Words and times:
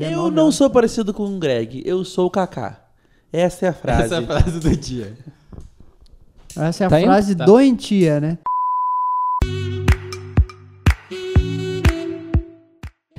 Eu 0.00 0.30
não 0.30 0.52
sou 0.52 0.70
parecido 0.70 1.12
com 1.12 1.24
o 1.24 1.38
Greg, 1.40 1.82
eu 1.84 2.04
sou 2.04 2.26
o 2.26 2.30
Kaká. 2.30 2.78
Essa 3.32 3.66
é 3.66 3.68
a 3.70 3.72
frase. 3.72 4.02
Essa 4.04 4.14
é 4.14 4.18
a 4.18 4.22
frase 4.22 4.60
do 4.60 4.76
dia. 4.76 5.18
Essa 6.56 6.84
é 6.84 6.86
a 6.86 6.90
Tá 6.90 7.00
indo? 7.00 7.06
frase 7.06 7.34
Tá. 7.34 7.44
doentia, 7.44 8.20
né? 8.20 8.38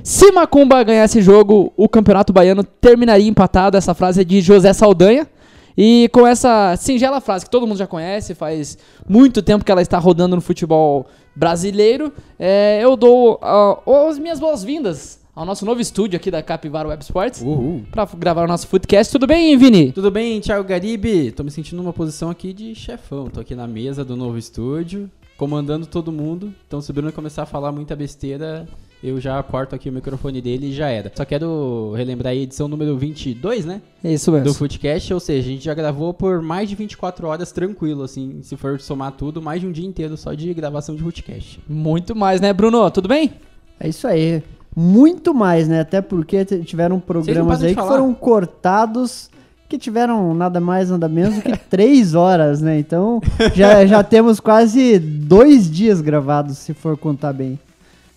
Se 0.02 0.32
Macumba 0.32 0.82
ganhar 0.82 1.04
esse 1.04 1.20
jogo, 1.20 1.70
o 1.76 1.86
Campeonato 1.86 2.32
Baiano 2.32 2.64
terminaria 2.64 3.28
empatado. 3.28 3.76
Essa 3.76 3.92
frase 3.92 4.22
é 4.22 4.24
de 4.24 4.40
José 4.40 4.72
Saldanha. 4.72 5.28
E 5.76 6.08
com 6.14 6.26
essa 6.26 6.74
singela 6.78 7.20
frase 7.20 7.44
que 7.44 7.50
todo 7.50 7.66
mundo 7.66 7.76
já 7.76 7.86
conhece, 7.86 8.34
faz 8.34 8.78
muito 9.06 9.42
tempo 9.42 9.66
que 9.66 9.70
ela 9.70 9.82
está 9.82 9.98
rodando 9.98 10.34
no 10.34 10.40
futebol 10.40 11.06
brasileiro, 11.36 12.10
é, 12.38 12.80
eu 12.82 12.96
dou 12.96 13.38
ah, 13.42 13.78
as 14.08 14.18
minhas 14.18 14.40
boas-vindas 14.40 15.19
ao 15.34 15.44
nosso 15.44 15.64
novo 15.64 15.80
estúdio 15.80 16.16
aqui 16.16 16.30
da 16.30 16.42
Capivara 16.42 16.88
Web 16.88 17.02
Sports 17.02 17.40
Uhul. 17.40 17.84
para 17.90 18.04
gravar 18.16 18.44
o 18.44 18.48
nosso 18.48 18.66
Footcast. 18.66 19.12
Tudo 19.12 19.26
bem, 19.26 19.56
Vini? 19.56 19.92
Tudo 19.92 20.10
bem, 20.10 20.40
Thiago 20.40 20.66
Garibe? 20.66 21.30
Tô 21.32 21.42
me 21.42 21.50
sentindo 21.50 21.82
numa 21.82 21.92
posição 21.92 22.30
aqui 22.30 22.52
de 22.52 22.74
chefão. 22.74 23.28
Tô 23.28 23.40
aqui 23.40 23.54
na 23.54 23.66
mesa 23.66 24.04
do 24.04 24.16
novo 24.16 24.36
estúdio, 24.36 25.10
comandando 25.36 25.86
todo 25.86 26.12
mundo. 26.12 26.52
Então, 26.66 26.80
se 26.80 26.90
o 26.90 26.94
Bruno 26.94 27.12
começar 27.12 27.44
a 27.44 27.46
falar 27.46 27.72
muita 27.72 27.94
besteira, 27.96 28.66
eu 29.02 29.20
já 29.20 29.42
corto 29.42 29.74
aqui 29.74 29.88
o 29.88 29.92
microfone 29.92 30.42
dele 30.42 30.68
e 30.68 30.72
já 30.72 30.88
era. 30.88 31.10
Só 31.14 31.24
quero 31.24 31.92
relembrar 31.96 32.32
aí 32.32 32.40
a 32.40 32.42
edição 32.42 32.68
número 32.68 32.96
22, 32.98 33.64
né? 33.64 33.80
É 34.04 34.12
isso 34.12 34.30
Do 34.30 34.38
mesmo. 34.38 34.54
Footcast, 34.54 35.14
ou 35.14 35.20
seja, 35.20 35.48
a 35.48 35.52
gente 35.52 35.64
já 35.64 35.74
gravou 35.74 36.12
por 36.12 36.42
mais 36.42 36.68
de 36.68 36.74
24 36.74 37.26
horas 37.26 37.52
tranquilo, 37.52 38.02
assim, 38.02 38.40
se 38.42 38.56
for 38.56 38.80
somar 38.80 39.12
tudo, 39.12 39.40
mais 39.40 39.60
de 39.60 39.66
um 39.66 39.72
dia 39.72 39.86
inteiro 39.86 40.16
só 40.16 40.34
de 40.34 40.52
gravação 40.52 40.94
de 40.94 41.02
Footcast. 41.02 41.60
Muito 41.68 42.14
mais, 42.14 42.40
né, 42.40 42.52
Bruno? 42.52 42.90
Tudo 42.90 43.08
bem? 43.08 43.32
É 43.78 43.88
isso 43.88 44.06
aí. 44.06 44.42
Muito 44.74 45.34
mais, 45.34 45.68
né? 45.68 45.80
Até 45.80 46.00
porque 46.00 46.44
tiveram 46.44 47.00
programas 47.00 47.62
aí 47.62 47.74
que 47.74 47.80
foram 47.80 48.12
cortados 48.14 49.28
que 49.68 49.78
tiveram 49.78 50.34
nada 50.34 50.58
mais, 50.58 50.90
nada 50.90 51.08
menos 51.08 51.36
do 51.36 51.42
que 51.42 51.56
três 51.70 52.14
horas, 52.14 52.60
né? 52.60 52.78
Então 52.78 53.20
já, 53.54 53.86
já 53.86 54.02
temos 54.04 54.40
quase 54.40 54.98
dois 54.98 55.70
dias 55.70 56.00
gravados, 56.00 56.58
se 56.58 56.74
for 56.74 56.96
contar 56.96 57.32
bem. 57.32 57.58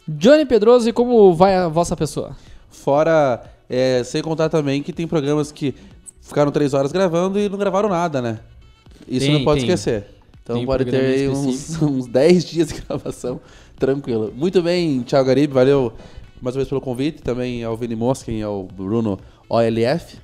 Johnny 0.08 0.45
Pedroso, 0.45 0.89
e 0.89 0.94
como 0.94 1.33
vai 1.33 1.55
a 1.55 1.67
vossa 1.67 1.95
pessoa? 1.95 2.36
Fora, 2.69 3.44
é, 3.69 4.03
sem 4.03 4.22
contar 4.22 4.50
também 4.50 4.81
que 4.81 4.91
tem 4.91 5.08
programas 5.08 5.52
que 5.52 5.75
ficaram 6.22 6.52
três 6.52 6.73
horas 6.73 6.91
gravando 6.91 7.39
e 7.39 7.47
não 7.47 7.58
gravaram 7.58 7.88
nada, 7.88 8.22
né? 8.22 8.39
Isso 9.08 9.25
Tem, 9.25 9.35
não 9.35 9.44
pode 9.44 9.61
tem. 9.61 9.69
esquecer. 9.69 10.08
Então 10.44 10.58
Tem 10.58 10.66
pode 10.66 10.85
ter 10.85 11.30
uns, 11.30 11.80
uns 11.81 12.08
10 12.08 12.45
dias 12.45 12.67
de 12.69 12.81
gravação, 12.81 13.39
tranquilo. 13.78 14.33
Muito 14.35 14.61
bem, 14.61 15.02
Thiago 15.02 15.28
Garibe, 15.28 15.53
valeu 15.53 15.94
mais 16.44 16.58
uma 16.58 16.59
vez 16.59 16.67
pelo 16.67 16.81
convite, 16.81 17.22
também 17.22 17.63
ao 17.63 17.77
Vini 17.77 17.95
Moskin 17.95 18.33
e 18.33 18.44
ao 18.44 18.63
Bruno 18.63 19.17
OLF, 19.47 20.17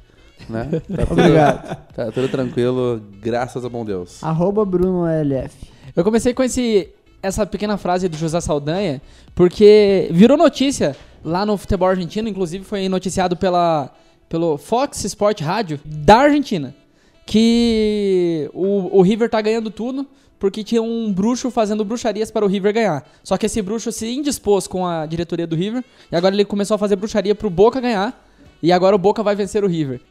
né? 0.50 0.68
Tá 0.94 1.06
tudo, 1.06 1.22
Obrigado. 1.22 1.78
Tá 1.96 2.12
tudo 2.12 2.28
tranquilo, 2.28 3.02
graças 3.22 3.64
a 3.64 3.70
bom 3.70 3.86
Deus. 3.86 4.22
Arroba 4.22 4.66
Bruno 4.66 5.08
LF. 5.08 5.56
Eu 5.96 6.04
comecei 6.04 6.34
com 6.34 6.44
esse, 6.44 6.90
essa 7.24 7.46
pequena 7.46 7.78
frase 7.78 8.10
do 8.10 8.18
José 8.18 8.42
Saldanha, 8.42 9.02
porque 9.34 10.10
virou 10.12 10.38
notícia 10.38 10.94
lá 11.24 11.46
no 11.46 11.56
futebol 11.56 11.88
argentino, 11.88 12.28
inclusive 12.28 12.66
foi 12.66 12.90
noticiado 12.90 13.38
pela, 13.38 13.90
pelo 14.28 14.58
Fox 14.58 15.06
Sport 15.06 15.40
Rádio 15.40 15.80
da 15.86 16.18
Argentina, 16.18 16.76
que 17.26 18.50
o, 18.54 19.00
o 19.00 19.02
River 19.02 19.30
tá 19.30 19.40
ganhando 19.40 19.72
tudo 19.72 20.06
porque 20.40 20.64
tinha 20.64 20.82
um 20.82 21.12
bruxo 21.12 21.52
fazendo 21.52 21.84
bruxarias 21.84 22.32
para 22.32 22.46
o 22.46 22.48
River 22.48 22.74
ganhar. 22.74 23.08
Só 23.24 23.38
que 23.38 23.46
esse 23.46 23.62
bruxo 23.62 23.92
se 23.92 24.10
indispôs 24.10 24.66
com 24.68 24.88
a 24.88 25.06
diretoria 25.06 25.46
do 25.46 25.56
River 25.56 25.84
e 26.12 26.16
agora 26.16 26.34
ele 26.34 26.46
começou 26.46 26.76
a 26.76 26.78
fazer 26.78 26.96
bruxaria 26.96 27.36
pro 27.36 27.50
Boca 27.50 27.82
ganhar 27.82 28.26
e 28.64 28.72
agora 28.72 28.96
o 28.96 29.00
Boca 29.00 29.22
vai 29.22 29.36
vencer 29.36 29.64
o 29.64 29.68
River. 29.68 30.02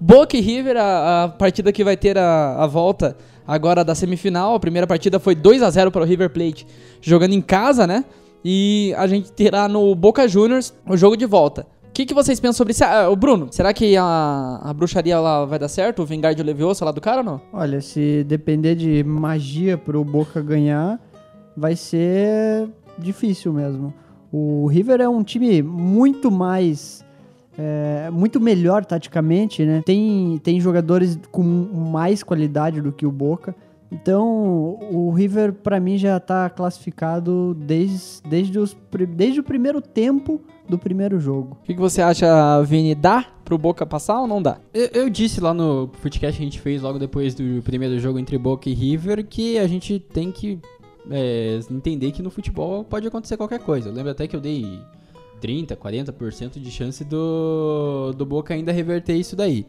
Boca 0.00 0.36
e 0.36 0.40
River, 0.40 0.76
a, 0.76 1.24
a 1.24 1.28
partida 1.28 1.72
que 1.72 1.82
vai 1.82 1.96
ter 1.96 2.16
a, 2.16 2.62
a 2.62 2.66
volta 2.66 3.16
agora 3.46 3.84
da 3.84 3.94
semifinal. 3.94 4.54
A 4.54 4.60
primeira 4.60 4.86
partida 4.86 5.18
foi 5.18 5.34
2 5.34 5.62
a 5.62 5.68
0 5.70 5.90
para 5.90 6.02
o 6.02 6.04
River 6.04 6.30
Plate, 6.30 6.66
jogando 7.00 7.32
em 7.32 7.40
casa, 7.40 7.86
né? 7.86 8.04
E 8.44 8.94
a 8.96 9.06
gente 9.06 9.32
terá 9.32 9.66
no 9.66 9.94
Boca 9.94 10.28
Juniors 10.28 10.72
o 10.88 10.96
jogo 10.96 11.16
de 11.16 11.26
volta. 11.26 11.66
Que, 11.96 12.04
que 12.04 12.12
vocês 12.12 12.38
pensam 12.38 12.58
sobre 12.58 12.72
isso? 12.72 12.84
Ah, 12.84 13.08
o 13.08 13.16
Bruno, 13.16 13.48
será 13.50 13.72
que 13.72 13.96
a, 13.96 14.60
a 14.62 14.74
bruxaria 14.74 15.18
lá 15.18 15.46
vai 15.46 15.58
dar 15.58 15.66
certo? 15.66 16.02
O 16.02 16.04
vingar 16.04 16.34
de 16.34 16.42
Leviosa 16.42 16.84
lá 16.84 16.92
do 16.92 17.00
cara 17.00 17.20
ou 17.20 17.24
não? 17.24 17.40
Olha, 17.50 17.80
se 17.80 18.22
depender 18.24 18.74
de 18.74 19.02
magia 19.02 19.78
pro 19.78 20.04
Boca 20.04 20.42
ganhar, 20.42 21.00
vai 21.56 21.74
ser 21.74 22.68
difícil 22.98 23.50
mesmo. 23.50 23.94
O 24.30 24.66
River 24.66 25.00
é 25.00 25.08
um 25.08 25.22
time 25.22 25.62
muito 25.62 26.30
mais. 26.30 27.02
é, 27.56 28.10
muito 28.10 28.38
melhor 28.38 28.84
taticamente, 28.84 29.64
né? 29.64 29.82
Tem, 29.86 30.38
tem 30.44 30.60
jogadores 30.60 31.18
com 31.32 31.42
mais 31.42 32.22
qualidade 32.22 32.82
do 32.82 32.92
que 32.92 33.06
o 33.06 33.10
Boca. 33.10 33.56
Então, 33.90 34.78
o 34.92 35.10
River, 35.12 35.50
pra 35.50 35.80
mim, 35.80 35.96
já 35.96 36.20
tá 36.20 36.50
classificado 36.50 37.54
desde, 37.54 38.20
desde, 38.28 38.58
os, 38.58 38.76
desde 39.08 39.40
o 39.40 39.42
primeiro 39.42 39.80
tempo 39.80 40.42
do 40.68 40.78
primeiro 40.78 41.18
jogo. 41.20 41.56
O 41.62 41.64
que, 41.64 41.74
que 41.74 41.80
você 41.80 42.02
acha, 42.02 42.62
Vini? 42.62 42.94
Dá 42.94 43.26
pro 43.44 43.56
Boca 43.56 43.86
passar 43.86 44.20
ou 44.20 44.26
não 44.26 44.42
dá? 44.42 44.58
Eu, 44.74 44.86
eu 44.92 45.10
disse 45.10 45.40
lá 45.40 45.54
no 45.54 45.90
Footcast 46.00 46.36
que 46.36 46.42
a 46.42 46.46
gente 46.46 46.60
fez 46.60 46.82
logo 46.82 46.98
depois 46.98 47.34
do 47.34 47.62
primeiro 47.62 47.98
jogo 47.98 48.18
entre 48.18 48.36
Boca 48.36 48.68
e 48.68 48.74
River 48.74 49.24
que 49.24 49.58
a 49.58 49.66
gente 49.66 49.98
tem 49.98 50.32
que 50.32 50.58
é, 51.10 51.60
entender 51.70 52.12
que 52.12 52.22
no 52.22 52.30
futebol 52.30 52.84
pode 52.84 53.06
acontecer 53.06 53.36
qualquer 53.36 53.60
coisa. 53.60 53.88
Eu 53.88 53.92
lembro 53.92 54.10
até 54.10 54.26
que 54.26 54.34
eu 54.34 54.40
dei 54.40 54.80
30, 55.40 55.76
40% 55.76 56.60
de 56.60 56.70
chance 56.70 57.04
do, 57.04 58.12
do 58.16 58.26
Boca 58.26 58.54
ainda 58.54 58.72
reverter 58.72 59.14
isso 59.14 59.36
daí. 59.36 59.66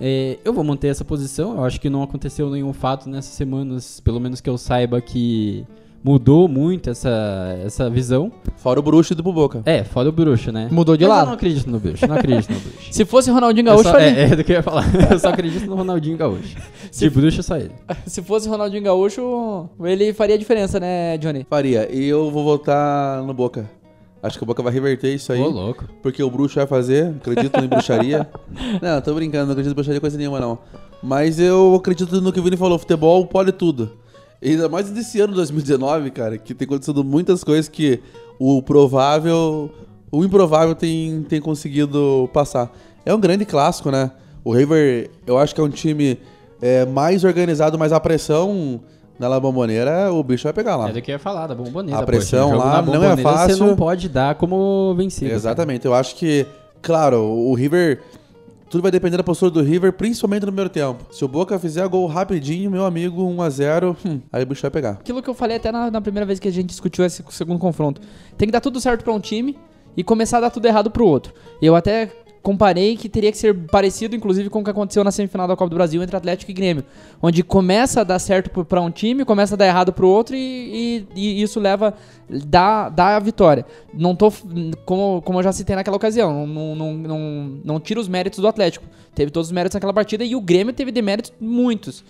É, 0.00 0.38
eu 0.44 0.52
vou 0.52 0.64
manter 0.64 0.88
essa 0.88 1.04
posição. 1.04 1.56
Eu 1.56 1.64
acho 1.64 1.80
que 1.80 1.90
não 1.90 2.02
aconteceu 2.02 2.50
nenhum 2.50 2.72
fato 2.72 3.08
nessas 3.08 3.34
semanas, 3.34 4.00
pelo 4.00 4.18
menos 4.18 4.40
que 4.40 4.50
eu 4.50 4.58
saiba, 4.58 5.00
que 5.00 5.64
mudou 6.02 6.48
muito 6.48 6.90
essa, 6.90 7.58
essa 7.64 7.88
visão. 7.88 8.32
Fora 8.56 8.80
o 8.80 8.82
bruxo 8.82 9.14
do 9.14 9.22
Boca. 9.22 9.62
É, 9.64 9.84
fora 9.84 10.08
o 10.08 10.12
bruxo, 10.12 10.50
né? 10.50 10.68
Mudou 10.70 10.96
de 10.96 11.04
Mas 11.04 11.10
lado. 11.10 11.22
Eu 11.22 11.26
não 11.26 11.34
acredito 11.34 11.70
no 11.70 11.78
bruxo, 11.78 12.06
não 12.06 12.16
acredito 12.16 12.52
no 12.52 12.58
bruxo. 12.58 12.78
Se 12.92 13.04
fosse 13.04 13.30
Ronaldinho 13.30 13.68
Eu 13.68 13.72
Gaúcho, 13.76 13.90
só, 13.90 13.98
é, 13.98 14.20
é 14.22 14.36
do 14.36 14.44
que 14.44 14.52
eu 14.52 14.56
ia 14.56 14.62
falar. 14.62 14.84
Eu 15.10 15.18
só 15.18 15.28
acredito 15.28 15.66
no 15.66 15.76
Ronaldinho 15.76 16.16
Gaúcho. 16.16 16.56
De 16.92 17.10
bruxo, 17.10 17.42
só 17.42 17.56
ele. 17.56 17.72
Se 18.06 18.22
fosse 18.22 18.48
Ronaldinho 18.48 18.82
Gaúcho, 18.82 19.68
ele 19.82 20.12
faria 20.12 20.38
diferença, 20.38 20.78
né, 20.78 21.16
Johnny? 21.18 21.46
Faria, 21.48 21.88
e 21.90 22.06
eu 22.06 22.30
vou 22.30 22.44
votar 22.44 23.22
no 23.22 23.32
Boca. 23.32 23.68
Acho 24.22 24.38
que 24.38 24.44
o 24.44 24.46
Boca 24.46 24.62
vai 24.62 24.72
reverter 24.72 25.12
isso 25.12 25.32
aí. 25.32 25.40
Ô, 25.40 25.48
louco. 25.48 25.84
Porque 26.00 26.22
o 26.22 26.30
bruxo 26.30 26.56
vai 26.56 26.66
fazer, 26.66 27.08
acredito 27.08 27.58
em 27.58 27.66
bruxaria. 27.66 28.28
não, 28.80 29.00
tô 29.00 29.14
brincando, 29.14 29.46
não 29.46 29.52
acredito 29.52 29.72
em 29.72 29.74
bruxaria 29.74 30.00
coisa 30.00 30.16
nenhuma, 30.16 30.38
não. 30.38 30.58
Mas 31.02 31.40
eu 31.40 31.74
acredito 31.74 32.20
no 32.20 32.32
que 32.32 32.38
o 32.38 32.42
Vini 32.42 32.56
falou, 32.56 32.78
futebol 32.78 33.26
pode 33.26 33.50
tudo. 33.50 34.01
Ainda 34.42 34.68
mais 34.68 34.90
desse 34.90 35.20
ano 35.20 35.34
2019, 35.34 36.10
cara, 36.10 36.36
que 36.36 36.54
tem 36.54 36.66
acontecido 36.66 37.04
muitas 37.04 37.44
coisas 37.44 37.68
que 37.68 38.00
o 38.38 38.60
provável, 38.60 39.70
o 40.10 40.24
improvável 40.24 40.74
tem, 40.74 41.22
tem 41.28 41.40
conseguido 41.40 42.28
passar. 42.32 42.70
É 43.06 43.14
um 43.14 43.20
grande 43.20 43.44
clássico, 43.44 43.90
né? 43.90 44.10
O 44.44 44.52
River, 44.52 45.10
eu 45.26 45.38
acho 45.38 45.54
que 45.54 45.60
é 45.60 45.64
um 45.64 45.68
time 45.68 46.18
é, 46.60 46.84
mais 46.84 47.22
organizado, 47.22 47.78
mas 47.78 47.92
a 47.92 48.00
pressão 48.00 48.80
na 49.18 49.28
La 49.28 49.38
Bombonera, 49.38 50.12
o 50.12 50.22
bicho 50.22 50.44
vai 50.44 50.52
pegar 50.52 50.76
lá. 50.76 50.88
É 50.88 50.92
do 50.92 51.00
que 51.00 51.12
ia 51.12 51.18
falar, 51.18 51.46
da 51.46 51.54
bomboneira. 51.54 52.00
A 52.00 52.02
pressão 52.02 52.50
poxa, 52.50 52.64
lá 52.64 52.82
não 52.82 53.04
é 53.04 53.16
fácil. 53.16 53.56
Você 53.56 53.62
não 53.64 53.76
pode 53.76 54.08
dar 54.08 54.34
como 54.34 54.94
vencido. 54.96 55.30
Exatamente. 55.30 55.86
Eu 55.86 55.94
acho 55.94 56.16
que, 56.16 56.46
claro, 56.80 57.20
o 57.22 57.54
River. 57.54 58.00
Tudo 58.72 58.80
vai 58.80 58.90
depender 58.90 59.18
da 59.18 59.22
postura 59.22 59.50
do 59.50 59.60
River, 59.60 59.92
principalmente 59.92 60.40
no 60.40 60.46
primeiro 60.46 60.70
tempo. 60.70 61.04
Se 61.10 61.22
o 61.22 61.28
Boca 61.28 61.58
fizer 61.58 61.86
gol 61.88 62.06
rapidinho, 62.06 62.70
meu 62.70 62.86
amigo, 62.86 63.22
1x0, 63.22 63.94
hum, 64.02 64.20
aí 64.32 64.44
o 64.44 64.46
bicho 64.46 64.62
vai 64.62 64.70
pegar. 64.70 64.92
Aquilo 64.92 65.22
que 65.22 65.28
eu 65.28 65.34
falei 65.34 65.58
até 65.58 65.70
na, 65.70 65.90
na 65.90 66.00
primeira 66.00 66.24
vez 66.24 66.40
que 66.40 66.48
a 66.48 66.50
gente 66.50 66.68
discutiu 66.68 67.04
esse 67.04 67.22
segundo 67.32 67.58
confronto. 67.58 68.00
Tem 68.38 68.48
que 68.48 68.52
dar 68.52 68.62
tudo 68.62 68.80
certo 68.80 69.04
pra 69.04 69.12
um 69.12 69.20
time 69.20 69.58
e 69.94 70.02
começar 70.02 70.38
a 70.38 70.40
dar 70.40 70.50
tudo 70.50 70.64
errado 70.64 70.90
pro 70.90 71.06
outro. 71.06 71.34
Eu 71.60 71.76
até 71.76 72.10
comparei 72.42 72.96
que 72.96 73.08
teria 73.08 73.30
que 73.30 73.38
ser 73.38 73.54
parecido, 73.68 74.16
inclusive, 74.16 74.50
com 74.50 74.60
o 74.60 74.64
que 74.64 74.70
aconteceu 74.70 75.04
na 75.04 75.10
semifinal 75.12 75.46
da 75.46 75.54
Copa 75.56 75.70
do 75.70 75.76
Brasil 75.76 76.02
entre 76.02 76.16
Atlético 76.16 76.50
e 76.50 76.54
Grêmio. 76.54 76.84
Onde 77.22 77.42
começa 77.42 78.00
a 78.00 78.04
dar 78.04 78.18
certo 78.18 78.64
pra 78.64 78.80
um 78.80 78.90
time, 78.90 79.24
começa 79.24 79.54
a 79.54 79.56
dar 79.56 79.66
errado 79.66 79.92
pro 79.92 80.08
outro 80.08 80.34
e, 80.34 81.06
e- 81.14 81.38
e 81.38 81.42
isso 81.42 81.60
leva. 81.60 81.94
dá, 82.28 82.88
dá 82.88 83.16
a 83.16 83.20
vitória. 83.20 83.64
Não 83.94 84.14
tô. 84.16 84.32
Como, 84.84 85.22
como 85.22 85.38
eu 85.38 85.42
já 85.42 85.52
citei 85.52 85.76
naquela 85.76 85.96
ocasião, 85.96 86.46
não, 86.46 86.74
não, 86.74 86.92
não, 86.94 87.18
não 87.64 87.80
tira 87.80 88.00
os 88.00 88.08
méritos 88.08 88.40
do 88.40 88.48
Atlético. 88.48 88.84
Teve 89.14 89.30
todos 89.30 89.48
os 89.48 89.52
méritos 89.52 89.74
naquela 89.74 89.92
partida 89.92 90.24
e 90.24 90.34
o 90.34 90.40
Grêmio 90.40 90.72
teve 90.74 90.90
deméritos 90.90 91.32
muitos. 91.40 92.04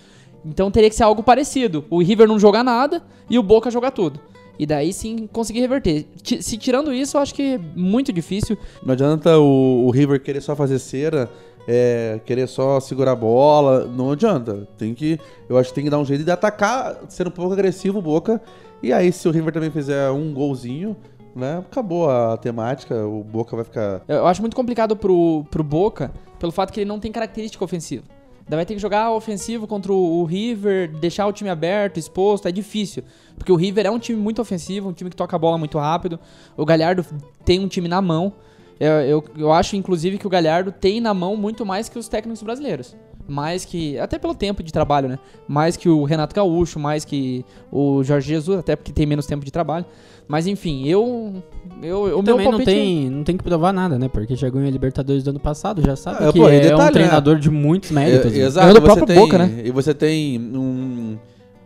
Então 0.45 0.71
teria 0.71 0.89
que 0.91 0.97
ser 0.97 1.03
algo 1.05 1.23
parecido. 1.23 1.85
O 1.91 2.01
River 2.03 2.27
não 2.27 2.39
jogar 2.39 2.65
nada 2.65 3.03
e 3.29 3.39
o 3.39 3.43
Boca 3.43 3.71
jogar 3.71 3.91
tudo. 3.91 4.19
E 4.63 4.67
daí 4.67 4.93
sim 4.93 5.27
conseguir 5.27 5.59
reverter. 5.59 6.07
Ti- 6.23 6.41
Se 6.41 6.57
tirando 6.57 6.93
isso, 6.95 7.17
eu 7.17 7.21
acho 7.21 7.35
que 7.35 7.55
é 7.55 7.59
muito 7.75 8.13
difícil. 8.13 8.57
Não 8.87 8.93
adianta 8.93 9.37
o, 9.41 9.87
o 9.87 9.91
River 9.91 10.23
querer 10.23 10.41
só 10.41 10.55
fazer 10.55 10.79
cera 10.79 11.29
é, 11.67 12.21
querer 12.25 12.47
só 12.47 12.79
segurar 12.79 13.11
a 13.13 13.17
bola. 13.17 13.85
Não 13.87 14.13
adianta. 14.13 14.69
Tem 14.79 14.95
que. 14.95 15.19
Eu 15.49 15.59
acho 15.59 15.71
que 15.71 15.75
tem 15.75 15.83
que 15.83 15.91
dar 15.91 15.99
um 15.99 16.05
jeito 16.05 16.23
de 16.23 16.31
atacar, 16.31 16.97
ser 17.09 17.27
um 17.27 17.31
pouco 17.33 17.53
agressivo 17.53 17.99
o 17.99 18.03
Boca. 18.03 18.41
E 18.81 18.93
aí, 18.93 19.11
se 19.11 19.27
o 19.27 19.33
River 19.33 19.53
também 19.53 19.71
fizer 19.73 20.09
um 20.13 20.33
golzinho, 20.33 20.97
né? 21.35 21.59
Acabou 21.59 22.09
a 22.09 22.37
temática, 22.37 23.05
o 23.05 23.25
Boca 23.25 23.57
vai 23.57 23.65
ficar. 23.65 24.03
Eu 24.07 24.29
acho 24.29 24.41
muito 24.41 24.55
complicado 24.55 24.95
pro, 24.95 25.45
pro 25.51 25.65
Boca, 25.65 26.13
pelo 26.39 26.53
fato 26.53 26.73
que 26.73 26.79
ele 26.79 26.89
não 26.89 27.01
tem 27.01 27.11
característica 27.11 27.65
ofensiva. 27.65 28.05
Daí 28.49 28.57
vai 28.57 28.67
ter 28.67 28.75
que 28.75 28.81
jogar 28.81 29.11
ofensivo 29.13 29.67
contra 29.67 29.93
o 29.93 30.25
River, 30.25 30.91
deixar 30.99 31.27
o 31.27 31.33
time 31.33 31.49
aberto, 31.51 31.99
exposto, 31.99 32.49
é 32.49 32.53
difícil. 32.53 33.03
Porque 33.37 33.51
o 33.51 33.57
River 33.57 33.87
é 33.87 33.91
um 33.91 33.99
time 33.99 34.19
muito 34.21 34.43
ofensivo, 34.43 34.89
um 34.89 34.93
time 34.93 35.11
que 35.11 35.17
toca 35.17 35.37
a 35.37 35.39
bola 35.39 35.57
muito 35.57 35.79
rápido. 35.79 36.19
O 36.57 36.65
Galhardo 36.65 37.05
tem 37.45 37.61
um 37.61 37.69
time 37.69 37.89
na 37.89 38.03
mão. 38.03 38.33
Eu, 38.79 38.93
eu, 38.93 39.25
eu 39.37 39.53
acho, 39.53 39.77
inclusive, 39.77 40.19
que 40.19 40.27
o 40.27 40.31
Galhardo 40.31 40.73
tem 40.73 41.01
na 41.01 41.15
mão 41.15 41.37
muito 41.37 41.65
mais 41.65 41.89
que 41.89 41.99
os 41.99 42.09
técnicos 42.09 42.43
brasileiros. 42.43 42.97
Mais 43.29 43.65
que. 43.65 43.99
Até 43.99 44.19
pelo 44.19 44.35
tempo 44.35 44.63
de 44.63 44.73
trabalho, 44.73 45.09
né? 45.09 45.19
Mais 45.47 45.77
que 45.77 45.89
o 45.89 46.05
Renato 46.05 46.35
Gaúcho, 46.35 46.79
mais 46.79 47.05
que 47.05 47.45
o 47.71 48.03
Jorge 48.03 48.29
Jesus, 48.29 48.59
até 48.59 48.75
porque 48.77 48.93
tem 48.93 49.07
menos 49.07 49.27
tempo 49.27 49.45
de 49.45 49.51
trabalho. 49.51 49.85
Mas 50.29 50.47
enfim, 50.47 50.87
eu. 50.87 51.35
eu 51.83 52.01
o 52.03 52.07
meu 52.09 52.23
Também 52.23 52.45
não 52.47 52.53
palpite- 52.53 52.65
tem, 52.71 53.11
não 53.11 53.25
tem 53.25 53.37
que 53.37 53.45
provar 53.45 53.73
nada, 53.73 53.99
né? 53.99 54.09
Porque 54.09 54.35
já 54.37 54.49
ganhou 54.49 54.67
a 54.69 54.71
Libertadores 54.71 55.23
do 55.23 55.31
ano 55.31 55.41
passado, 55.41 55.83
já 55.83 55.95
sabe 55.97 56.25
Ah, 56.25 56.33
que 56.33 56.39
pô, 56.39 56.49
é 56.49 56.61
detalhe, 56.61 56.75
um 56.81 56.85
né? 56.85 56.91
treinador 56.91 57.39
de 57.39 57.51
muitos 57.51 57.91
méritos. 57.91 58.33
É, 58.33 58.37
né? 58.39 58.45
exato, 58.45 58.69
do 58.69 58.75
você 58.75 58.81
próprio 58.81 59.07
tem, 59.07 59.17
Boca, 59.17 59.39
né? 59.39 59.63
E 59.65 59.71
você 59.71 59.93
tem 59.95 60.39
um. 60.41 61.17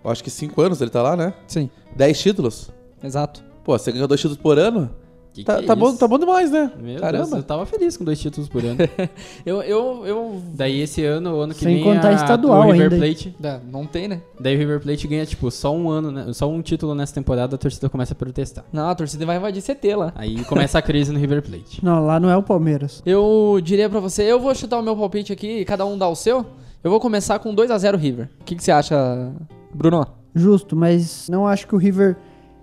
Acho 0.05 0.23
que 0.23 0.31
cinco 0.31 0.61
anos 0.63 0.81
ele 0.81 0.91
tá 0.91 1.03
lá, 1.03 1.17
né? 1.17 1.33
Sim, 1.47 1.69
10 1.97 2.21
títulos. 2.21 2.71
exato. 3.03 3.43
Pô, 3.65 3.77
você 3.77 3.91
ganhou 3.91 4.07
dois 4.07 4.21
títulos 4.21 4.39
por 4.41 4.59
ano? 4.59 4.89
Que 5.37 5.45
tá, 5.45 5.59
que 5.59 5.65
é 5.65 5.67
tá 5.67 5.75
bom, 5.77 5.89
isso? 5.91 5.99
tá 5.99 6.09
bom 6.09 6.19
demais, 6.19 6.51
né? 6.51 6.71
Meu 6.81 6.99
Caramba. 7.01 7.25
Deus, 7.27 7.37
eu 7.37 7.43
tava 7.43 7.67
feliz 7.67 7.97
com 7.97 8.05
dois 8.05 8.21
títulos 8.21 8.49
por 8.49 8.65
ano. 8.65 8.79
Eu. 9.45 9.63
eu, 9.63 10.07
eu 10.07 10.43
Daí 10.55 10.81
esse 10.81 11.05
ano, 11.05 11.35
o 11.37 11.41
ano 11.41 11.53
que 11.55 11.61
Sem 11.61 11.75
vem, 11.77 11.85
contar 11.85 12.09
a- 12.09 12.13
estadual 12.15 12.69
o 12.69 12.73
River 12.73 12.93
ainda. 12.93 12.97
Plate, 13.07 13.37
é, 13.43 13.61
não 13.71 13.87
tem, 13.87 14.09
né? 14.09 14.21
daí 14.41 14.55
o 14.57 14.59
River 14.59 14.81
Plate 14.81 15.07
ganha 15.07 15.25
tipo 15.27 15.51
só 15.51 15.75
um 15.75 15.89
ano, 15.89 16.11
né? 16.11 16.33
só 16.33 16.49
um 16.49 16.61
título 16.63 16.95
nessa 16.95 17.15
temporada, 17.15 17.55
a 17.55 17.59
torcida 17.59 17.89
começa 17.89 18.13
a 18.13 18.17
protestar. 18.17 18.65
Não, 18.73 18.89
a 18.89 18.95
torcida 18.95 19.25
vai 19.27 19.37
invadir 19.37 19.63
CT 19.63 19.95
lá. 19.95 20.13
Aí 20.17 20.45
começa 20.45 20.79
a 20.79 20.83
crise 20.83 21.13
no 21.13 21.19
River 21.19 21.43
Plate. 21.43 21.83
Não, 21.85 22.05
lá 22.05 22.19
não 22.19 22.31
é 22.31 22.37
o 22.37 22.43
Palmeiras. 22.43 23.03
Eu 23.05 23.61
diria 23.63 23.89
pra 23.89 24.01
você, 24.01 24.23
eu 24.23 24.41
vou 24.41 24.55
chutar 24.55 24.79
o 24.79 24.83
meu 24.83 24.97
palpite 24.97 25.33
aqui, 25.33 25.65
cada 25.65 25.85
um 25.85 25.97
dá 25.99 26.09
o 26.09 26.15
seu. 26.17 26.45
Eu 26.83 26.91
vou 26.91 27.01
começar 27.01 27.39
com 27.39 27.55
2 27.55 27.71
a 27.71 27.79
0 27.79 27.97
River. 27.99 28.29
O 28.41 28.45
que, 28.45 28.55
que 28.57 28.63
você 28.63 28.71
acha, 28.71 29.33
Bruno? 29.75 30.07
Justo, 30.35 30.77
mas 30.77 31.29
não 31.29 31.47
acho 31.47 31.67
que 31.67 31.75
o 31.75 31.79
River 31.79 32.17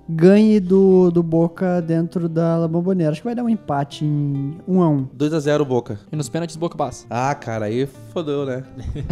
ganhe 0.07 0.59
do, 0.59 1.09
do 1.11 1.23
Boca 1.23 1.81
dentro 1.81 2.27
da 2.27 2.57
La 2.57 2.67
Bombonera. 2.67 3.11
Acho 3.11 3.21
que 3.21 3.25
vai 3.25 3.35
dar 3.35 3.43
um 3.43 3.49
empate 3.49 4.03
em 4.05 4.57
1 4.67 4.81
a 4.81 4.89
1 4.89 5.07
2x0 5.17 5.65
Boca. 5.65 5.99
E 6.11 6.15
nos 6.15 6.29
pênaltis, 6.29 6.55
Boca 6.55 6.77
passa. 6.77 7.05
Ah, 7.09 7.33
cara, 7.35 7.65
aí 7.65 7.87
fodeu, 8.13 8.45
né? 8.45 8.63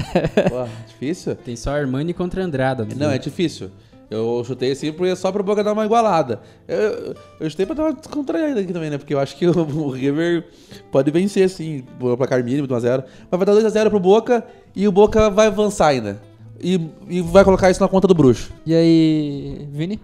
Pô, 0.50 0.66
difícil? 0.88 1.36
Tem 1.36 1.56
só 1.56 1.72
Armani 1.72 2.14
contra 2.14 2.44
Andrada. 2.44 2.84
né? 2.86 2.94
Não, 2.98 3.10
é 3.10 3.18
difícil. 3.18 3.70
Eu 4.10 4.44
chutei 4.46 4.74
assim 4.74 4.92
porque 4.92 5.16
só 5.16 5.32
pro 5.32 5.42
Boca 5.42 5.64
dar 5.64 5.72
uma 5.72 5.86
igualada. 5.86 6.42
Eu, 6.68 7.16
eu 7.40 7.50
chutei 7.50 7.66
pra 7.66 7.74
dar 7.74 7.84
uma 7.84 7.94
descontraída 7.94 8.60
aqui 8.60 8.74
também, 8.74 8.90
né? 8.90 8.98
Porque 8.98 9.14
eu 9.14 9.20
acho 9.20 9.38
que 9.38 9.48
o, 9.48 9.58
o 9.58 9.90
River 9.90 10.46
pode 10.92 11.10
vencer, 11.12 11.50
sim, 11.50 11.86
por 11.98 12.18
placar 12.18 12.44
mínimo 12.44 12.68
de 12.68 12.74
1x0. 12.74 13.06
Mas 13.30 13.40
vai 13.40 13.46
dar 13.46 13.54
2x0 13.54 13.90
pro 13.90 14.00
Boca 14.02 14.46
e 14.76 14.86
o 14.86 14.92
Boca 14.92 15.30
vai 15.30 15.48
avançar 15.48 15.88
ainda. 15.88 16.22
E, 16.60 16.90
e 17.08 17.22
vai 17.22 17.46
colocar 17.46 17.72
isso 17.72 17.82
na 17.82 17.88
conta 17.88 18.06
do 18.08 18.14
bruxo. 18.14 18.52
E 18.66 18.76
aí, 18.76 19.68
Vini? 19.72 19.98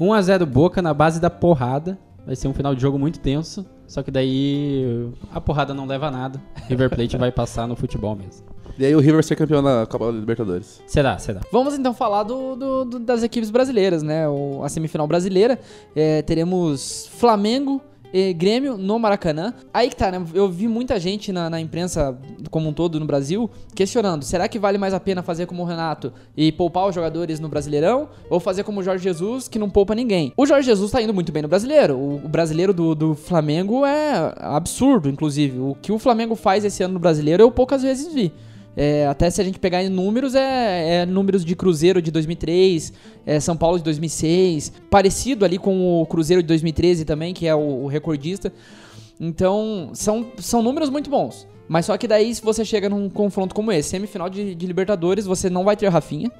1x0 0.00 0.44
Boca 0.46 0.80
na 0.82 0.92
base 0.94 1.20
da 1.20 1.30
porrada. 1.30 1.98
Vai 2.24 2.36
ser 2.36 2.48
um 2.48 2.54
final 2.54 2.74
de 2.74 2.80
jogo 2.80 2.98
muito 2.98 3.18
tenso. 3.20 3.66
Só 3.86 4.02
que 4.02 4.10
daí 4.10 5.10
a 5.32 5.40
porrada 5.40 5.74
não 5.74 5.86
leva 5.86 6.06
a 6.06 6.10
nada. 6.10 6.40
River 6.68 6.88
Plate 6.88 7.16
vai 7.16 7.30
passar 7.32 7.66
no 7.66 7.76
futebol 7.76 8.14
mesmo. 8.16 8.46
E 8.78 8.86
aí 8.86 8.94
o 8.96 9.00
River 9.00 9.22
ser 9.22 9.36
campeão 9.36 9.60
na 9.60 9.84
Copa 9.86 10.06
Libertadores. 10.10 10.82
Será, 10.86 11.18
será. 11.18 11.40
Vamos 11.52 11.74
então 11.74 11.92
falar 11.92 12.22
do, 12.22 12.56
do- 12.56 12.84
do- 12.86 12.98
das 13.00 13.22
equipes 13.22 13.50
brasileiras, 13.50 14.02
né? 14.02 14.26
O- 14.28 14.62
a 14.64 14.68
semifinal 14.70 15.06
brasileira. 15.06 15.58
É, 15.94 16.22
teremos 16.22 17.06
Flamengo 17.18 17.82
e 18.12 18.32
Grêmio 18.32 18.76
no 18.76 18.98
Maracanã. 18.98 19.54
Aí 19.72 19.88
que 19.88 19.96
tá, 19.96 20.10
né? 20.10 20.24
Eu 20.34 20.48
vi 20.48 20.68
muita 20.68 20.98
gente 21.00 21.32
na, 21.32 21.48
na 21.48 21.60
imprensa 21.60 22.18
como 22.50 22.68
um 22.68 22.72
todo 22.72 23.00
no 23.00 23.06
Brasil 23.06 23.50
questionando: 23.74 24.24
será 24.24 24.48
que 24.48 24.58
vale 24.58 24.78
mais 24.78 24.92
a 24.92 25.00
pena 25.00 25.22
fazer 25.22 25.46
como 25.46 25.62
o 25.62 25.66
Renato 25.66 26.12
e 26.36 26.52
poupar 26.52 26.86
os 26.86 26.94
jogadores 26.94 27.40
no 27.40 27.48
Brasileirão? 27.48 28.08
Ou 28.28 28.38
fazer 28.38 28.64
como 28.64 28.80
o 28.80 28.82
Jorge 28.82 29.02
Jesus, 29.02 29.48
que 29.48 29.58
não 29.58 29.70
poupa 29.70 29.94
ninguém? 29.94 30.32
O 30.36 30.46
Jorge 30.46 30.66
Jesus 30.66 30.90
tá 30.90 31.00
indo 31.00 31.14
muito 31.14 31.32
bem 31.32 31.42
no 31.42 31.48
brasileiro. 31.48 31.96
O, 31.96 32.16
o 32.16 32.28
brasileiro 32.28 32.72
do, 32.72 32.94
do 32.94 33.14
Flamengo 33.14 33.84
é 33.84 34.34
absurdo, 34.38 35.08
inclusive. 35.08 35.58
O 35.58 35.76
que 35.80 35.92
o 35.92 35.98
Flamengo 35.98 36.34
faz 36.34 36.64
esse 36.64 36.82
ano 36.82 36.94
no 36.94 37.00
brasileiro 37.00 37.42
eu 37.42 37.50
poucas 37.50 37.82
vezes 37.82 38.12
vi. 38.12 38.32
É, 38.76 39.06
até 39.06 39.28
se 39.28 39.40
a 39.40 39.44
gente 39.44 39.58
pegar 39.58 39.82
em 39.82 39.88
números, 39.88 40.34
é, 40.34 41.02
é 41.02 41.06
números 41.06 41.44
de 41.44 41.54
Cruzeiro 41.54 42.00
de 42.00 42.10
2003, 42.10 42.92
é 43.26 43.38
São 43.38 43.56
Paulo 43.56 43.78
de 43.78 43.84
2006, 43.84 44.72
parecido 44.90 45.44
ali 45.44 45.58
com 45.58 46.00
o 46.00 46.06
Cruzeiro 46.06 46.42
de 46.42 46.48
2013 46.48 47.04
também, 47.04 47.34
que 47.34 47.46
é 47.46 47.54
o, 47.54 47.84
o 47.84 47.86
recordista. 47.86 48.52
Então, 49.20 49.90
são, 49.92 50.26
são 50.38 50.62
números 50.62 50.88
muito 50.88 51.10
bons. 51.10 51.46
Mas 51.68 51.86
só 51.86 51.96
que 51.96 52.08
daí, 52.08 52.34
se 52.34 52.42
você 52.42 52.64
chega 52.64 52.88
num 52.88 53.08
confronto 53.08 53.54
como 53.54 53.70
esse, 53.72 53.90
semifinal 53.90 54.28
de, 54.28 54.54
de 54.54 54.66
Libertadores, 54.66 55.24
você 55.24 55.48
não 55.48 55.64
vai 55.64 55.76
ter 55.76 55.88
Rafinha, 55.88 56.30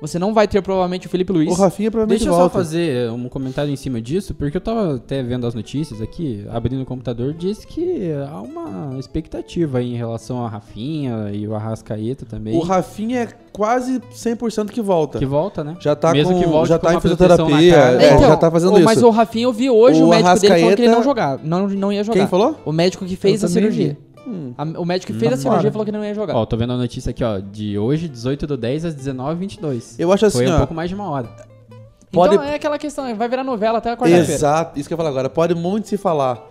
você 0.00 0.18
não 0.18 0.32
vai 0.34 0.46
ter 0.48 0.62
provavelmente 0.62 1.06
o 1.06 1.10
Felipe 1.10 1.32
Luiz. 1.32 1.50
O 1.50 1.54
Rafinha 1.54 1.90
provavelmente 1.90 2.20
Deixa 2.20 2.30
eu 2.32 2.36
volta. 2.38 2.52
só 2.52 2.58
fazer 2.58 3.10
um 3.10 3.28
comentário 3.28 3.72
em 3.72 3.76
cima 3.76 4.00
disso, 4.00 4.34
porque 4.34 4.56
eu 4.56 4.60
tava 4.60 4.96
até 4.96 5.22
vendo 5.22 5.46
as 5.46 5.54
notícias 5.54 6.00
aqui, 6.00 6.44
abrindo 6.50 6.82
o 6.82 6.86
computador, 6.86 7.32
diz 7.32 7.64
que 7.64 8.10
há 8.30 8.40
uma 8.40 8.98
expectativa 8.98 9.78
aí 9.78 9.92
em 9.92 9.96
relação 9.96 10.44
a 10.44 10.48
Rafinha 10.48 11.30
e 11.32 11.46
o 11.46 11.54
Arrascaeta 11.54 12.24
também. 12.26 12.54
O 12.56 12.60
Rafinha 12.60 13.20
é 13.22 13.28
quase 13.52 14.00
100% 14.14 14.70
que 14.70 14.80
volta. 14.80 15.18
Que 15.18 15.26
volta, 15.26 15.64
né? 15.64 15.76
Já 15.80 15.96
tá 15.96 16.12
Mesmo 16.12 16.34
com, 16.34 16.40
que 16.40 16.46
volte 16.46 16.68
já 16.68 16.78
com 16.78 16.86
tá 16.86 16.94
em 16.94 17.00
proteção 17.00 17.48
na 17.48 17.56
fisioterapia, 17.58 17.76
é, 18.06 18.14
Então, 18.14 18.28
já 18.28 18.36
tá 18.36 18.50
fazendo 18.50 18.72
o- 18.72 18.76
isso. 18.76 18.84
Mas 18.84 19.02
o 19.02 19.10
Rafinha, 19.10 19.44
eu 19.46 19.52
vi 19.52 19.68
hoje 19.68 20.00
o, 20.02 20.06
O 20.06 20.10
médico 20.10 20.38
dele 20.40 20.54
falou 20.60 20.76
que 20.76 20.82
ele 20.82 20.88
não 20.88 20.98
Arrascaeta- 21.00 21.02
jogar, 21.04 21.40
não, 21.42 21.68
não 21.68 21.92
ia 21.92 22.04
jogar. 22.04 22.18
Quem 22.20 22.28
falou? 22.28 22.56
O 22.64 22.72
médico 22.72 23.04
que 23.04 23.16
fez 23.16 23.42
Eu 23.42 23.46
a 23.46 23.50
cirurgia. 23.50 23.96
Hum. 24.28 24.54
A- 24.56 24.80
o 24.80 24.84
médico 24.84 25.12
que 25.12 25.18
fez 25.18 25.32
a 25.32 25.36
cirurgia 25.36 25.70
falou 25.72 25.84
que 25.84 25.92
não 25.92 26.04
ia 26.04 26.14
jogar. 26.14 26.34
Ó, 26.36 26.44
tô 26.44 26.56
vendo 26.56 26.72
a 26.72 26.76
notícia 26.76 27.10
aqui, 27.10 27.24
ó, 27.24 27.38
de 27.38 27.78
hoje, 27.78 28.08
18 28.08 28.46
do 28.46 28.56
10 28.56 28.84
às 28.84 28.94
19h22. 28.94 29.94
Eu 29.98 30.12
acho 30.12 30.26
assim, 30.26 30.38
Foi 30.38 30.48
um 30.48 30.54
ó. 30.54 30.58
pouco 30.58 30.74
mais 30.74 30.88
de 30.88 30.94
uma 30.94 31.08
hora. 31.10 31.28
pode- 32.12 32.34
Então 32.34 32.46
é 32.46 32.54
aquela 32.54 32.78
questão, 32.78 33.14
vai 33.16 33.28
virar 33.28 33.44
novela 33.44 33.78
até 33.78 33.90
a 33.90 33.96
quarta-feira. 33.96 34.32
Exato, 34.32 34.78
isso 34.78 34.88
que 34.88 34.92
eu 34.92 34.96
ia 34.96 34.98
falar 34.98 35.10
agora. 35.10 35.28
Pode 35.30 35.54
muito 35.54 35.88
se 35.88 35.96
falar. 35.96 36.46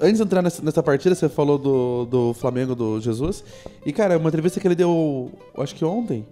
Antes 0.00 0.18
de 0.18 0.22
entrar 0.22 0.42
nessa, 0.42 0.62
nessa 0.62 0.82
partida, 0.82 1.14
você 1.14 1.28
falou 1.28 1.58
do, 1.58 2.04
do 2.06 2.34
Flamengo, 2.34 2.74
do 2.74 3.00
Jesus. 3.00 3.42
E, 3.84 3.92
cara, 3.92 4.16
uma 4.16 4.28
entrevista 4.28 4.60
que 4.60 4.68
ele 4.68 4.74
deu, 4.76 5.30
acho 5.58 5.74
que 5.74 5.84
ontem, 5.84 6.24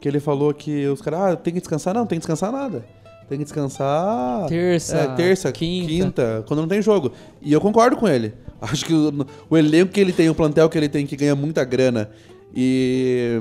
que 0.00 0.08
ele 0.08 0.18
falou 0.18 0.52
que 0.54 0.86
os 0.86 1.02
caras, 1.02 1.20
ah, 1.20 1.36
tem 1.36 1.52
que 1.52 1.60
descansar? 1.60 1.92
Não, 1.94 2.06
tem 2.06 2.16
que 2.18 2.20
descansar 2.20 2.50
nada. 2.50 2.84
Tem 3.28 3.38
que 3.38 3.44
descansar. 3.44 4.46
Terça, 4.46 4.96
é, 4.96 5.06
terça, 5.14 5.52
quinta. 5.52 5.88
quinta. 5.88 6.44
quando 6.46 6.60
não 6.60 6.68
tem 6.68 6.80
jogo. 6.82 7.12
E 7.40 7.52
eu 7.52 7.60
concordo 7.60 7.96
com 7.96 8.08
ele. 8.08 8.34
Acho 8.62 8.84
que 8.84 8.94
o, 8.94 9.26
o 9.50 9.56
elenco 9.58 9.92
que 9.92 10.00
ele 10.00 10.12
tem, 10.12 10.30
o 10.30 10.34
plantel 10.34 10.68
que 10.68 10.78
ele 10.78 10.88
tem, 10.88 11.04
que 11.04 11.16
ganha 11.16 11.34
muita 11.34 11.64
grana. 11.64 12.10
E 12.54 13.40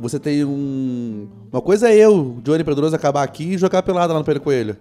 você 0.00 0.18
tem 0.18 0.44
um. 0.44 1.28
Uma 1.52 1.60
coisa 1.60 1.90
é 1.90 1.96
eu, 1.96 2.38
Johnny 2.42 2.64
Pedroso, 2.64 2.94
acabar 2.96 3.22
aqui 3.22 3.54
e 3.54 3.58
jogar 3.58 3.82
pelada 3.82 4.12
lá 4.12 4.18
no 4.18 4.24
Pedro 4.24 4.40
Coelho. 4.40 4.76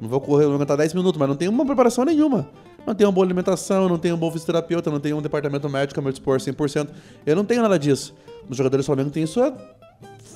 Não 0.00 0.08
vou 0.08 0.20
correr, 0.20 0.46
vou 0.46 0.54
aguentar 0.54 0.76
10 0.76 0.94
minutos, 0.94 1.18
mas 1.18 1.28
não 1.28 1.36
tem 1.36 1.48
uma 1.48 1.64
preparação 1.64 2.04
nenhuma. 2.04 2.48
Não 2.86 2.94
tenho 2.94 3.08
uma 3.10 3.14
boa 3.14 3.26
alimentação, 3.26 3.88
não 3.88 3.98
tenho 3.98 4.14
um 4.14 4.18
bom 4.18 4.30
fisioterapeuta, 4.30 4.90
não 4.90 5.00
tenho 5.00 5.16
um 5.18 5.22
departamento 5.22 5.68
médico 5.68 6.00
a 6.00 6.02
meu 6.02 6.10
dispor 6.12 6.38
100%. 6.38 6.88
Eu 7.26 7.36
não 7.36 7.44
tenho 7.44 7.60
nada 7.62 7.78
disso. 7.78 8.14
Os 8.48 8.56
jogadores 8.56 8.84
do 8.84 8.86
Flamengo 8.86 9.10
têm 9.10 9.24
isso. 9.24 9.40
é- 9.42 9.52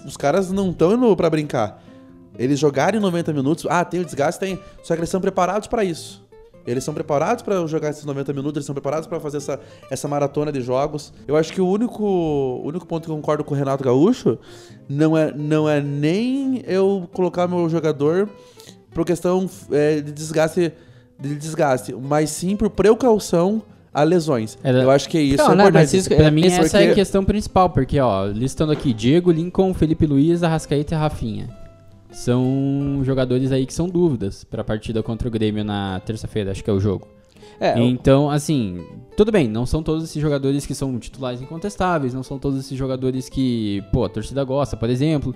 Os 0.07 0.17
caras 0.17 0.51
não 0.53 0.71
estão 0.71 0.93
indo 0.93 1.17
pra 1.17 1.31
brincar. 1.31 1.83
Eles 2.39 2.59
jogarem 2.59 3.01
90 3.01 3.33
minutos, 3.33 3.67
ah, 3.71 3.85
tem 3.85 4.01
o 4.01 4.05
desgaste, 4.05 4.41
tem. 4.41 4.59
Só 4.83 4.95
que 4.95 5.01
eles 5.01 5.11
são 5.11 5.21
preparados 5.21 5.67
pra 5.69 5.85
isso. 5.85 6.23
Eles 6.66 6.85
são 6.85 6.95
preparados 6.95 7.42
pra 7.42 7.66
jogar 7.66 7.90
esses 7.90 8.04
90 8.04 8.33
minutos, 8.33 8.57
eles 8.59 8.66
são 8.66 8.75
preparados 8.75 9.07
pra 9.07 9.19
fazer 9.19 9.38
essa, 9.38 9.59
essa 9.90 10.07
maratona 10.09 10.52
de 10.52 10.61
jogos. 10.61 11.12
Eu 11.26 11.37
acho 11.37 11.52
que 11.52 11.61
o 11.61 11.66
único, 11.66 12.02
o 12.04 12.66
único 12.66 12.87
ponto 12.87 13.04
que 13.07 13.11
eu 13.11 13.16
concordo 13.16 13.42
com 13.45 13.54
o 13.54 13.57
Renato 13.59 13.83
Gaúcho 13.83 14.38
não 14.88 15.16
é, 15.16 15.33
não 15.33 15.69
é 15.69 15.81
nem 15.81 16.62
eu 16.66 17.09
colocar 17.12 17.49
meu 17.49 17.69
jogador 17.69 18.28
por 18.95 19.04
questão 19.04 19.49
é, 19.71 20.00
de 20.00 20.12
desgaste, 20.12 20.73
de 21.19 21.35
desgaste, 21.37 21.95
mas 21.95 22.31
sim 22.31 22.57
por 22.57 22.71
precaução 22.71 23.62
a 23.95 24.02
lesões. 24.04 24.57
É, 24.64 24.71
eu 24.71 24.90
acho 24.90 25.09
que 25.09 25.19
isso 25.21 25.42
Não, 25.45 25.52
é 25.52 25.57
né, 25.57 25.62
importante. 25.64 25.97
isso- 25.97 26.09
Pra 26.09 26.31
mim, 26.31 26.47
essa 26.47 26.78
é 26.81 26.90
a 26.90 26.95
questão 26.95 27.25
principal, 27.25 27.69
porque, 27.71 27.99
ó, 28.00 28.25
listando 28.26 28.73
aqui, 28.73 28.92
Diego, 28.95 29.31
Lincoln, 29.31 29.75
Felipe 29.75 30.07
Luiz, 30.07 30.42
Arrascaeta 30.42 30.95
e 30.95 30.99
Rafinha. 30.99 31.62
São 32.12 33.00
jogadores 33.04 33.50
aí 33.52 33.66
que 33.66 33.75
são 33.75 33.88
dúvidas 33.88 34.45
pra 34.45 34.62
partida 34.62 35.02
contra 35.02 35.26
o 35.26 35.31
Grêmio 35.31 35.64
na 35.64 36.00
terça-feira, 36.04 36.50
acho 36.50 36.62
que 36.62 36.71
é 36.71 36.73
o 36.73 36.78
jogo. 36.81 37.09
É, 37.59 37.78
Então, 37.81 38.31
assim, 38.31 38.85
tudo 39.16 39.31
bem, 39.33 39.49
não 39.49 39.64
são 39.66 39.83
todos 39.83 40.04
esses 40.04 40.21
jogadores 40.21 40.66
que 40.66 40.75
são 40.75 40.99
titulares 40.99 41.40
incontestáveis, 41.40 42.12
não 42.14 42.23
são 42.23 42.38
todos 42.38 42.59
esses 42.59 42.76
jogadores 42.76 43.28
que, 43.28 43.83
pô, 43.92 44.04
a 44.04 44.09
torcida 44.09 44.42
gosta, 44.45 44.76
por 44.76 44.90
exemplo. 44.90 45.35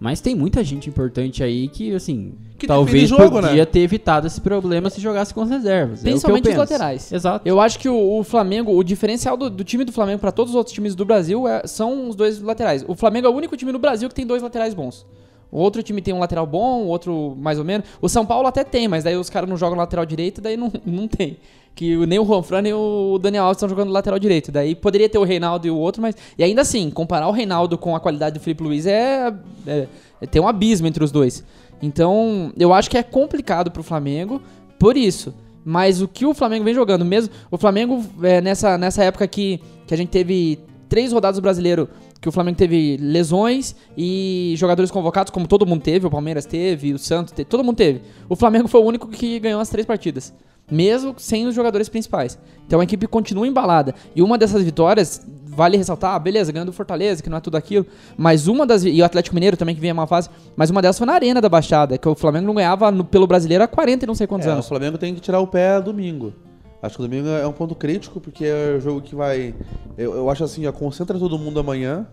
Mas 0.00 0.20
tem 0.20 0.32
muita 0.32 0.62
gente 0.62 0.88
importante 0.88 1.42
aí 1.42 1.66
que, 1.66 1.92
assim, 1.92 2.34
Que 2.56 2.68
talvez 2.68 3.08
jogo, 3.08 3.30
podia 3.40 3.52
né? 3.56 3.64
ter 3.64 3.80
evitado 3.80 4.28
esse 4.28 4.40
problema 4.40 4.90
se 4.90 5.00
jogasse 5.00 5.34
com 5.34 5.40
as 5.40 5.50
reservas. 5.50 6.00
É 6.04 6.10
Principalmente 6.10 6.44
os 6.44 6.48
penso. 6.50 6.60
laterais. 6.60 7.12
Exato. 7.12 7.48
Eu 7.48 7.60
acho 7.60 7.80
que 7.80 7.88
o, 7.88 8.18
o 8.20 8.22
Flamengo, 8.22 8.72
o 8.76 8.84
diferencial 8.84 9.36
do, 9.36 9.50
do 9.50 9.64
time 9.64 9.84
do 9.84 9.90
Flamengo 9.90 10.20
para 10.20 10.30
todos 10.30 10.52
os 10.52 10.56
outros 10.56 10.72
times 10.72 10.94
do 10.94 11.04
Brasil 11.04 11.48
é- 11.48 11.66
são 11.66 12.08
os 12.08 12.14
dois 12.14 12.40
laterais. 12.40 12.84
O 12.86 12.94
Flamengo 12.94 13.26
é 13.26 13.30
o 13.30 13.34
único 13.34 13.56
time 13.56 13.72
no 13.72 13.78
Brasil 13.80 14.08
que 14.08 14.14
tem 14.14 14.24
dois 14.26 14.40
laterais 14.40 14.72
bons. 14.72 15.04
Outro 15.50 15.82
time 15.82 16.02
tem 16.02 16.12
um 16.12 16.18
lateral 16.18 16.46
bom, 16.46 16.82
o 16.82 16.86
outro 16.88 17.34
mais 17.38 17.58
ou 17.58 17.64
menos. 17.64 17.86
O 18.00 18.08
São 18.08 18.26
Paulo 18.26 18.46
até 18.46 18.62
tem, 18.64 18.86
mas 18.86 19.04
daí 19.04 19.16
os 19.16 19.30
caras 19.30 19.48
não 19.48 19.56
jogam 19.56 19.78
lateral 19.78 20.04
direito, 20.04 20.40
daí 20.40 20.56
não, 20.56 20.70
não 20.84 21.08
tem. 21.08 21.38
Que 21.74 21.96
nem 22.06 22.18
o 22.18 22.24
Juan 22.24 22.42
Fran 22.42 22.62
nem 22.62 22.72
o 22.72 23.18
Daniel 23.22 23.44
Alves 23.44 23.56
estão 23.56 23.68
jogando 23.68 23.92
lateral 23.92 24.18
direito. 24.18 24.50
Daí 24.50 24.74
poderia 24.74 25.08
ter 25.08 25.16
o 25.16 25.22
Reinaldo 25.22 25.66
e 25.66 25.70
o 25.70 25.76
outro, 25.76 26.02
mas. 26.02 26.16
E 26.36 26.42
ainda 26.42 26.62
assim, 26.62 26.90
comparar 26.90 27.28
o 27.28 27.30
Reinaldo 27.30 27.78
com 27.78 27.94
a 27.94 28.00
qualidade 28.00 28.34
do 28.38 28.42
Felipe 28.42 28.64
Luiz 28.64 28.84
é, 28.84 29.32
é, 29.66 29.86
é- 30.20 30.26
tem 30.26 30.42
um 30.42 30.48
abismo 30.48 30.88
entre 30.88 31.04
os 31.04 31.12
dois. 31.12 31.44
Então, 31.80 32.52
eu 32.58 32.72
acho 32.72 32.90
que 32.90 32.98
é 32.98 33.02
complicado 33.02 33.70
pro 33.70 33.84
Flamengo 33.84 34.42
por 34.78 34.96
isso. 34.96 35.32
Mas 35.64 36.02
o 36.02 36.08
que 36.08 36.26
o 36.26 36.34
Flamengo 36.34 36.64
vem 36.64 36.74
jogando, 36.74 37.04
mesmo. 37.04 37.32
O 37.50 37.56
Flamengo, 37.56 38.04
é, 38.22 38.40
nessa, 38.40 38.76
nessa 38.76 39.04
época 39.04 39.28
que, 39.28 39.60
que 39.86 39.94
a 39.94 39.96
gente 39.96 40.08
teve 40.08 40.58
três 40.88 41.12
rodadas 41.12 41.36
do 41.36 41.42
brasileiro, 41.42 41.88
que 42.20 42.28
o 42.28 42.32
Flamengo 42.32 42.56
teve 42.58 42.96
lesões 43.00 43.74
e 43.96 44.54
jogadores 44.56 44.90
convocados, 44.90 45.30
como 45.30 45.46
todo 45.46 45.64
mundo 45.66 45.82
teve, 45.82 46.06
o 46.06 46.10
Palmeiras 46.10 46.44
teve, 46.44 46.92
o 46.92 46.98
Santos 46.98 47.32
teve, 47.32 47.48
todo 47.48 47.62
mundo 47.62 47.76
teve. 47.76 48.02
O 48.28 48.34
Flamengo 48.36 48.66
foi 48.68 48.80
o 48.80 48.84
único 48.84 49.06
que 49.08 49.38
ganhou 49.38 49.60
as 49.60 49.68
três 49.68 49.86
partidas. 49.86 50.32
Mesmo 50.70 51.14
sem 51.16 51.46
os 51.46 51.54
jogadores 51.54 51.88
principais. 51.88 52.38
Então 52.66 52.80
a 52.80 52.84
equipe 52.84 53.06
continua 53.06 53.46
embalada. 53.46 53.94
E 54.14 54.20
uma 54.20 54.36
dessas 54.36 54.62
vitórias, 54.62 55.26
vale 55.46 55.78
ressaltar, 55.78 56.14
ah, 56.14 56.18
beleza, 56.18 56.52
ganhando 56.52 56.68
o 56.68 56.72
Fortaleza, 56.72 57.22
que 57.22 57.30
não 57.30 57.38
é 57.38 57.40
tudo 57.40 57.56
aquilo. 57.56 57.86
Mas 58.18 58.46
uma 58.48 58.66
das. 58.66 58.84
E 58.84 59.00
o 59.00 59.04
Atlético 59.04 59.34
Mineiro 59.34 59.56
também, 59.56 59.74
que 59.74 59.80
vinha 59.80 59.94
uma 59.94 60.06
fase. 60.06 60.28
Mas 60.54 60.68
uma 60.68 60.82
delas 60.82 60.98
foi 60.98 61.06
na 61.06 61.14
Arena 61.14 61.40
da 61.40 61.48
Baixada, 61.48 61.96
que 61.96 62.06
o 62.06 62.14
Flamengo 62.14 62.46
não 62.46 62.54
ganhava 62.54 62.90
no- 62.90 63.02
pelo 63.02 63.26
brasileiro 63.26 63.64
há 63.64 63.66
40 63.66 64.04
e 64.04 64.06
não 64.06 64.14
sei 64.14 64.26
quantos 64.26 64.46
É, 64.46 64.50
o 64.50 64.52
anos. 64.54 64.68
Flamengo 64.68 64.98
tem 64.98 65.14
que 65.14 65.22
tirar 65.22 65.40
o 65.40 65.46
pé 65.46 65.80
domingo. 65.80 66.34
Acho 66.80 66.96
que 66.96 67.02
o 67.02 67.08
domingo 67.08 67.28
é 67.28 67.46
um 67.46 67.52
ponto 67.52 67.74
crítico, 67.74 68.20
porque 68.20 68.44
é 68.44 68.76
o 68.76 68.80
jogo 68.80 69.00
que 69.00 69.14
vai. 69.14 69.54
Eu, 69.96 70.14
eu 70.14 70.30
acho 70.30 70.44
assim, 70.44 70.64
ó, 70.66 70.72
concentra 70.72 71.18
todo 71.18 71.38
mundo 71.38 71.58
amanhã. 71.58 72.06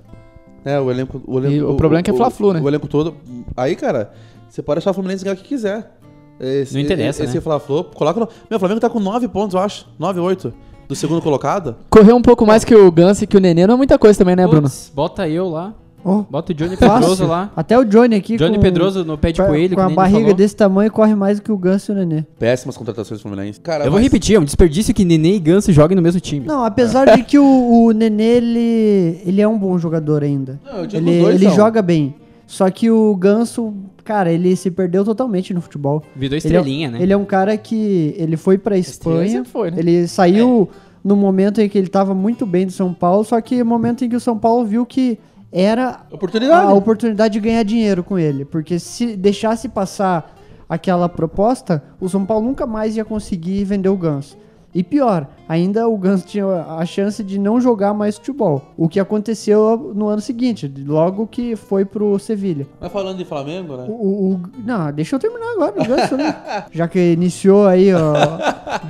Né, 0.64 0.80
o 0.80 0.90
elenco. 0.90 1.22
O, 1.28 1.38
elenco, 1.38 1.54
E 1.54 1.62
o 1.62 1.76
problema 1.76 2.00
é 2.00 2.04
que 2.04 2.10
é 2.10 2.14
Fla-Flu, 2.14 2.54
né? 2.54 2.62
O 2.62 2.68
elenco 2.68 2.88
todo. 2.88 3.16
Aí, 3.56 3.76
cara, 3.76 4.12
você 4.50 4.64
pode 4.64 4.80
achar 4.80 4.90
o 4.90 4.94
Fluminense 4.96 5.24
ganhar 5.24 5.36
o 5.36 5.38
que 5.38 5.44
quiser. 5.44 5.92
Esse, 6.40 6.74
Não 6.74 6.82
interessa, 6.82 7.24
Esse 7.24 7.36
né? 7.36 7.42
Fla-Flu, 7.42 7.84
coloca 7.84 8.20
no. 8.20 8.28
Meu, 8.50 8.58
o 8.58 8.60
Flamengo 8.60 8.82
tá 8.82 8.90
com 8.90 9.00
9 9.00 9.28
pontos, 9.28 9.54
eu 9.54 9.62
acho. 9.62 9.88
9, 10.00 10.20
8. 10.20 10.54
Do 10.88 10.96
segundo 10.96 11.22
colocado. 11.22 11.76
Correr 11.90 12.14
um 12.14 12.22
pouco 12.22 12.46
mais 12.46 12.64
que 12.64 12.76
o 12.76 12.92
Gans 12.92 13.22
e 13.22 13.28
que 13.28 13.38
o 13.38 13.40
Nenê 13.40 13.66
não 13.66 13.76
é 13.76 13.78
muita 13.78 13.98
coisa 13.98 14.18
também, 14.18 14.36
né, 14.36 14.48
Bruno? 14.48 14.70
Bota 14.94 15.28
eu 15.30 15.48
lá. 15.50 15.74
Oh, 16.08 16.22
Bota 16.30 16.52
o 16.52 16.56
Johnny 16.56 16.76
fácil. 16.78 17.00
Pedroso 17.00 17.26
lá. 17.26 17.52
Até 17.56 17.80
o 17.80 17.84
Johnny 17.84 18.16
aqui 18.16 18.38
Johnny 18.38 18.58
com, 18.58 18.62
Pedroso 18.62 19.04
no 19.04 19.18
pé 19.18 19.32
de 19.32 19.42
coelho, 19.42 19.76
com 19.76 19.82
a 19.82 19.90
barriga 19.90 20.20
falou. 20.20 20.34
desse 20.36 20.56
tamanho 20.56 20.92
corre 20.92 21.16
mais 21.16 21.40
do 21.40 21.44
que 21.44 21.52
o 21.52 21.58
Ganso 21.58 21.92
e 21.92 21.96
o 21.96 21.98
Nenê. 21.98 22.24
Péssimas 22.38 22.78
contratações 22.78 23.20
Fluminense. 23.22 23.60
Cara, 23.60 23.86
Eu 23.86 23.90
vou 23.90 24.00
mas- 24.00 24.04
repetir, 24.04 24.36
é 24.36 24.40
um 24.40 24.44
desperdício 24.44 24.94
que 24.94 25.04
Nenê 25.04 25.36
e 25.36 25.40
Ganso 25.40 25.74
joguem 25.74 25.96
no 25.96 26.02
mesmo 26.04 26.20
time. 26.22 26.46
Não, 26.46 26.64
apesar 26.64 27.06
de 27.18 27.24
que 27.24 27.40
o, 27.40 27.44
o 27.88 27.92
Nenê, 27.92 28.24
ele, 28.38 29.22
ele 29.26 29.42
é 29.42 29.48
um 29.48 29.58
bom 29.58 29.78
jogador 29.80 30.22
ainda. 30.24 30.60
Não, 30.64 30.80
eu 30.82 30.86
digo 30.86 31.10
Ele, 31.10 31.24
ele 31.36 31.46
são. 31.46 31.56
joga 31.56 31.82
bem. 31.82 32.14
Só 32.46 32.70
que 32.70 32.92
o 32.92 33.16
Ganso, 33.16 33.74
cara, 34.04 34.32
ele 34.32 34.56
se 34.56 34.70
perdeu 34.70 35.04
totalmente 35.04 35.56
no 35.56 35.60
futebol. 35.62 36.04
Virou 36.16 36.28
Ele 36.28 36.36
é, 36.36 36.38
estrelinha, 36.38 36.92
né? 36.92 37.02
ele 37.02 37.14
é 37.14 37.18
um 37.18 37.26
cara 37.26 37.58
que 37.58 38.14
ele 38.18 38.38
foi 38.38 38.60
pra 38.60 38.78
Espanha. 38.78 39.44
foi, 39.44 39.72
né? 39.72 39.78
Ele 39.80 40.08
saiu 40.08 40.70
no 41.04 41.16
momento 41.16 41.60
em 41.62 41.68
que 41.68 41.76
ele 41.80 41.88
tava 41.88 42.14
muito 42.14 42.46
bem 42.46 42.68
do 42.68 42.72
São 42.72 42.94
Paulo, 42.94 43.24
só 43.24 43.42
que 43.42 43.58
no 43.60 43.66
momento 43.66 44.06
em 44.06 44.10
que 44.10 44.16
o 44.16 44.20
São 44.20 44.38
Paulo 44.38 44.64
viu 44.66 44.86
que 44.86 45.18
era 45.58 46.02
Oportunidade. 46.12 46.70
a 46.70 46.74
oportunidade 46.74 47.34
de 47.36 47.40
ganhar 47.40 47.64
dinheiro 47.64 48.04
com 48.04 48.20
ele. 48.20 48.44
Porque 48.44 48.78
se 48.78 49.16
deixasse 49.16 49.70
passar 49.70 50.36
aquela 50.68 51.08
proposta, 51.08 51.82
o 51.98 52.10
São 52.10 52.26
Paulo 52.26 52.46
nunca 52.46 52.68
mais 52.68 52.98
ia 52.98 53.06
conseguir 53.06 53.64
vender 53.64 53.88
o 53.88 53.96
Ganso. 53.96 54.38
E 54.76 54.84
pior, 54.84 55.26
ainda 55.48 55.88
o 55.88 55.98
Ganso 55.98 56.26
tinha 56.28 56.46
a 56.46 56.86
chance 56.86 57.24
de 57.24 57.40
não 57.40 57.62
jogar 57.62 57.94
mais 57.94 58.18
futebol. 58.18 58.62
O 58.78 58.90
que 58.90 59.00
aconteceu 59.00 59.94
no 59.96 60.10
ano 60.10 60.20
seguinte, 60.22 60.70
logo 60.86 61.26
que 61.28 61.56
foi 61.56 61.86
pro 61.86 62.20
Sevilha. 62.20 62.68
Mas 62.82 62.92
falando 62.92 63.18
de 63.18 63.24
Flamengo, 63.24 63.78
né? 63.78 63.86
O, 63.88 63.94
o- 63.94 64.32
o- 64.34 64.42
não, 64.66 64.92
deixa 64.92 65.16
eu 65.16 65.20
terminar 65.20 65.54
agora 65.54 65.82
o 65.82 65.86
Ganso, 65.86 66.18
né? 66.18 66.36
Já 66.74 66.90
que 66.90 67.14
iniciou 67.14 67.66
aí 67.68 67.94
ó, 67.94 68.14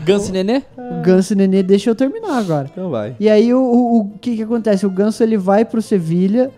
Gans 0.04 0.28
e 0.28 0.32
Nenê? 0.32 0.64
o 0.76 1.02
Ganso 1.04 1.34
e 1.34 1.36
Nenê, 1.36 1.62
deixa 1.62 1.92
eu 1.92 1.96
terminar 1.96 2.40
agora. 2.40 2.68
Então 2.72 2.90
vai. 2.90 3.16
E 3.20 3.30
aí 3.30 3.54
o, 3.54 3.60
o, 3.62 4.00
o 4.00 4.10
que 4.20 4.36
que 4.38 4.42
acontece? 4.42 4.88
O 4.88 4.90
Ganso 4.90 5.22
ele 5.22 5.38
vai 5.38 5.64
pro 5.64 5.84
Sevilha, 5.84 6.50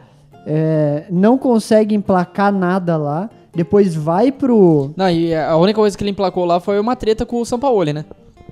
é, 0.46 1.04
não 1.12 1.38
consegue 1.38 1.94
emplacar 1.94 2.52
nada 2.54 2.96
lá, 2.96 3.30
depois 3.54 3.94
vai 3.94 4.32
pro... 4.32 4.92
Não, 4.96 5.10
e 5.10 5.36
a 5.36 5.58
única 5.58 5.80
coisa 5.80 5.98
que 5.98 6.04
ele 6.04 6.12
emplacou 6.12 6.46
lá 6.46 6.60
foi 6.62 6.80
uma 6.80 6.96
treta 6.96 7.26
com 7.26 7.42
o 7.42 7.46
Sampaoli, 7.46 7.92
né? 7.92 8.06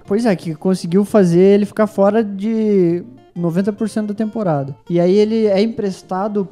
Pois 0.07 0.25
é, 0.25 0.35
que 0.35 0.53
conseguiu 0.55 1.03
fazer 1.03 1.39
ele 1.39 1.65
ficar 1.65 1.87
fora 1.87 2.23
de 2.23 3.03
90% 3.37 4.07
da 4.07 4.13
temporada. 4.13 4.75
E 4.89 4.99
aí 4.99 5.15
ele 5.15 5.45
é 5.47 5.61
emprestado... 5.61 6.47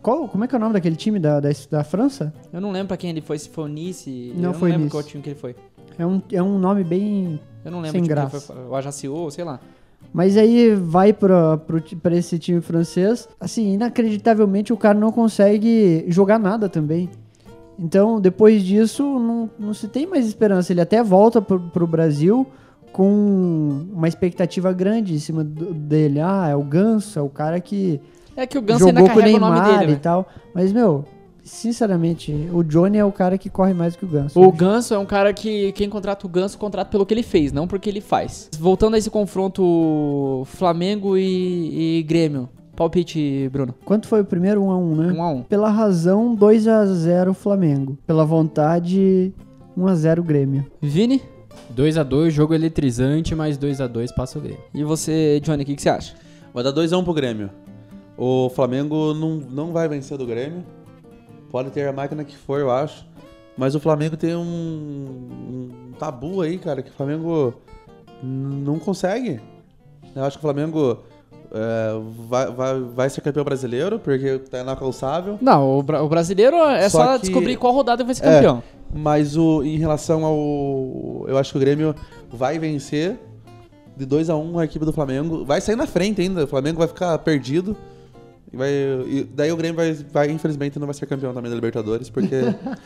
Qual, 0.00 0.26
como 0.28 0.44
é 0.44 0.48
que 0.48 0.54
é 0.54 0.58
o 0.58 0.60
nome 0.60 0.72
daquele 0.72 0.96
time 0.96 1.18
da, 1.18 1.38
da, 1.38 1.50
da 1.70 1.84
França? 1.84 2.32
Eu 2.52 2.60
não 2.60 2.70
lembro 2.70 2.88
pra 2.88 2.96
quem 2.96 3.10
ele 3.10 3.20
foi, 3.20 3.38
se 3.38 3.50
foi 3.50 3.64
o 3.64 3.68
Nice. 3.68 4.32
Não 4.34 4.50
eu 4.50 4.54
foi 4.54 4.70
não 4.70 4.76
lembro 4.78 4.84
Nice. 4.84 4.90
qual 4.90 5.02
time 5.02 5.22
que 5.22 5.30
ele 5.30 5.38
foi. 5.38 5.54
É 5.98 6.06
um, 6.06 6.22
é 6.32 6.42
um 6.42 6.58
nome 6.58 6.84
bem 6.84 7.40
Eu 7.64 7.70
não 7.70 7.80
lembro 7.80 7.98
Sem 7.98 8.06
graça. 8.06 8.40
foi. 8.40 8.56
O 8.66 8.74
Ajaccio, 8.74 9.30
sei 9.30 9.44
lá. 9.44 9.60
Mas 10.12 10.36
aí 10.36 10.74
vai 10.74 11.12
pra, 11.12 11.58
pro 11.58 11.82
pra 11.82 12.16
esse 12.16 12.38
time 12.38 12.60
francês. 12.60 13.28
Assim, 13.38 13.74
inacreditavelmente 13.74 14.72
o 14.72 14.76
cara 14.76 14.98
não 14.98 15.12
consegue 15.12 16.04
jogar 16.08 16.38
nada 16.38 16.68
também. 16.68 17.10
Então, 17.78 18.18
depois 18.20 18.62
disso, 18.62 19.02
não, 19.02 19.50
não 19.58 19.74
se 19.74 19.88
tem 19.88 20.06
mais 20.06 20.26
esperança. 20.26 20.72
Ele 20.72 20.80
até 20.80 21.02
volta 21.02 21.42
pro, 21.42 21.60
pro 21.60 21.86
Brasil 21.86 22.46
com 22.92 23.86
uma 23.92 24.08
expectativa 24.08 24.72
grande 24.72 25.14
em 25.14 25.18
cima 25.18 25.44
do- 25.44 25.72
dele. 25.74 26.20
Ah, 26.20 26.48
é 26.48 26.56
o 26.56 26.62
Ganso, 26.62 27.18
é 27.18 27.22
o 27.22 27.28
cara 27.28 27.60
que 27.60 28.00
É 28.36 28.46
que 28.46 28.56
o 28.58 28.62
Gans 28.62 28.82
ainda 28.82 29.00
jogou 29.00 29.14
com 29.14 29.20
o 29.20 29.22
o 29.22 29.38
nome 29.40 29.60
Neymar 29.60 29.78
dele, 29.78 29.92
e 29.92 29.94
né? 29.94 30.00
tal. 30.02 30.26
Mas, 30.54 30.72
meu, 30.72 31.04
sinceramente, 31.42 32.32
o 32.52 32.62
Johnny 32.62 32.98
é 32.98 33.04
o 33.04 33.12
cara 33.12 33.38
que 33.38 33.48
corre 33.48 33.72
mais 33.72 33.96
que 33.96 34.04
o 34.04 34.08
Ganso. 34.08 34.40
O 34.40 34.52
Ganso 34.52 34.92
é 34.94 34.98
um 34.98 35.06
cara 35.06 35.32
que 35.32 35.72
quem 35.72 35.88
contrata 35.88 36.26
o 36.26 36.28
Ganso 36.30 36.58
contrata 36.58 36.90
pelo 36.90 37.06
que 37.06 37.14
ele 37.14 37.22
fez, 37.22 37.52
não 37.52 37.66
porque 37.66 37.88
ele 37.88 38.00
faz. 38.00 38.50
Voltando 38.58 38.94
a 38.94 38.98
esse 38.98 39.08
confronto 39.10 40.42
Flamengo 40.46 41.16
e, 41.16 41.98
e 42.00 42.02
Grêmio. 42.02 42.48
Palpite, 42.74 43.48
Bruno. 43.50 43.74
Quanto 43.86 44.06
foi 44.06 44.20
o 44.20 44.24
primeiro? 44.24 44.60
1 44.62 44.66
um 44.66 44.70
a 44.70 44.76
1 44.76 44.82
um, 44.82 44.96
né? 44.96 45.12
1 45.14 45.22
a 45.22 45.30
1 45.30 45.42
Pela 45.44 45.70
razão, 45.70 46.34
2 46.34 46.68
a 46.68 46.84
0 46.84 47.32
Flamengo. 47.32 47.96
Pela 48.06 48.22
vontade, 48.24 49.32
1 49.74 49.86
a 49.86 49.94
0 49.94 50.22
Grêmio. 50.22 50.66
Vini? 50.82 51.22
2x2, 51.74 52.30
jogo 52.30 52.54
eletrizante, 52.54 53.34
mas 53.34 53.58
2x2 53.58 54.14
passa 54.14 54.38
o 54.38 54.42
Grêmio. 54.42 54.62
E 54.74 54.84
você, 54.84 55.40
Johnny, 55.40 55.62
o 55.62 55.66
que, 55.66 55.74
que 55.76 55.82
você 55.82 55.88
acha? 55.88 56.14
Vai 56.54 56.62
dar 56.64 56.72
2x1 56.72 57.04
pro 57.04 57.12
Grêmio. 57.14 57.50
O 58.16 58.48
Flamengo 58.50 59.12
não, 59.14 59.36
não 59.36 59.72
vai 59.72 59.88
vencer 59.88 60.16
do 60.16 60.26
Grêmio. 60.26 60.64
Pode 61.50 61.70
ter 61.70 61.86
a 61.88 61.92
máquina 61.92 62.24
que 62.24 62.36
for, 62.36 62.60
eu 62.60 62.70
acho. 62.70 63.06
Mas 63.56 63.74
o 63.74 63.80
Flamengo 63.80 64.16
tem 64.16 64.34
um, 64.34 64.42
um 64.42 65.92
tabu 65.98 66.42
aí, 66.42 66.58
cara, 66.58 66.82
que 66.82 66.90
o 66.90 66.92
Flamengo 66.92 67.54
não 68.22 68.78
consegue. 68.78 69.40
Eu 70.14 70.24
acho 70.24 70.38
que 70.38 70.44
o 70.44 70.48
Flamengo 70.48 70.98
é, 71.52 71.90
vai, 72.28 72.46
vai, 72.52 72.80
vai 72.80 73.10
ser 73.10 73.20
campeão 73.20 73.44
brasileiro, 73.44 73.98
porque 73.98 74.38
tá 74.38 74.60
inalcançável. 74.60 75.38
Não, 75.40 75.78
o, 75.78 75.82
bra- 75.82 76.02
o 76.02 76.08
brasileiro 76.08 76.56
é 76.56 76.88
Só 76.88 77.04
só, 77.04 77.14
que- 77.14 77.26
descobrir 77.26 77.56
qual 77.56 77.72
rodada 77.72 78.02
vai 78.04 78.14
ser 78.14 78.26
É. 78.26 78.40
Mas 78.94 79.36
o, 79.36 79.62
em 79.62 79.78
relação 79.78 80.24
ao. 80.24 81.24
Eu 81.28 81.36
acho 81.38 81.52
que 81.52 81.58
o 81.58 81.60
Grêmio 81.60 81.94
vai 82.30 82.58
vencer 82.58 83.18
de 83.96 84.04
2 84.04 84.30
a 84.30 84.36
1 84.36 84.58
a 84.58 84.64
equipe 84.64 84.84
do 84.84 84.92
Flamengo. 84.92 85.44
Vai 85.44 85.60
sair 85.60 85.76
na 85.76 85.86
frente 85.86 86.20
ainda. 86.20 86.44
O 86.44 86.46
Flamengo 86.46 86.78
vai 86.78 86.88
ficar 86.88 87.18
perdido. 87.18 87.76
E 88.52 88.56
vai, 88.56 88.70
e 88.70 89.28
daí 89.34 89.50
o 89.50 89.56
Grêmio 89.56 89.74
vai, 89.76 89.92
vai, 90.12 90.30
infelizmente, 90.30 90.78
não 90.78 90.86
vai 90.86 90.94
ser 90.94 91.04
campeão 91.06 91.34
também 91.34 91.50
da 91.50 91.54
Libertadores, 91.56 92.08
porque 92.08 92.36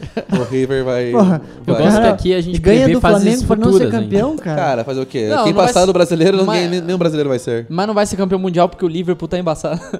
o 0.39 0.43
River 0.51 0.85
vai. 0.85 1.11
Porra, 1.13 1.43
Eu 1.67 1.75
vai- 1.75 1.83
gosto 1.85 1.97
Cara, 1.97 2.07
que 2.09 2.13
aqui 2.15 2.35
a 2.35 2.41
gente 2.41 2.59
ganha 2.59 2.89
do 2.89 2.99
Flamengo 3.01 3.45
pra 3.47 3.57
não 3.57 3.65
ser 3.65 3.71
futuras 3.73 3.81
ainda. 3.95 4.01
campeão, 4.05 4.37
cara. 4.39 4.61
Cara, 4.61 4.85
fazer 4.85 5.01
o 5.03 5.07
quê? 5.07 5.29
Não, 5.29 5.45
Quem 5.45 5.53
não 5.53 5.61
passar 5.63 5.85
do 5.85 5.93
brasileiro, 5.93 6.39
não 6.39 6.47
Mas- 6.47 6.71
nenhum 6.83 6.97
brasileiro 6.99 7.29
vai 7.29 7.39
ser. 7.39 7.67
Mas 7.69 7.87
não 7.87 7.93
vai 7.95 8.07
ser 8.07 8.17
campeão 8.17 8.39
mundial 8.41 8.69
porque 8.71 8.85
o 8.85 8.89
Liverpool 8.89 9.29
tá 9.29 9.39
embaçado. 9.39 9.81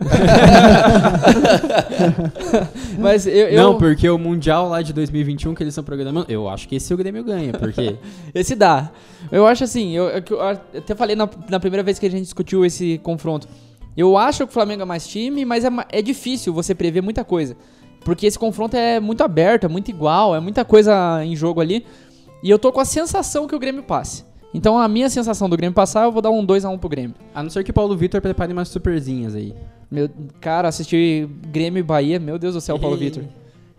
Mas 2.99 3.27
eu, 3.27 3.33
eu- 3.49 3.63
Não, 3.63 3.79
porque 3.79 4.09
o 4.09 4.19
Mundial 4.19 4.69
lá 4.69 4.83
de 4.83 4.93
2021 4.93 5.55
que 5.55 5.63
eles 5.63 5.73
estão 5.73 5.85
programando, 5.85 6.27
eu 6.29 6.49
acho 6.49 6.69
que 6.69 6.77
esse 6.77 6.93
o 6.93 6.97
Grêmio 6.97 7.23
ganha, 7.25 7.53
porque 7.53 7.97
Esse 8.35 8.55
dá. 8.55 8.91
Eu 9.31 9.47
acho 9.47 9.65
assim, 9.65 9.93
eu, 9.97 10.05
eu- 10.09 10.23
eu 10.31 10.41
até 10.43 10.95
falei 10.95 11.15
na, 11.17 11.29
na 11.49 11.61
primeira 11.61 11.83
vez 11.83 11.99
que 11.99 12.07
a 12.07 12.11
gente 12.11 12.23
discutiu 12.25 12.65
esse 12.65 12.99
confronto. 13.03 13.47
Eu 13.97 14.17
acho 14.17 14.47
que 14.47 14.51
o 14.51 14.53
Flamengo 14.53 14.83
é 14.83 14.85
mais 14.85 15.07
time, 15.07 15.45
mas 15.45 15.65
é, 15.65 15.69
é 15.91 16.03
difícil 16.03 16.53
você 16.53 16.75
prever 16.75 17.03
muita 17.03 17.25
coisa. 17.25 17.57
Porque 18.05 18.27
esse 18.27 18.39
confronto 18.39 18.77
é 18.77 18.99
muito 18.99 19.23
aberto, 19.23 19.65
é 19.65 19.69
muito 19.69 19.91
igual, 19.91 20.35
é 20.35 20.41
muita 20.41 20.65
coisa 20.65 21.25
em 21.25 21.37
jogo 21.37 21.61
ali. 21.61 21.85
E 22.43 22.49
eu 22.49 22.59
tô 22.59 22.73
com 22.73 22.81
a 22.81 22.85
sensação 22.85 23.47
que 23.47 23.55
o 23.55 23.59
Grêmio 23.59 23.83
passe. 23.83 24.25
Então 24.53 24.79
a 24.79 24.89
minha 24.89 25.09
sensação 25.09 25.49
do 25.49 25.57
Grêmio 25.57 25.75
passar, 25.75 26.05
eu 26.05 26.13
vou 26.13 26.23
dar 26.23 26.31
um 26.31 26.45
2x1 26.45 26.79
pro 26.79 26.89
Grêmio. 26.89 27.15
a 27.35 27.43
não 27.43 27.51
ser 27.51 27.63
que 27.63 27.71
o 27.71 27.75
Paulo 27.75 27.97
Vitor 27.97 28.21
prepare 28.21 28.53
umas 28.53 28.69
superzinhas 28.69 29.35
aí. 29.35 29.55
Meu, 29.91 30.09
cara, 30.41 30.69
assistir 30.69 31.27
Grêmio 31.49 31.81
e 31.81 31.83
Bahia, 31.83 32.19
meu 32.19 32.39
Deus 32.39 32.55
do 32.55 32.61
céu, 32.61 32.79
Paulo 32.79 32.97
Vitor. 32.97 33.25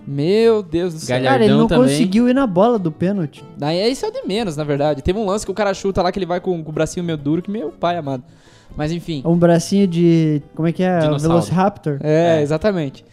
Meu 0.05 0.63
Deus 0.63 0.93
do 0.93 0.99
céu. 0.99 1.17
Galhardão 1.17 1.33
Cara, 1.33 1.45
ele 1.45 1.53
não 1.53 1.67
também. 1.67 1.89
conseguiu 1.89 2.27
ir 2.27 2.33
na 2.33 2.47
bola 2.47 2.79
do 2.79 2.91
pênalti. 2.91 3.43
Daí 3.57 3.91
isso 3.91 4.05
é 4.05 4.09
o 4.09 4.11
de 4.11 4.27
menos, 4.27 4.55
na 4.57 4.63
verdade. 4.63 5.01
Teve 5.01 5.19
um 5.19 5.25
lance 5.25 5.45
que 5.45 5.51
o 5.51 5.55
cara 5.55 5.73
chuta 5.73 6.01
lá 6.01 6.11
que 6.11 6.17
ele 6.17 6.25
vai 6.25 6.39
com, 6.39 6.63
com 6.63 6.69
o 6.69 6.73
bracinho 6.73 7.05
meio 7.05 7.17
duro, 7.17 7.41
que 7.41 7.51
meu 7.51 7.69
pai 7.71 7.97
amado. 7.97 8.23
Mas 8.75 8.91
enfim. 8.91 9.21
Um 9.25 9.37
bracinho 9.37 9.85
de. 9.87 10.41
Como 10.55 10.67
é 10.67 10.71
que 10.71 10.83
é? 10.83 10.99
Dinossauro. 10.99 11.21
Velociraptor. 11.35 11.99
É, 12.01 12.39
É. 12.39 12.41
exatamente. 12.41 13.03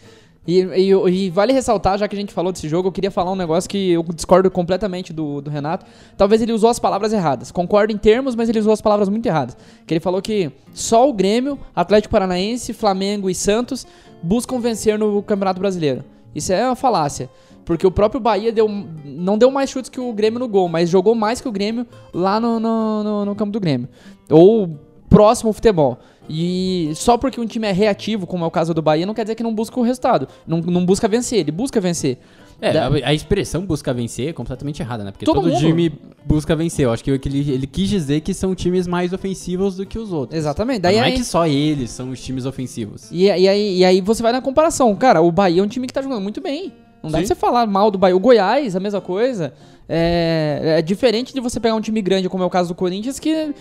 E, 0.47 0.61
e- 0.61 1.25
e 1.25 1.29
vale 1.29 1.53
ressaltar, 1.53 1.97
já 1.99 2.07
que 2.07 2.15
a 2.15 2.19
gente 2.19 2.33
falou 2.33 2.51
desse 2.51 2.67
jogo, 2.67 2.87
eu 2.87 2.91
queria 2.91 3.11
falar 3.11 3.31
um 3.31 3.35
negócio 3.35 3.69
que 3.69 3.91
eu 3.91 4.03
discordo 4.15 4.49
completamente 4.49 5.13
do, 5.13 5.41
do 5.41 5.49
Renato. 5.49 5.85
Talvez 6.17 6.41
ele 6.41 6.51
usou 6.53 6.69
as 6.71 6.79
palavras 6.79 7.13
erradas. 7.13 7.51
Concordo 7.51 7.93
em 7.93 7.97
termos, 7.97 8.35
mas 8.35 8.49
ele 8.49 8.57
usou 8.57 8.73
as 8.73 8.81
palavras 8.81 9.09
muito 9.09 9.25
erradas. 9.27 9.55
Que 9.85 9.93
ele 9.93 9.99
falou 9.99 10.21
que 10.23 10.51
só 10.73 11.07
o 11.07 11.13
Grêmio, 11.13 11.59
Atlético 11.75 12.11
Paranaense, 12.11 12.73
Flamengo 12.73 13.29
e 13.29 13.35
Santos 13.35 13.85
buscam 14.23 14.59
vencer 14.59 14.97
no 14.97 15.21
Campeonato 15.21 15.59
Brasileiro. 15.59 16.03
Isso 16.33 16.51
é 16.51 16.65
uma 16.65 16.75
falácia. 16.75 17.29
Porque 17.63 17.85
o 17.85 17.91
próprio 17.91 18.19
Bahia 18.19 18.51
deu, 18.51 18.67
não 19.05 19.37
deu 19.37 19.51
mais 19.51 19.69
chutes 19.69 19.89
que 19.91 19.99
o 19.99 20.11
Grêmio 20.13 20.39
no 20.39 20.47
gol, 20.47 20.67
mas 20.67 20.89
jogou 20.89 21.13
mais 21.13 21.39
que 21.39 21.47
o 21.47 21.51
Grêmio 21.51 21.85
lá 22.11 22.39
no, 22.39 22.59
no, 22.59 23.03
no- 23.03 23.25
no 23.25 23.35
campo 23.35 23.51
do 23.51 23.59
Grêmio. 23.59 23.87
Ou 24.31 24.79
próximo 25.19 25.49
ao 25.49 25.53
futebol. 25.53 25.99
E 26.29 26.91
só 26.95 27.17
porque 27.17 27.41
um 27.41 27.45
time 27.45 27.67
é 27.67 27.73
reativo, 27.73 28.25
como 28.25 28.45
é 28.45 28.47
o 28.47 28.51
caso 28.51 28.73
do 28.73 28.81
Bahia, 28.81 29.05
não 29.05 29.13
quer 29.13 29.23
dizer 29.23 29.35
que 29.35 29.43
não 29.43 29.53
busca 29.53 29.77
o 29.77 29.83
resultado. 29.83 30.29
Não, 30.47 30.59
não 30.61 30.85
busca 30.85 31.07
vencer, 31.09 31.39
ele 31.39 31.51
busca 31.51 31.81
vencer. 31.81 32.17
É, 32.61 32.71
Da- 32.73 32.87
a, 32.87 33.13
expressão 33.13 33.65
busca 33.65 33.93
vencer 33.93 34.29
é 34.29 34.33
completamente 34.33 34.81
errada, 34.81 35.03
né? 35.03 35.11
Porque 35.11 35.25
Todo 35.25 35.41
todo, 35.49 35.57
time 35.57 35.91
busca 36.25 36.55
vencer. 36.55 36.85
Eu 36.85 36.91
acho 36.93 37.03
que 37.03 37.11
ele, 37.11 37.51
ele 37.51 37.67
quis 37.67 37.89
dizer 37.89 38.21
que 38.21 38.33
são 38.33 38.53
times 38.55 38.85
mais 38.87 39.11
ofensivos 39.11 39.75
do 39.75 39.85
que 39.85 39.97
os 39.99 40.13
outros. 40.13 40.37
Exatamente. 40.37 40.79
Daí 40.79 40.95
não 40.97 41.03
aí, 41.03 41.13
é 41.13 41.15
que 41.15 41.23
só 41.25 41.45
eles 41.47 41.89
são 41.91 42.11
os 42.11 42.21
times 42.21 42.45
ofensivos. 42.45 43.09
e, 43.11 43.23
e 43.25 43.47
aí, 43.47 43.77
e 43.79 43.83
aí 43.85 43.99
você 44.01 44.21
vai 44.23 44.31
na 44.31 44.41
comparação. 44.41 44.95
Cara, 44.95 45.21
o 45.21 45.31
Bahia 45.31 45.61
é 45.61 45.63
um 45.63 45.67
time 45.67 45.85
que 45.87 45.93
tá 45.93 46.01
jogando 46.01 46.21
muito 46.21 46.39
bem. 46.39 46.71
Não 47.03 47.09
dá 47.09 47.17
Sim. 47.17 47.25
pra 47.25 47.27
você 47.27 47.35
falar 47.35 47.65
mal 47.67 47.89
do 47.91 47.97
Bahia. 47.97 48.15
O 48.15 48.19
Goiás, 48.19 48.75
a 48.75 48.79
mesma 48.79 49.01
coisa. 49.01 49.53
É, 49.87 50.75
é 50.79 50.81
diferente 50.81 51.33
de 51.33 51.39
você 51.39 51.59
pegar 51.59 51.75
um 51.75 51.81
time 51.81 52.01
grande, 52.01 52.29
como 52.29 52.43
é 52.43 52.45
o 52.45 52.49
caso 52.49 52.69
do 52.69 52.75
Corinthians, 52.75 53.19
que 53.19 53.53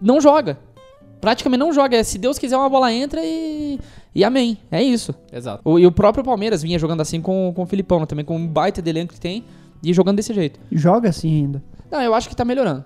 não 0.00 0.20
joga. 0.20 0.58
Praticamente 1.24 1.58
não 1.60 1.72
joga. 1.72 1.96
É, 1.96 2.02
se 2.02 2.18
Deus 2.18 2.38
quiser, 2.38 2.56
uma 2.56 2.68
bola 2.68 2.92
entra 2.92 3.20
e. 3.24 3.80
E 4.14 4.22
amém. 4.22 4.58
É 4.70 4.82
isso. 4.82 5.14
Exato. 5.32 5.62
O- 5.64 5.78
e 5.78 5.86
o 5.86 5.90
próprio 5.90 6.22
Palmeiras 6.22 6.62
vinha 6.62 6.78
jogando 6.78 7.00
assim 7.00 7.20
com, 7.20 7.50
com 7.56 7.62
o 7.62 7.66
Filipão, 7.66 7.98
né? 8.00 8.06
também 8.06 8.24
com 8.24 8.36
um 8.36 8.46
baita 8.46 8.82
de 8.82 8.90
elenco 8.90 9.14
que 9.14 9.20
tem, 9.20 9.42
e 9.82 9.92
jogando 9.94 10.16
desse 10.16 10.34
jeito. 10.34 10.60
Joga 10.70 11.08
assim 11.08 11.34
ainda. 11.34 11.62
Não, 11.90 12.00
eu 12.02 12.14
acho 12.14 12.28
que 12.28 12.36
tá 12.36 12.44
melhorando 12.44 12.84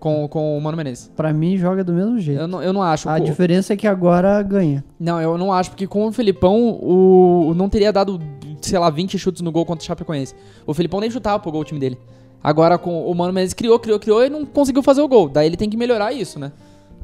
com, 0.00 0.26
com 0.28 0.56
o 0.56 0.60
Mano 0.62 0.76
Menezes. 0.78 1.10
Pra 1.14 1.30
mim, 1.32 1.56
joga 1.58 1.84
do 1.84 1.92
mesmo 1.92 2.18
jeito. 2.18 2.40
Eu 2.40 2.48
não, 2.48 2.62
eu 2.62 2.72
não 2.72 2.82
acho. 2.82 3.06
A 3.08 3.18
Co- 3.18 3.24
diferença 3.24 3.74
é 3.74 3.76
que 3.76 3.86
agora 3.86 4.40
ganha. 4.42 4.82
Não, 4.98 5.20
eu 5.20 5.36
não 5.36 5.52
acho, 5.52 5.70
porque 5.70 5.86
com 5.86 6.06
o 6.06 6.12
Filipão, 6.12 6.78
o 6.82 7.52
não 7.54 7.68
teria 7.68 7.92
dado, 7.92 8.18
sei 8.62 8.78
lá, 8.78 8.88
20 8.90 9.18
chutes 9.18 9.42
no 9.42 9.52
gol 9.52 9.64
contra 9.66 9.82
o 9.82 9.86
Chapecoense. 9.86 10.34
O 10.66 10.72
Filipão 10.72 11.00
nem 11.00 11.10
chutava 11.10 11.38
pro 11.38 11.52
gol 11.52 11.60
o 11.60 11.64
time 11.64 11.78
dele. 11.78 11.98
Agora 12.42 12.76
com 12.78 13.04
o 13.10 13.14
Mano 13.14 13.32
Menezes 13.32 13.54
criou, 13.54 13.78
criou, 13.78 13.98
criou 13.98 14.24
e 14.24 14.28
não 14.30 14.44
conseguiu 14.44 14.82
fazer 14.82 15.00
o 15.02 15.08
gol. 15.08 15.28
Daí 15.28 15.46
ele 15.46 15.56
tem 15.56 15.68
que 15.70 15.76
melhorar 15.76 16.12
isso, 16.12 16.38
né? 16.38 16.50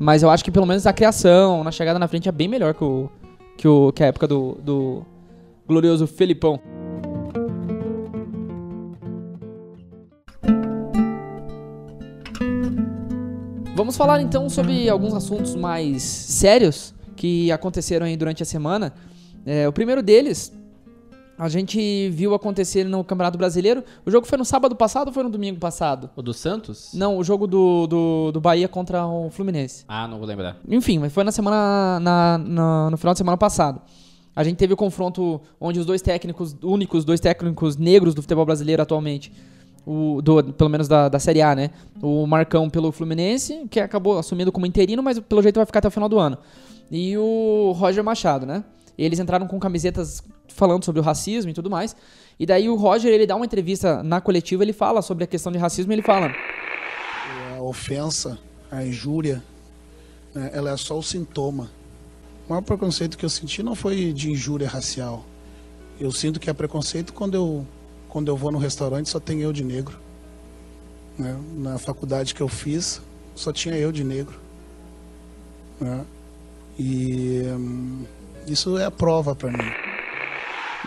Mas 0.02 0.23
eu 0.23 0.30
acho 0.30 0.42
que 0.42 0.50
pelo 0.50 0.64
menos 0.64 0.87
a 0.87 0.95
criação, 0.95 1.62
na 1.62 1.71
chegada 1.71 1.99
na 1.99 2.09
frente 2.09 2.26
é 2.26 2.33
bem 2.33 2.49
melhor 2.49 2.73
que, 2.73 2.83
o, 2.83 3.11
que, 3.59 3.69
o, 3.69 3.92
que 3.92 4.02
a 4.02 4.07
época 4.07 4.26
do, 4.26 4.57
do 4.62 5.04
glorioso 5.69 6.07
Felipão. 6.07 6.59
Vamos 13.76 13.95
falar 13.95 14.23
então 14.23 14.49
sobre 14.49 14.88
alguns 14.88 15.12
assuntos 15.12 15.54
mais 15.54 16.02
sérios 16.02 16.95
que 17.14 17.52
aconteceram 17.52 18.07
aí 18.07 18.16
durante 18.16 18.42
a 18.42 18.47
semana. 18.47 18.95
É, 19.45 19.69
o 19.69 19.73
primeiro 19.73 20.02
deles, 20.02 20.50
a 21.42 21.49
gente 21.49 22.11
viu 22.11 22.35
acontecer 22.35 22.85
no 22.85 23.02
Campeonato 23.02 23.38
Brasileiro. 23.38 23.82
O 24.04 24.11
jogo 24.11 24.26
foi 24.26 24.37
no 24.37 24.44
sábado 24.44 24.76
passado 24.76 25.09
ou 25.09 25.14
foi 25.14 25.23
no 25.23 25.30
domingo 25.30 25.59
passado? 25.59 26.11
O 26.14 26.20
do 26.20 26.35
Santos? 26.35 26.90
Não, 26.92 27.16
o 27.16 27.25
jogo 27.25 27.47
do, 27.47 27.87
do, 27.87 28.30
do 28.32 28.40
Bahia 28.42 28.68
contra 28.68 29.06
o 29.06 29.30
Fluminense. 29.30 29.85
Ah, 29.88 30.06
não 30.06 30.18
vou 30.18 30.26
lembrar. 30.26 30.59
Enfim, 30.68 30.99
mas 30.99 31.12
foi 31.14 31.25
na 31.25 31.32
semana. 31.32 31.99
Na, 31.99 32.37
na- 32.38 32.90
no 32.90 32.97
final 32.99 33.14
de 33.14 33.18
semana 33.18 33.38
passado. 33.38 33.80
A 34.37 34.44
gente 34.44 34.56
teve 34.59 34.75
o 34.75 34.76
confronto 34.76 35.40
onde 35.59 35.80
os 35.80 35.87
dois 35.87 36.02
técnicos, 36.02 36.54
únicos 36.62 37.06
dois 37.06 37.20
técnicos 37.20 37.76
negros 37.78 38.14
do 38.14 38.20
futebol 38.20 38.44
brasileiro 38.44 38.82
atualmente, 38.82 39.32
o, 39.87 40.20
do, 40.23 40.44
pelo 40.52 40.68
menos 40.68 40.87
da, 40.88 41.09
da 41.09 41.18
Série 41.18 41.40
A, 41.40 41.54
né? 41.54 41.70
O 42.02 42.26
Marcão 42.26 42.68
pelo 42.68 42.92
Fluminense, 42.92 43.66
que 43.70 43.80
acabou 43.80 44.18
assumindo 44.18 44.52
como 44.52 44.66
interino, 44.66 45.03
mas 45.03 45.18
pelo 45.18 45.42
jeito 45.42 45.57
vai 45.57 45.64
ficar 45.64 45.79
até 45.79 45.88
o 45.88 45.90
final 45.90 46.09
do 46.09 46.18
ano. 46.18 46.37
E 46.90 47.16
o 47.16 47.72
Roger 47.76 48.05
Machado, 48.05 48.44
né? 48.44 48.62
Eles 49.04 49.18
entraram 49.18 49.46
com 49.46 49.58
camisetas 49.58 50.22
falando 50.48 50.84
sobre 50.84 51.00
o 51.00 51.02
racismo 51.04 51.50
e 51.50 51.54
tudo 51.54 51.70
mais. 51.70 51.96
E 52.38 52.44
daí 52.44 52.68
o 52.68 52.74
Roger, 52.74 53.12
ele 53.12 53.26
dá 53.26 53.34
uma 53.34 53.46
entrevista 53.46 54.02
na 54.02 54.20
coletiva, 54.20 54.62
ele 54.62 54.72
fala 54.72 55.00
sobre 55.00 55.24
a 55.24 55.26
questão 55.26 55.50
de 55.50 55.58
racismo 55.58 55.92
ele 55.92 56.02
fala: 56.02 56.30
a 57.56 57.62
ofensa, 57.62 58.38
a 58.70 58.84
injúria, 58.84 59.42
né, 60.34 60.50
ela 60.52 60.70
é 60.70 60.76
só 60.76 60.98
o 60.98 61.02
sintoma. 61.02 61.70
O 62.46 62.50
maior 62.50 62.62
preconceito 62.62 63.16
que 63.16 63.24
eu 63.24 63.30
senti 63.30 63.62
não 63.62 63.74
foi 63.74 64.12
de 64.12 64.30
injúria 64.30 64.68
racial. 64.68 65.24
Eu 65.98 66.10
sinto 66.12 66.40
que 66.40 66.50
é 66.50 66.52
preconceito 66.52 67.12
quando 67.12 67.34
eu, 67.34 67.66
quando 68.08 68.28
eu 68.28 68.36
vou 68.36 68.50
no 68.50 68.58
restaurante 68.58 69.08
só 69.08 69.20
tem 69.20 69.40
eu 69.40 69.52
de 69.52 69.62
negro. 69.64 69.98
né? 71.18 71.38
Na 71.56 71.78
faculdade 71.78 72.34
que 72.34 72.40
eu 72.40 72.48
fiz, 72.48 73.00
só 73.34 73.52
tinha 73.52 73.76
eu 73.76 73.92
de 73.92 74.02
negro. 74.04 74.38
né? 75.80 76.04
E 76.78 77.42
hum, 77.46 78.04
isso 78.46 78.79
é 78.79 78.85
a 78.85 78.90
prova 78.90 79.35
para 79.35 79.50
mim. 79.50 79.70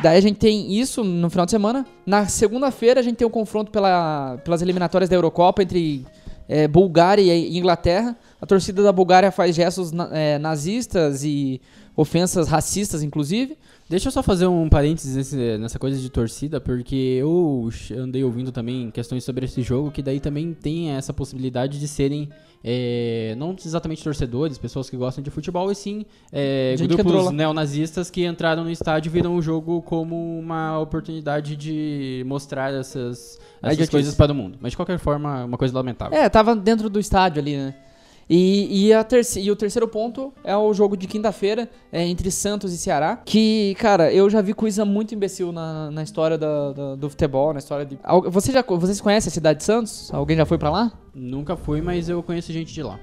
Daí 0.01 0.17
a 0.17 0.21
gente 0.21 0.37
tem 0.37 0.73
isso 0.73 1.03
no 1.03 1.29
final 1.29 1.45
de 1.45 1.51
semana. 1.51 1.85
Na 2.05 2.25
segunda-feira 2.27 2.99
a 2.99 3.03
gente 3.03 3.17
tem 3.17 3.27
o 3.27 3.29
confronto 3.29 3.71
pela- 3.71 4.37
pelas 4.43 4.61
eliminatórias 4.61 5.09
da 5.09 5.15
Eurocopa 5.15 5.61
entre 5.63 6.05
é, 6.49 6.67
Bulgária 6.67 7.21
e 7.33 7.57
Inglaterra. 7.57 8.17
A 8.41 8.45
torcida 8.45 8.83
da 8.83 8.91
Bulgária 8.91 9.31
faz 9.31 9.55
gestos 9.55 9.91
na- 9.91 10.09
é, 10.11 10.37
nazistas 10.39 11.23
e 11.23 11.61
ofensas 11.95 12.47
racistas, 12.49 13.01
inclusive. 13.03 13.57
Deixa 13.93 14.07
eu 14.07 14.11
só 14.11 14.23
fazer 14.23 14.47
um 14.47 14.67
parênteses 14.67 15.15
nesse- 15.15 15.57
nessa 15.59 15.77
coisa 15.77 15.99
de 15.99 16.09
torcida, 16.09 16.59
porque 16.59 16.95
eu 16.95 17.69
andei 17.95 18.23
ouvindo 18.23 18.51
também 18.51 18.89
questões 18.89 19.23
sobre 19.23 19.45
esse 19.45 19.61
jogo, 19.61 19.91
que 19.91 20.01
daí 20.01 20.19
também 20.19 20.51
tem 20.51 20.89
essa 20.89 21.13
possibilidade 21.13 21.79
de 21.79 21.87
serem 21.87 22.27
é, 22.63 23.35
não 23.37 23.55
exatamente 23.63 24.03
torcedores, 24.03 24.57
pessoas 24.57 24.89
que 24.89 24.97
gostam 24.97 25.23
de 25.23 25.29
futebol, 25.29 25.69
e 25.71 25.75
sim 25.75 26.05
é, 26.31 26.73
que 26.75 26.87
grupos 26.87 27.25
lá. 27.25 27.31
neonazistas 27.31 28.09
que 28.09 28.25
entraram 28.25 28.63
no 28.63 28.71
estádio 28.71 29.09
e 29.09 29.11
viram 29.11 29.35
o 29.35 29.41
jogo 29.43 29.79
como 29.83 30.39
uma 30.39 30.79
oportunidade 30.79 31.55
de 31.55 32.23
mostrar 32.25 32.73
essas, 32.73 33.37
essas 33.61 33.89
coisas 33.89 34.15
para 34.15 34.31
o 34.31 34.35
mundo. 34.35 34.57
Mas 34.59 34.71
de 34.71 34.77
qualquer 34.77 34.97
forma, 34.97 35.45
uma 35.45 35.57
coisa 35.57 35.75
lamentável. 35.75 36.17
É, 36.17 36.27
tava 36.29 36.55
dentro 36.55 36.89
do 36.89 36.99
estádio 36.99 37.39
ali, 37.39 37.55
né? 37.57 37.75
E, 38.29 38.87
e, 38.87 38.93
a 38.93 39.05
e 39.37 39.51
o 39.51 39.55
terceiro 39.55 39.87
ponto 39.87 40.33
é 40.43 40.55
o 40.55 40.73
jogo 40.73 40.95
de 40.95 41.07
quinta-feira 41.07 41.69
é, 41.91 42.05
entre 42.07 42.31
Santos 42.31 42.73
e 42.73 42.77
Ceará. 42.77 43.17
Que, 43.23 43.75
cara, 43.79 44.11
eu 44.13 44.29
já 44.29 44.41
vi 44.41 44.53
coisa 44.53 44.85
muito 44.85 45.13
imbecil 45.13 45.51
na, 45.51 45.91
na 45.91 46.03
história 46.03 46.37
da- 46.37 46.71
da- 46.71 46.95
do 46.95 47.09
futebol, 47.09 47.51
na 47.53 47.59
história 47.59 47.85
de. 47.85 47.99
Você 48.31 48.51
já, 48.51 48.61
vocês 48.61 49.01
conhecem 49.01 49.29
a 49.29 49.33
cidade 49.33 49.59
de 49.59 49.65
Santos? 49.65 50.13
Alguém 50.13 50.37
já 50.37 50.45
foi 50.45 50.57
pra 50.57 50.69
lá? 50.69 50.91
Nunca 51.13 51.55
fui, 51.57 51.81
mas 51.81 52.07
eu 52.09 52.23
conheço 52.23 52.51
gente 52.53 52.73
de 52.73 52.81
lá. 52.81 52.99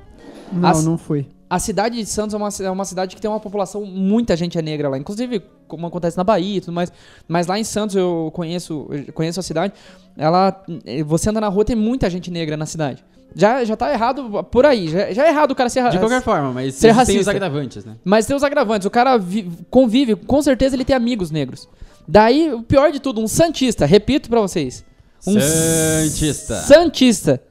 Não, 0.53 0.69
As- 0.69 0.85
não 0.85 0.97
fui. 0.99 1.27
A 1.49 1.59
cidade 1.59 1.97
de 1.97 2.07
Santos 2.07 2.33
é 2.33 2.37
uma, 2.37 2.49
é 2.63 2.71
uma 2.71 2.85
cidade 2.85 3.15
que 3.17 3.21
tem 3.21 3.29
uma 3.29 3.41
população, 3.41 3.85
muita 3.85 4.37
gente 4.37 4.57
é 4.57 4.63
negra 4.63 4.89
lá. 4.89 4.97
Inclusive, 4.97 5.43
como 5.67 5.85
acontece 5.85 6.17
na 6.17 6.23
Bahia 6.23 6.59
e 6.59 6.61
tudo 6.61 6.73
mais. 6.73 6.93
Mas 7.27 7.49
lá 7.49 7.59
em 7.59 7.65
Santos 7.65 7.97
eu 7.97 8.31
conheço, 8.33 8.87
eu 8.91 9.13
conheço 9.13 9.41
a 9.41 9.43
cidade. 9.43 9.75
Ela. 10.17 10.65
Você 11.07 11.29
anda 11.29 11.41
na 11.41 11.49
rua, 11.49 11.65
tem 11.65 11.75
muita 11.75 12.09
gente 12.09 12.31
negra 12.31 12.57
na 12.57 12.67
cidade. 12.67 13.05
Já, 13.35 13.65
já 13.65 13.77
tá 13.77 13.93
errado 13.93 14.45
por 14.51 14.67
aí. 14.67 14.89
Já, 14.89 15.13
já 15.13 15.27
é 15.27 15.29
errado 15.29 15.53
o 15.53 15.55
cara 15.55 15.69
ser 15.69 15.81
De 15.89 15.97
ra- 15.97 15.99
qualquer 15.99 16.23
forma, 16.23 16.53
mas 16.53 16.75
ser 16.75 16.89
existem 16.89 16.91
os 16.91 16.97
racista. 16.97 17.31
agravantes, 17.31 17.85
né? 17.85 17.97
Mas 18.05 18.27
tem 18.27 18.35
os 18.37 18.43
agravantes. 18.43 18.87
O 18.87 18.91
cara 18.91 19.17
vi- 19.17 19.51
convive, 19.71 20.17
com 20.17 20.41
certeza 20.43 20.75
ele 20.77 20.85
tem 20.85 20.97
amigos 20.97 21.31
negros. 21.31 21.69
Daí, 22.09 22.53
o 22.53 22.63
pior 22.63 22.91
de 22.91 22.99
tudo, 23.01 23.21
um 23.21 23.29
Santista, 23.29 23.87
repito 23.87 24.29
pra 24.29 24.41
vocês. 24.41 24.85
Um 25.27 25.39
Santista. 25.41 26.57
Santista. 26.63 27.43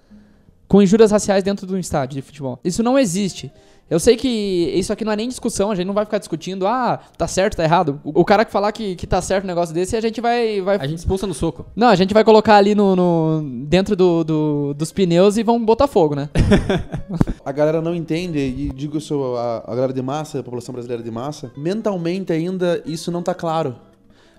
Com 0.68 0.82
injúrias 0.82 1.12
raciais 1.12 1.44
dentro 1.44 1.66
de 1.66 1.74
um 1.74 1.78
estádio 1.78 2.16
de 2.16 2.22
futebol. 2.22 2.60
Isso 2.64 2.84
não 2.84 2.98
existe. 3.00 3.52
Eu 3.90 4.00
sei 4.00 4.16
que 4.16 4.28
isso 4.76 4.94
aqui 4.94 5.04
não 5.04 5.12
é 5.12 5.16
nem 5.16 5.28
discussão, 5.28 5.72
a 5.72 5.76
gente 5.76 5.88
não 5.88 5.94
vai 5.96 6.06
ficar 6.06 6.20
discutindo, 6.20 6.68
ah, 6.68 7.00
tá 7.18 7.28
certo, 7.28 7.58
tá 7.58 7.64
errado. 7.64 8.00
O, 8.04 8.22
o 8.22 8.26
cara 8.26 8.46
que 8.46 8.52
falar 8.52 8.72
que, 8.72 8.96
que 8.96 9.08
tá 9.08 9.20
certo 9.22 9.46
um 9.46 9.48
negócio 9.48 9.74
desse, 9.74 9.96
a 9.96 10.02
gente 10.02 10.22
vai. 10.22 10.62
vai 10.62 10.78
A 10.78 10.86
gente 10.86 11.00
expulsa 11.00 11.26
no 11.26 11.34
soco. 11.34 11.66
Não, 11.76 11.88
a 11.88 11.96
gente 11.96 12.14
vai 12.14 12.24
colocar 12.24 12.56
ali 12.58 12.76
no, 12.76 12.96
no- 12.96 13.42
dentro 13.66 13.96
do, 13.96 14.24
do- 14.24 14.74
dos 14.76 14.92
pneus 14.92 15.38
e 15.38 15.44
vamos 15.44 15.64
botar 15.66 15.88
fogo, 15.88 16.14
né? 16.16 16.30
A 17.44 17.52
galera 17.52 17.82
não 17.82 17.96
entende, 17.96 18.38
e 18.38 18.72
digo 18.74 18.98
isso 18.98 19.36
a, 19.36 19.64
a 19.66 19.76
galera 19.76 19.94
de 19.94 20.02
massa, 20.02 20.40
a 20.40 20.44
população 20.44 20.72
brasileira 20.74 21.02
de 21.02 21.10
massa, 21.10 21.52
mentalmente 21.58 22.32
ainda 22.32 22.82
isso 22.86 23.12
não 23.12 23.24
tá 23.24 23.34
claro 23.34 23.76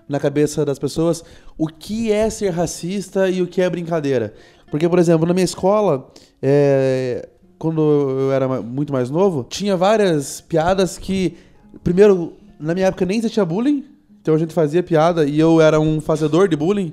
na 0.07 0.19
cabeça 0.19 0.63
das 0.65 0.79
pessoas 0.79 1.23
o 1.57 1.67
que 1.67 2.11
é 2.11 2.29
ser 2.29 2.49
racista 2.51 3.29
e 3.29 3.41
o 3.41 3.47
que 3.47 3.61
é 3.61 3.69
brincadeira. 3.69 4.33
Porque, 4.69 4.87
por 4.87 4.97
exemplo, 4.99 5.25
na 5.27 5.33
minha 5.33 5.43
escola, 5.43 6.09
é, 6.41 7.27
quando 7.61 7.79
eu 7.81 8.31
era 8.31 8.47
muito 8.61 8.91
mais 8.91 9.11
novo, 9.11 9.45
tinha 9.47 9.77
várias 9.77 10.41
piadas 10.41 10.97
que, 10.97 11.37
primeiro, 11.83 12.33
na 12.59 12.73
minha 12.73 12.87
época 12.87 13.05
nem 13.05 13.19
existia 13.19 13.45
bullying, 13.45 13.85
Então 14.19 14.33
a 14.33 14.37
gente 14.37 14.51
fazia 14.53 14.81
piada 14.81 15.25
e 15.25 15.39
eu 15.39 15.61
era 15.61 15.79
um 15.79 16.01
fazedor 16.01 16.47
de 16.47 16.55
bullying, 16.55 16.91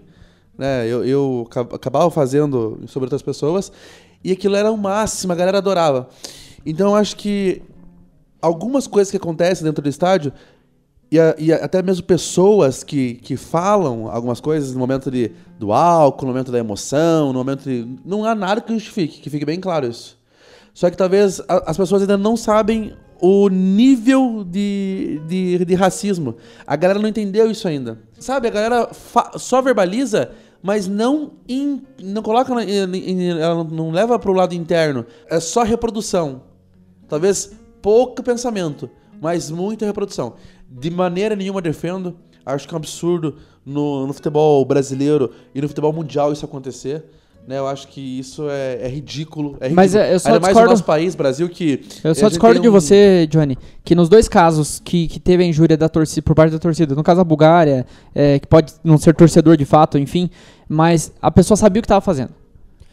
né? 0.59 0.87
Eu, 0.87 1.05
eu 1.07 1.47
ca- 1.51 1.63
acabava 1.73 2.11
fazendo 2.11 2.81
sobre 2.87 3.07
outras 3.07 3.23
pessoas 3.23 3.73
e 4.23 4.31
aquilo 4.31 4.57
era 4.57 4.71
o 4.71 4.77
máximo, 4.77 5.33
a 5.33 5.37
galera 5.37 5.57
adorava. 5.59 6.09
Então 6.67 6.89
eu 6.91 6.95
acho 6.97 7.17
que 7.17 7.63
algumas 8.43 8.87
coisas 8.87 9.11
que 9.11 9.17
acontecem 9.17 9.65
dentro 9.65 9.83
do 9.83 9.89
estádio 9.89 10.33
e, 11.11 11.19
a- 11.19 11.35
e 11.39 11.51
a- 11.53 11.65
até 11.65 11.83
mesmo 11.83 12.03
pessoas 12.05 12.85
que, 12.85 13.15
que 13.15 13.37
falam 13.39 14.11
algumas 14.11 14.41
coisas 14.41 14.73
no 14.75 14.79
momento 14.79 15.11
de, 15.11 15.31
do 15.59 15.73
álcool, 15.73 16.27
no 16.27 16.33
momento 16.33 16.53
da 16.53 16.59
emoção, 16.59 17.29
no 17.33 17.39
momento 17.39 17.65
de. 17.65 17.87
Não 18.05 18.25
há 18.25 18.35
nada 18.35 18.61
que 18.61 18.73
justifique, 18.75 19.21
que 19.21 19.31
fique 19.31 19.47
bem 19.47 19.59
claro 19.61 19.87
isso. 19.87 20.18
Só 20.79 20.89
que 20.89 20.97
talvez 20.97 21.41
a- 21.49 21.65
as 21.73 21.77
pessoas 21.77 22.03
ainda 22.03 22.17
não 22.17 22.37
sabem 22.37 22.95
o 23.21 23.49
nível 23.49 24.45
de, 24.45 25.21
de, 25.27 25.65
de 25.65 25.75
racismo. 25.75 26.37
A 26.65 26.77
galera 26.77 27.01
não 27.01 27.09
entendeu 27.09 27.51
isso 27.51 27.67
ainda. 27.67 27.99
Sabe, 28.17 28.47
a 28.47 28.51
galera 28.53 28.89
só 29.37 29.61
verbaliza, 29.61 30.31
mas 30.63 30.87
não, 30.87 31.33
in- 31.49 31.83
não 32.01 32.23
coloca, 32.23 32.53
ela 32.63 33.65
não- 33.65 33.91
leva 33.91 34.17
pro 34.21 34.33
lado 34.33 34.55
interno. 34.55 35.05
É 35.29 35.41
só 35.41 35.65
reprodução. 35.65 36.43
Talvez 37.09 37.51
pouco 37.83 38.23
pensamento, 38.23 38.89
mas 39.21 39.51
muita 39.51 39.85
reprodução. 39.85 40.35
De 40.71 40.91
maneira 40.93 41.35
nenhuma 41.35 41.61
defendo. 41.61 42.17
Acho 42.47 42.69
que 42.69 42.73
é 42.73 42.77
um 42.77 42.79
absurdo 42.79 43.35
no, 43.67 44.07
no 44.07 44.13
futebol 44.13 44.65
brasileiro 44.65 45.33
e 45.53 45.61
no 45.61 45.67
futebol 45.67 45.93
mundial 45.93 46.33
isso 46.33 46.45
acontecer. 46.45 47.05
Né, 47.47 47.59
eu 47.59 47.67
acho 47.67 47.89
que 47.89 48.19
isso 48.19 48.47
é, 48.51 48.79
é 48.83 48.89
ridículo. 48.89 49.53
É 49.61 49.69
ridículo. 49.69 49.75
Mas, 49.77 49.95
é, 49.95 50.13
eu 50.15 50.21
só 50.21 50.29
Ainda 50.29 50.41
mais 50.41 50.49
discordo- 50.53 50.67
no 50.67 50.71
nosso 50.73 50.85
país, 50.85 51.15
Brasil, 51.15 51.49
que. 51.49 51.83
Eu 52.05 52.15
só 52.15 52.29
discordo 52.29 52.57
tem 52.57 52.63
de 52.63 52.69
um- 52.69 52.73
você, 52.73 53.27
Johnny, 53.31 53.57
que 53.83 53.95
nos 53.95 54.09
dois 54.11 54.29
casos 54.29 54.83
que, 54.85 55.09
que 55.09 55.19
teve 55.19 55.43
a 55.45 55.47
injúria 55.47 55.75
da 55.75 55.89
torcida, 55.89 56.21
por 56.23 56.35
parte 56.35 56.53
da 56.53 56.59
torcida, 56.59 56.95
no 56.95 57.03
caso 57.03 57.19
da 57.21 57.25
Bulgária, 57.25 57.87
é, 58.15 58.39
que 58.39 58.47
pode 58.47 58.75
não 58.85 58.99
ser 58.99 59.15
torcedor 59.15 59.57
de 59.57 59.65
fato, 59.65 59.97
enfim, 59.99 60.29
mas 60.69 61.11
a 61.23 61.31
pessoa 61.31 61.57
sabia 61.57 61.81
o 61.81 61.83
que 61.83 61.87
estava 61.87 62.03
fazendo. 62.03 62.31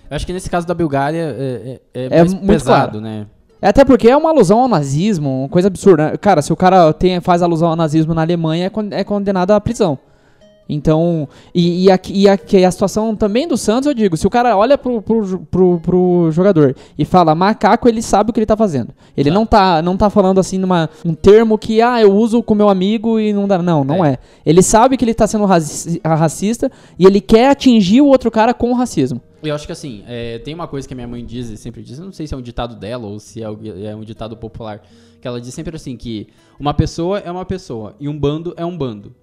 Eu 0.09 0.15
acho 0.15 0.25
que 0.25 0.31
nesse 0.31 0.49
caso 0.49 0.65
da 0.65 0.73
Bulgária 0.73 1.35
é, 1.37 1.79
é, 1.93 2.01
é 2.01 2.05
É 2.05 2.19
mais 2.19 2.33
muito 2.33 2.47
pesado, 2.47 2.91
claro. 2.99 3.01
né? 3.01 3.25
É 3.61 3.67
Até 3.67 3.83
porque 3.83 4.07
é 4.07 4.15
uma 4.15 4.29
alusão 4.29 4.59
ao 4.59 4.67
nazismo, 4.69 5.41
uma 5.41 5.49
coisa 5.49 5.67
absurda. 5.67 6.11
né? 6.11 6.17
Cara, 6.17 6.41
se 6.41 6.53
o 6.53 6.55
cara 6.55 6.93
tem, 6.93 7.19
faz 7.19 7.41
alusão 7.41 7.69
ao 7.69 7.75
nazismo 7.75 8.13
na 8.13 8.21
Alemanha, 8.21 8.71
é, 8.91 8.99
é 8.99 9.03
condenado 9.03 9.51
à 9.51 9.59
prisão. 9.59 9.97
Então, 10.67 11.27
e, 11.53 11.85
e, 11.85 11.91
aqui- 11.91 12.13
e 12.13 12.27
aqui 12.27 12.65
a 12.65 12.71
situação 12.71 13.15
também 13.15 13.47
do 13.47 13.55
Santos, 13.55 13.85
eu 13.87 13.93
digo, 13.93 14.17
se 14.17 14.25
o 14.25 14.29
cara 14.29 14.57
olha 14.57 14.77
pro, 14.77 15.01
pro, 15.01 15.39
pro, 15.51 15.79
pro 15.79 16.29
jogador 16.31 16.75
e 16.97 17.05
fala 17.05 17.35
macaco, 17.35 17.87
ele 17.87 18.01
sabe 18.01 18.29
o 18.29 18.33
que 18.33 18.39
ele 18.39 18.45
tá 18.47 18.57
fazendo. 18.57 18.89
Ele 19.15 19.29
não, 19.29 19.45
tá, 19.45 19.81
não 19.81 19.95
tá 19.95 20.09
falando 20.09 20.39
assim 20.39 20.57
numa, 20.57 20.89
um 21.05 21.13
termo 21.13 21.57
que, 21.57 21.81
ah, 21.81 22.01
eu 22.01 22.11
uso 22.13 22.41
com 22.41 22.55
meu 22.55 22.67
amigo 22.69 23.19
e 23.19 23.31
não 23.31 23.47
dá. 23.47 23.59
Não, 23.61 23.83
não 23.83 24.03
é. 24.03 24.17
Ele 24.45 24.61
sabe 24.63 24.97
que 24.97 25.05
ele 25.05 25.13
tá 25.13 25.27
sendo 25.27 25.45
raci- 25.45 26.01
racista 26.03 26.71
e 26.97 27.05
ele 27.05 27.21
quer 27.21 27.49
atingir 27.49 28.01
o 28.01 28.07
outro 28.07 28.31
cara 28.31 28.53
com 28.53 28.71
o 28.71 28.73
racismo. 28.75 29.21
Eu 29.43 29.53
acho 29.53 29.67
que 29.67 29.71
assim, 29.71 30.03
é, 30.07 30.39
tem 30.39 30.55
uma 30.55 30.67
coisa 30.67 30.87
que 30.87 30.93
a 30.93 30.97
minha 30.97 31.07
mãe 31.07 31.23
diz 31.23 31.49
e 31.51 31.57
sempre 31.57 31.83
diz, 31.83 31.99
não 31.99 32.11
sei 32.11 32.25
se 32.25 32.33
é 32.33 32.37
um 32.37 32.41
ditado 32.41 32.75
dela 32.75 33.05
ou 33.05 33.19
se 33.19 33.43
é, 33.43 33.45
é 33.85 33.95
um 33.95 34.01
ditado 34.03 34.35
popular, 34.35 34.81
que 35.21 35.27
ela 35.27 35.39
diz 35.39 35.53
sempre 35.53 35.75
assim, 35.75 35.95
que 35.95 36.27
uma 36.59 36.73
pessoa 36.73 37.19
é 37.19 37.29
uma 37.29 37.45
pessoa 37.45 37.95
e 37.99 38.09
um 38.09 38.17
bando 38.17 38.55
é 38.57 38.65
um 38.65 38.75
bando. 38.75 39.13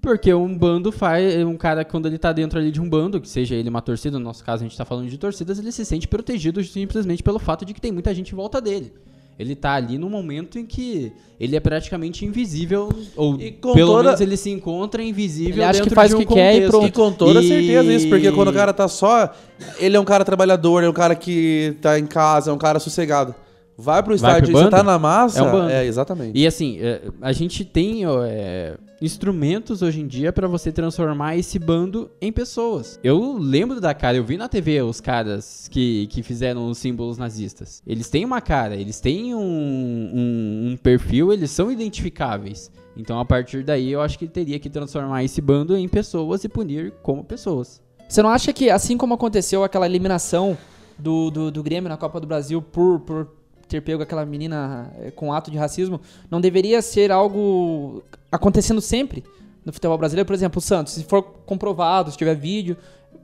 Porque 0.00 0.32
um 0.32 0.56
bando 0.56 0.92
faz. 0.92 1.36
Um 1.44 1.56
cara, 1.56 1.84
quando 1.84 2.06
ele 2.06 2.18
tá 2.18 2.32
dentro 2.32 2.58
ali 2.58 2.70
de 2.70 2.80
um 2.80 2.88
bando, 2.88 3.20
que 3.20 3.28
seja 3.28 3.54
ele 3.56 3.68
uma 3.68 3.82
torcida, 3.82 4.18
no 4.18 4.24
nosso 4.24 4.44
caso 4.44 4.62
a 4.64 4.66
gente 4.68 4.76
tá 4.76 4.84
falando 4.84 5.08
de 5.08 5.18
torcidas, 5.18 5.58
ele 5.58 5.72
se 5.72 5.84
sente 5.84 6.06
protegido 6.06 6.62
simplesmente 6.62 7.22
pelo 7.22 7.38
fato 7.38 7.64
de 7.64 7.74
que 7.74 7.80
tem 7.80 7.90
muita 7.90 8.14
gente 8.14 8.32
em 8.32 8.36
volta 8.36 8.60
dele. 8.60 8.92
Ele 9.38 9.54
tá 9.54 9.72
ali 9.74 9.98
num 9.98 10.08
momento 10.08 10.58
em 10.58 10.64
que 10.64 11.12
ele 11.38 11.56
é 11.56 11.60
praticamente 11.60 12.24
invisível, 12.24 12.88
ou 13.14 13.36
com 13.60 13.74
pelo 13.74 13.92
toda- 13.92 14.04
menos 14.04 14.20
ele 14.22 14.34
se 14.36 14.48
encontra 14.48 15.02
invisível 15.02 15.56
Ele 15.56 15.64
acha 15.64 15.80
que 15.80 15.84
dentro 15.84 15.94
faz 15.94 16.08
de 16.10 16.14
o 16.16 16.18
um 16.18 16.24
que 16.24 16.32
quer 16.32 16.52
e 16.54 16.54
contexto. 16.54 16.70
pronto. 16.70 16.86
E 16.86 16.92
com 16.92 17.12
toda 17.12 17.42
E- 17.42 17.48
certeza 17.48 17.92
isso, 17.92 18.08
porque 18.08 18.32
quando 18.32 18.48
o 18.48 18.52
cara 18.54 18.72
tá 18.72 18.88
só, 18.88 19.30
ele 19.78 19.94
é 19.96 20.00
um 20.00 20.06
cara 20.06 20.24
trabalhador, 20.24 20.84
é 20.84 20.88
um 20.88 20.92
cara 20.92 21.14
que 21.14 21.76
tá 21.82 21.98
em 21.98 22.06
casa, 22.06 22.50
é 22.50 22.54
um 22.54 22.56
cara 22.58 22.78
sossegado. 22.78 23.34
Vai 23.78 24.02
pro 24.02 24.14
estádio 24.14 24.50
e 24.50 24.52
você 24.52 24.70
tá 24.70 24.82
na 24.82 24.98
massa. 24.98 25.38
É 25.38 25.42
um 25.42 25.52
bando. 25.52 25.70
É, 25.70 25.84
exatamente. 25.84 26.38
E 26.38 26.46
assim, 26.46 26.78
é, 26.80 27.02
a 27.20 27.32
gente 27.32 27.64
tem 27.64 28.04
é, 28.06 28.76
instrumentos 29.00 29.82
hoje 29.82 30.00
em 30.00 30.06
dia 30.06 30.32
pra 30.32 30.48
você 30.48 30.72
transformar 30.72 31.36
esse 31.36 31.58
bando 31.58 32.10
em 32.20 32.32
pessoas. 32.32 32.98
Eu 33.04 33.36
lembro 33.38 33.80
da 33.80 33.92
cara, 33.92 34.16
eu 34.16 34.24
vi 34.24 34.36
na 34.36 34.48
TV 34.48 34.80
os 34.80 35.00
caras 35.00 35.68
que, 35.70 36.06
que 36.06 36.22
fizeram 36.22 36.68
os 36.68 36.78
símbolos 36.78 37.18
nazistas. 37.18 37.82
Eles 37.86 38.08
têm 38.08 38.24
uma 38.24 38.40
cara, 38.40 38.76
eles 38.76 38.98
têm 38.98 39.34
um, 39.34 39.40
um, 39.40 40.70
um 40.70 40.76
perfil, 40.76 41.32
eles 41.32 41.50
são 41.50 41.70
identificáveis. 41.70 42.70
Então 42.96 43.20
a 43.20 43.24
partir 43.26 43.62
daí 43.62 43.92
eu 43.92 44.00
acho 44.00 44.18
que 44.18 44.26
teria 44.26 44.58
que 44.58 44.70
transformar 44.70 45.22
esse 45.22 45.40
bando 45.42 45.76
em 45.76 45.86
pessoas 45.86 46.44
e 46.44 46.48
punir 46.48 46.94
como 47.02 47.22
pessoas. 47.22 47.82
Você 48.08 48.22
não 48.22 48.30
acha 48.30 48.52
que, 48.52 48.70
assim 48.70 48.96
como 48.96 49.14
aconteceu 49.14 49.64
aquela 49.64 49.84
eliminação 49.84 50.56
do, 50.98 51.30
do, 51.30 51.50
do 51.50 51.62
Grêmio 51.62 51.88
na 51.88 51.96
Copa 51.96 52.20
do 52.20 52.26
Brasil 52.26 52.62
por, 52.62 53.00
por 53.00 53.35
ter 53.68 53.80
pego 53.80 54.02
aquela 54.02 54.24
menina 54.24 54.90
eh, 54.98 55.10
com 55.10 55.32
ato 55.32 55.50
de 55.50 55.58
racismo, 55.58 56.00
não 56.30 56.40
deveria 56.40 56.80
ser 56.82 57.10
algo 57.10 58.02
acontecendo 58.30 58.80
sempre 58.80 59.24
no 59.64 59.72
futebol 59.72 59.98
brasileiro? 59.98 60.26
Por 60.26 60.34
exemplo, 60.34 60.58
o 60.58 60.62
Santos, 60.62 60.94
se 60.94 61.04
for 61.04 61.22
comprovado, 61.22 62.10
se 62.10 62.16
tiver 62.16 62.34
vídeo, 62.34 62.76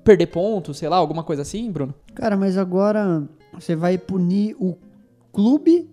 perder 0.05 0.27
pontos, 0.27 0.79
sei 0.79 0.89
lá, 0.89 0.97
alguma 0.97 1.23
coisa 1.23 1.43
assim, 1.43 1.71
Bruno? 1.71 1.95
Cara, 2.15 2.37
mas 2.37 2.59
agora 2.59 3.23
você 3.53 3.77
vai 3.77 3.97
punir 3.99 4.57
o 4.59 4.77
clube 5.33 5.89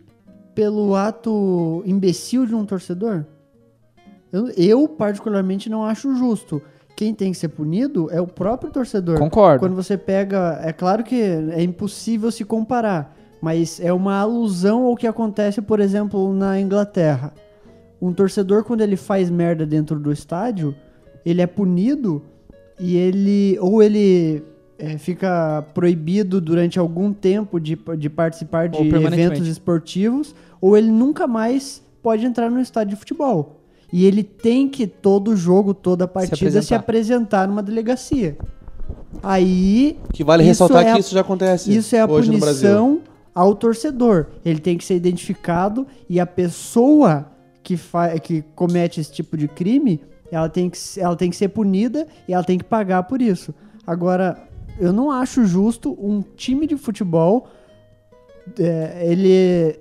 pelo 0.56 0.96
ato 0.96 1.84
imbecil 1.86 2.46
de 2.46 2.56
um 2.56 2.66
torcedor? 2.66 3.26
Eu, 4.32 4.50
eu, 4.50 4.88
particularmente, 4.88 5.70
não 5.70 5.84
acho 5.84 6.16
justo. 6.16 6.62
Quem 6.96 7.14
tem 7.14 7.32
que 7.32 7.38
ser 7.38 7.48
punido 7.50 8.10
é 8.12 8.20
o 8.20 8.28
próprio 8.28 8.72
torcedor. 8.72 9.18
Concordo. 9.18 9.60
Quando 9.60 9.76
você 9.76 9.98
pega. 9.98 10.60
É 10.62 10.74
claro 10.74 11.04
que 11.04 11.16
é 11.16 11.64
impossível 11.64 12.30
se 12.30 12.44
comparar, 12.44 13.16
mas 13.42 13.80
é 13.80 13.92
uma 13.94 14.18
alusão 14.20 14.86
ao 14.86 14.96
que 14.96 15.08
acontece, 15.08 15.62
por 15.62 15.80
exemplo, 15.80 16.34
na 16.34 16.60
Inglaterra. 16.60 17.34
Um 18.02 18.14
torcedor, 18.14 18.64
quando 18.64 18.82
ele 18.82 18.96
faz 18.96 19.30
merda 19.30 19.66
dentro 19.66 20.00
do 20.00 20.12
estádio, 20.12 20.74
ele 21.26 21.42
é 21.42 21.48
punido 21.48 22.22
e 22.80 22.96
ele. 22.96 23.58
Ou 23.60 23.84
ele 23.84 24.42
é, 24.78 24.98
fica 24.98 25.66
proibido 25.74 26.40
durante 26.40 26.80
algum 26.80 27.12
tempo 27.12 27.60
de, 27.60 27.78
de 27.98 28.10
participar 28.10 28.70
de 28.70 28.80
eventos 28.88 29.48
esportivos, 29.48 30.34
ou 30.62 30.78
ele 30.78 30.90
nunca 30.90 31.28
mais 31.28 31.82
pode 32.02 32.26
entrar 32.26 32.50
no 32.50 32.62
estádio 32.62 32.92
de 32.96 33.00
futebol. 33.00 33.58
E 33.92 34.06
ele 34.06 34.24
tem 34.24 34.70
que, 34.70 34.86
todo 34.88 35.36
jogo, 35.36 35.74
toda 35.74 36.08
partida, 36.08 36.36
se 36.38 36.46
apresentar. 36.46 36.76
apresentar 36.78 37.48
numa 37.48 37.64
delegacia. 37.64 38.38
Aí. 39.22 39.98
Que 40.14 40.24
vale 40.24 40.44
isso 40.44 40.50
ressaltar 40.64 40.82
é 40.84 40.86
que 40.86 40.92
a- 40.92 41.00
isso 41.00 41.14
já 41.14 41.22
acontece 41.22 41.76
Isso 41.76 41.96
é 41.96 42.00
a 42.00 42.06
hoje 42.06 42.32
no 42.32 42.38
Brasil. 42.40 42.70
punição 42.70 43.02
ao 43.40 43.56
torcedor. 43.56 44.26
Ele 44.44 44.60
tem 44.60 44.78
que 44.78 44.84
ser 44.84 44.96
identificado 44.96 45.88
e 46.10 46.20
a 46.20 46.26
pessoa 46.26 47.32
que, 47.64 47.80
que 48.22 48.42
comete 48.54 49.00
esse 49.00 49.14
tipo 49.14 49.38
de 49.38 49.48
crime, 49.48 50.02
ela 50.30 50.50
tem, 50.50 50.70
que, 50.70 50.78
ela 50.98 51.16
tem 51.16 51.30
que 51.30 51.38
ser 51.38 51.48
punida 51.48 52.06
e 52.28 52.34
ela 52.34 52.44
tem 52.44 52.58
que 52.58 52.66
pagar 52.66 53.04
por 53.04 53.22
isso. 53.22 53.56
Agora, 53.88 54.38
eu 54.78 54.92
não 54.92 55.10
acho 55.10 55.46
justo 55.46 55.98
um 56.02 56.22
time 56.22 56.68
de 56.68 56.76
futebol. 56.76 57.48
é, 58.60 59.06
ele 59.10 59.80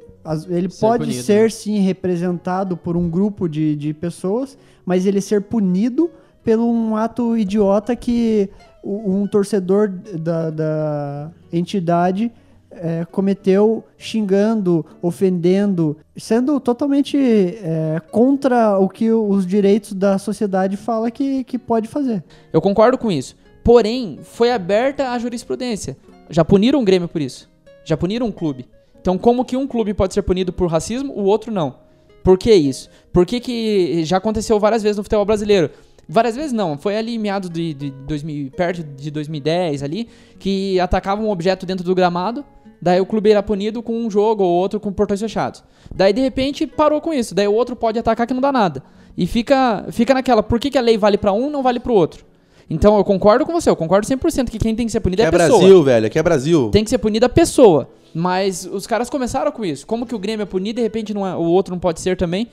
ele 0.51 0.69
Ser 0.69 0.81
pode 0.81 1.05
punido, 1.05 1.23
ser 1.23 1.45
né? 1.45 1.49
sim 1.49 1.79
representado 1.81 2.77
por 2.77 2.99
um 2.99 3.09
grupo 3.09 3.49
de, 3.49 3.75
de 3.75 3.95
pessoas, 3.95 4.59
mas 4.85 5.07
ele 5.07 5.23
ser 5.23 5.41
punido 5.41 6.11
pelo 6.45 6.71
um 6.71 6.95
ato 6.97 7.35
idiota 7.37 7.97
que 7.97 8.51
um 8.85 9.27
torcedor 9.27 9.89
da, 9.89 10.51
da 10.51 11.31
entidade 11.51 12.31
é, 12.71 13.07
cometeu 13.11 13.85
xingando, 13.97 14.85
ofendendo, 15.03 15.97
sendo 16.17 16.61
totalmente 16.61 17.17
é, 17.17 18.01
contra 18.11 18.79
o 18.79 18.89
que 18.89 19.11
os 19.11 19.47
direitos 19.47 19.93
da 19.93 20.19
sociedade 20.19 20.77
fala 20.77 21.11
que, 21.11 21.45
que 21.45 21.59
pode 21.59 21.89
fazer. 21.89 22.23
Eu 22.53 22.61
concordo 22.61 22.99
com 22.99 23.11
isso. 23.11 23.37
Porém, 23.65 24.19
foi 24.23 24.51
aberta 24.51 25.11
a 25.11 25.19
jurisprudência. 25.19 25.97
Já 26.31 26.45
puniram 26.45 26.81
o 26.81 26.85
Grêmio 26.85 27.09
por 27.09 27.21
isso. 27.21 27.51
Já 27.85 27.97
puniram 27.97 28.27
um 28.27 28.33
clube. 28.33 28.67
Então, 29.01 29.17
como 29.17 29.45
que 29.45 29.57
um 29.57 29.67
clube 29.67 29.95
pode 29.95 30.15
ser 30.15 30.23
punido 30.23 30.53
por 30.53 30.71
racismo, 30.71 31.13
o 31.15 31.25
outro 31.25 31.53
não? 31.53 31.77
Por 32.23 32.37
que 32.37 32.53
isso? 32.53 32.91
Por 33.13 33.25
que, 33.25 33.41
que 33.41 34.05
já 34.05 34.19
aconteceu 34.19 34.59
várias 34.59 34.83
vezes 34.83 34.97
no 34.97 35.03
futebol 35.03 35.25
brasileiro? 35.25 35.71
Várias 36.11 36.37
vezes 36.37 36.53
não, 36.53 36.79
foi 36.79 36.97
ali 36.97 37.19
meados 37.19 37.51
de, 37.51 37.75
de 37.75 37.91
2000, 37.91 38.51
perto 38.53 38.83
de 38.83 39.11
2010 39.11 39.83
ali, 39.83 40.09
que 40.39 40.81
atacavam 40.81 41.27
um 41.27 41.31
objeto 41.31 41.67
dentro 41.67 41.85
do 41.85 41.95
gramado, 41.95 42.45
daí 42.81 43.01
o 43.01 43.07
clube 43.07 43.31
era 43.31 43.43
punido 43.43 43.83
com 43.83 43.93
um 43.93 44.11
jogo 44.11 44.43
ou 44.45 44.51
outro 44.51 44.79
com 44.81 44.93
portões 44.93 45.21
fechados. 45.21 45.63
Daí 45.95 46.13
de 46.13 46.21
repente 46.21 46.67
parou 46.67 47.01
com 47.01 47.13
isso, 47.13 47.35
daí 47.35 47.49
o 47.49 47.53
outro 47.55 47.75
pode 47.77 47.99
atacar 47.99 48.27
que 48.27 48.35
não 48.35 48.41
dá 48.41 48.53
nada. 48.53 48.83
E 49.17 49.27
fica, 49.27 49.85
fica 49.91 50.15
naquela, 50.15 50.43
por 50.43 50.61
que, 50.61 50.71
que 50.71 50.79
a 50.79 50.81
lei 50.81 50.97
vale 50.97 51.19
pra 51.19 51.33
um 51.33 51.51
não 51.51 51.63
vale 51.63 51.81
pro 51.81 51.93
outro? 51.95 52.25
Então 52.71 52.97
eu 52.99 53.05
concordo 53.05 53.47
com 53.47 53.53
você, 53.53 53.71
eu 53.71 53.77
concordo 53.77 54.07
100% 54.07 54.51
que 54.51 54.59
quem 54.59 54.75
tem 54.77 54.87
que 54.87 54.93
ser 54.93 55.01
punido 55.01 55.23
Que 55.23 55.27
é 55.27 55.27
é 55.27 55.29
a 55.29 55.33
pessoa. 55.33 55.59
Brasil, 55.59 55.83
velho. 55.83 56.07
Aqui 56.07 56.19
é 56.19 56.23
Brasil. 56.23 56.69
Tem 56.71 56.85
que 56.85 56.91
ser 56.91 56.99
punida 56.99 57.27
a 57.27 57.29
pessoa. 57.31 57.89
Mas 58.15 58.69
os 58.71 58.87
caras 58.87 59.09
começaram 59.09 59.51
com 59.51 59.65
isso. 59.65 59.87
Como 59.87 60.07
que 60.07 60.15
o 60.15 60.19
Grêmio 60.19 60.43
é 60.43 60.47
punido 60.47 60.79
e 60.79 60.83
de 60.83 60.83
repente 60.83 61.15
não 61.15 61.27
é- 61.27 61.35
o 61.35 61.43
outro 61.43 61.73
não 61.73 61.79
pode 61.81 62.01
ser 62.01 62.17
também? 62.17 62.49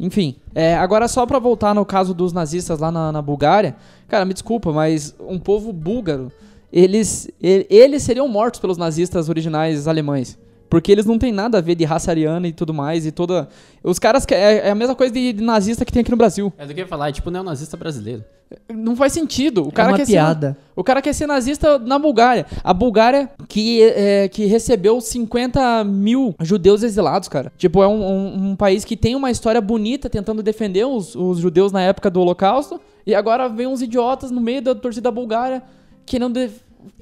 Enfim, 0.00 0.36
é, 0.54 0.76
agora 0.76 1.08
só 1.08 1.26
pra 1.26 1.38
voltar 1.38 1.74
no 1.74 1.84
caso 1.84 2.14
dos 2.14 2.32
nazistas 2.32 2.78
lá 2.78 2.90
na, 2.90 3.10
na 3.10 3.20
Bulgária, 3.20 3.74
cara, 4.06 4.24
me 4.24 4.32
desculpa, 4.32 4.72
mas 4.72 5.14
um 5.20 5.38
povo 5.38 5.72
búlgaro, 5.72 6.30
eles, 6.72 7.28
eles 7.40 8.02
seriam 8.02 8.28
mortos 8.28 8.60
pelos 8.60 8.76
nazistas 8.76 9.28
originais 9.28 9.86
alemães. 9.88 10.38
Porque 10.70 10.92
eles 10.92 11.06
não 11.06 11.18
têm 11.18 11.32
nada 11.32 11.56
a 11.56 11.60
ver 11.62 11.74
de 11.74 11.84
raça 11.86 12.10
ariana 12.10 12.46
e 12.46 12.52
tudo 12.52 12.74
mais, 12.74 13.06
e 13.06 13.10
toda... 13.10 13.48
Os 13.82 13.98
caras... 13.98 14.26
que- 14.26 14.34
É, 14.34 14.68
é 14.68 14.70
a 14.70 14.74
mesma 14.74 14.94
coisa 14.94 15.10
de, 15.12 15.32
de 15.32 15.42
nazista 15.42 15.82
que 15.82 15.90
tem 15.90 16.00
aqui 16.02 16.10
no 16.10 16.16
Brasil. 16.18 16.52
É 16.58 16.66
do 16.66 16.74
que 16.74 16.80
eu 16.80 16.84
ia 16.84 16.88
falar, 16.88 17.08
é 17.08 17.12
tipo 17.12 17.30
neonazista 17.30 17.74
brasileiro. 17.74 18.22
Não 18.70 18.94
faz 18.94 19.14
sentido. 19.14 19.64
O 19.64 19.68
É 19.68 19.72
cara 19.72 19.88
uma 19.92 19.96
quer 19.96 20.04
ser- 20.04 20.12
piada. 20.12 20.56
o 20.76 20.84
cara 20.84 21.00
quer 21.00 21.14
ser 21.14 21.26
nazista 21.26 21.78
na 21.78 21.98
Bulgária. 21.98 22.44
A 22.62 22.74
Bulgária 22.74 23.30
que, 23.48 23.82
é, 23.82 24.28
que 24.28 24.44
recebeu 24.44 25.00
50 25.00 25.84
mil 25.84 26.34
judeus 26.42 26.82
exilados, 26.82 27.28
cara. 27.30 27.50
Tipo, 27.56 27.82
é 27.82 27.88
um, 27.88 28.02
um- 28.04 28.48
um 28.50 28.56
país 28.56 28.84
que 28.84 28.94
tem 28.96 29.16
uma 29.16 29.30
história 29.30 29.60
bonita 29.62 30.10
tentando 30.10 30.42
defender 30.42 30.84
os, 30.86 31.14
os 31.14 31.38
judeus 31.38 31.72
na 31.72 31.80
época 31.80 32.10
do 32.10 32.20
Holocausto. 32.20 32.78
E 33.06 33.14
agora 33.14 33.48
vem 33.48 33.66
uns 33.66 33.80
idiotas 33.80 34.30
no 34.30 34.40
meio 34.40 34.60
da 34.60 34.74
torcida 34.74 35.10
bulgária 35.10 35.62
que 36.08 36.18
não... 36.18 36.30
def- 36.30 36.60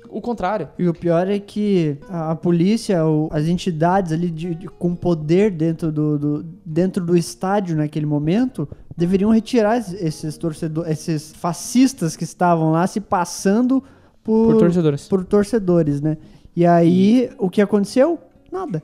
O 0.09 0.21
contrário. 0.21 0.69
E 0.79 0.89
o 0.89 0.95
pior 0.95 1.29
é 1.29 1.39
que 1.39 1.97
a, 2.09 2.31
a 2.33 2.35
polícia, 2.37 3.05
o- 3.07 3.29
as 3.33 3.47
entidades 3.47 4.13
ali 4.13 4.31
de, 4.31 4.55
de- 4.55 4.69
com 4.69 4.95
poder 4.95 5.51
dentro 5.51 5.91
do, 5.93 6.19
do- 6.19 6.45
dentro 6.65 7.05
do 7.05 7.17
estádio 7.17 7.77
naquele 7.77 8.07
momento 8.07 8.69
deveriam 8.97 9.31
retirar 9.31 9.77
es- 9.79 9.93
esses 9.93 10.37
torcedores, 10.39 10.91
esses 10.91 11.33
fascistas 11.35 12.17
que 12.17 12.25
estavam 12.25 12.73
lá 12.73 12.87
se 12.87 13.01
passando 13.01 13.83
por, 14.25 14.53
Por 14.53 14.59
torcedores. 14.59 15.09
por 15.09 15.25
torcedores, 15.25 16.01
né? 16.01 16.17
E 16.55 16.65
aí, 16.65 17.29
o 17.39 17.51
que 17.51 17.61
aconteceu? 17.61 18.19
Nada. 18.51 18.83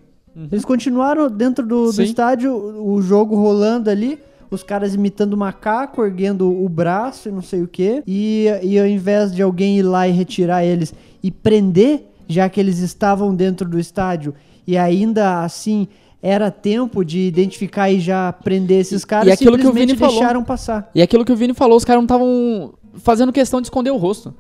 Eles 0.51 0.65
continuaram 0.65 1.29
dentro 1.31 1.67
do, 1.67 1.91
do 1.93 1.99
Uhum. 1.99 2.03
Estádio, 2.05 2.55
o 2.55 3.01
jogo 3.03 3.37
rolando 3.37 3.91
ali, 3.91 4.19
os 4.55 4.62
caras 4.62 4.95
imitando 4.95 5.37
macaco, 5.37 6.05
erguendo 6.05 6.51
o 6.51 6.69
braço 6.69 7.29
e 7.29 7.33
não 7.33 7.43
sei 7.43 7.62
o 7.62 7.69
quê. 7.69 8.03
E, 8.07 8.47
e 8.62 8.79
ao 8.79 8.87
invés 8.87 9.35
de 9.35 9.43
alguém 9.43 9.79
ir 9.79 9.83
lá 9.83 10.07
e 10.07 10.12
retirar 10.12 10.65
eles 10.65 10.95
e 11.23 11.31
prender, 11.31 12.07
já 12.29 12.49
que 12.49 12.61
eles 12.61 12.79
estavam 12.79 13.35
dentro 13.35 13.69
do 13.69 13.79
estádio, 13.79 14.35
e 14.67 14.77
ainda 14.77 15.43
assim 15.43 15.88
era 16.23 16.51
tempo 16.51 17.05
de 17.05 17.19
identificar 17.19 17.91
e 17.91 17.99
já 17.99 18.33
prender 18.33 18.81
esses 18.81 19.05
caras, 19.05 19.33
aquilo 19.33 19.59
que 19.59 19.67
o 19.67 19.73
Vini 19.73 19.97
falou. 19.97 20.15
deixaram 20.15 20.45
passar. 20.45 20.88
E 20.95 21.03
aquilo 21.03 21.25
que 21.25 21.33
o 21.33 21.37
Vini 21.37 21.53
falou, 21.53 21.77
os 21.77 21.85
caras 21.85 21.99
não 21.99 22.05
estavam 22.05 22.75
fazendo 22.95 23.33
questão 23.33 23.61
de 23.61 23.67
esconder 23.67 23.91
o 23.91 23.97
rosto. 23.97 24.33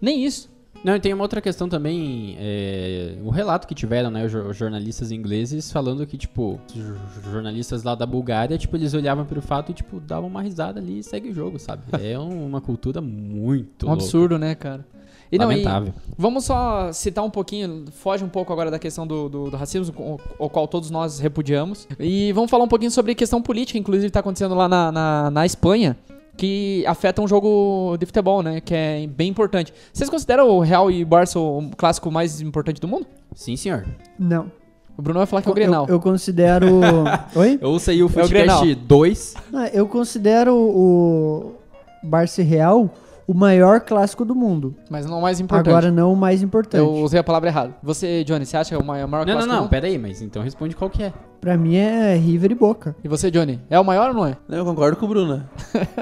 Nem 0.00 0.24
isso. 0.24 0.53
Não, 0.84 0.94
e 0.94 1.00
tem 1.00 1.14
uma 1.14 1.24
outra 1.24 1.40
questão 1.40 1.66
também, 1.66 2.36
é, 2.38 3.14
o 3.24 3.30
relato 3.30 3.66
que 3.66 3.74
tiveram, 3.74 4.10
né, 4.10 4.26
os 4.26 4.30
jo- 4.30 4.42
os 4.48 4.54
jornalistas 4.56 5.10
ingleses 5.10 5.72
falando 5.72 6.06
que, 6.06 6.18
tipo, 6.18 6.60
os 6.68 6.74
jo- 6.74 7.30
jornalistas 7.32 7.82
lá 7.82 7.94
da 7.94 8.04
Bulgária, 8.04 8.58
tipo, 8.58 8.76
eles 8.76 8.92
olhavam 8.92 9.24
pro 9.24 9.40
fato 9.40 9.70
e, 9.70 9.74
tipo, 9.74 9.98
davam 9.98 10.28
uma 10.28 10.42
risada 10.42 10.78
ali 10.78 10.98
e 10.98 11.02
segue 11.02 11.30
o 11.30 11.34
jogo, 11.34 11.58
sabe? 11.58 11.82
É 12.04 12.18
um- 12.18 12.44
uma 12.46 12.60
cultura 12.60 13.00
muito 13.00 13.86
Um 13.86 13.88
louca. 13.90 14.02
absurdo, 14.04 14.38
né, 14.38 14.54
cara? 14.54 14.84
E 15.32 15.38
não, 15.38 15.50
e 15.50 15.56
Lamentável. 15.56 15.94
vamos 16.18 16.44
só 16.44 16.92
citar 16.92 17.24
um 17.24 17.30
pouquinho, 17.30 17.86
foge 17.90 18.22
um 18.22 18.28
pouco 18.28 18.52
agora 18.52 18.70
da 18.70 18.78
questão 18.78 19.06
do, 19.06 19.28
do, 19.28 19.50
do 19.50 19.56
racismo, 19.56 19.92
o, 20.38 20.44
o 20.44 20.50
qual 20.50 20.68
todos 20.68 20.90
nós 20.90 21.18
repudiamos. 21.18 21.88
E 21.98 22.30
vamos 22.32 22.50
falar 22.50 22.62
um 22.64 22.68
pouquinho 22.68 22.90
sobre 22.90 23.14
questão 23.14 23.40
política, 23.42 23.78
inclusive 23.78 24.08
está 24.08 24.20
acontecendo 24.20 24.54
lá 24.54 24.68
na, 24.68 24.92
na, 24.92 25.30
na 25.30 25.46
Espanha, 25.46 25.96
que 26.36 26.84
afeta 26.86 27.22
um 27.22 27.28
jogo 27.28 27.96
de 27.98 28.06
futebol, 28.06 28.42
né? 28.42 28.60
Que 28.60 28.74
é 28.74 29.06
bem 29.06 29.28
importante. 29.28 29.72
Vocês 29.92 30.10
consideram 30.10 30.48
o 30.48 30.60
Real 30.60 30.90
e 30.90 31.04
Barça 31.04 31.38
o 31.38 31.70
clássico 31.76 32.10
mais 32.10 32.40
importante 32.40 32.80
do 32.80 32.88
mundo? 32.88 33.06
Sim, 33.34 33.56
senhor. 33.56 33.86
Não. 34.18 34.50
O 34.96 35.02
Bruno 35.02 35.18
vai 35.18 35.26
falar 35.26 35.42
que 35.42 35.48
é 35.48 35.50
o 35.50 35.54
Grenal. 35.54 35.86
Eu, 35.88 35.94
eu 35.96 36.00
considero. 36.00 36.66
Oi? 37.34 37.58
Eu 37.60 37.70
aí 37.88 38.02
o 38.02 38.08
Grenal. 38.08 38.58
Footcast 38.58 38.74
2. 38.86 39.34
Ah, 39.52 39.68
eu 39.68 39.88
considero 39.88 40.54
o 40.54 41.54
Barça 42.02 42.42
e 42.42 42.44
Real 42.44 42.90
o 43.26 43.34
maior 43.34 43.80
clássico 43.80 44.24
do 44.24 44.34
mundo. 44.34 44.74
Mas 44.90 45.06
não 45.06 45.18
o 45.18 45.22
mais 45.22 45.40
importante. 45.40 45.68
Agora 45.68 45.90
não 45.90 46.12
o 46.12 46.16
mais 46.16 46.42
importante. 46.42 46.80
Eu 46.80 46.92
usei 46.92 47.18
a 47.18 47.24
palavra 47.24 47.48
errada. 47.48 47.74
Você, 47.82 48.22
Johnny, 48.24 48.44
você 48.44 48.56
acha 48.56 48.68
que 48.68 48.74
é 48.74 48.78
o 48.78 48.84
maior, 48.84 49.08
maior 49.08 49.26
Não, 49.26 49.32
não, 49.32 49.34
clássico 49.34 49.50
do 49.50 49.54
não, 49.54 49.62
mundo? 49.62 49.70
pera 49.70 49.86
aí, 49.86 49.98
mas 49.98 50.22
então 50.22 50.42
responde 50.42 50.76
qual 50.76 50.90
que 50.90 51.02
é. 51.02 51.12
Pra 51.44 51.58
mim 51.58 51.76
é 51.76 52.16
River 52.16 52.52
e 52.52 52.54
Boca. 52.54 52.96
E 53.04 53.06
você, 53.06 53.30
Johnny, 53.30 53.60
é 53.68 53.78
o 53.78 53.84
maior 53.84 54.08
ou 54.08 54.14
não 54.14 54.24
é? 54.24 54.34
Eu 54.48 54.64
concordo 54.64 54.96
com 54.96 55.04
o 55.04 55.08
Bruno. 55.10 55.36
né? 55.36 55.44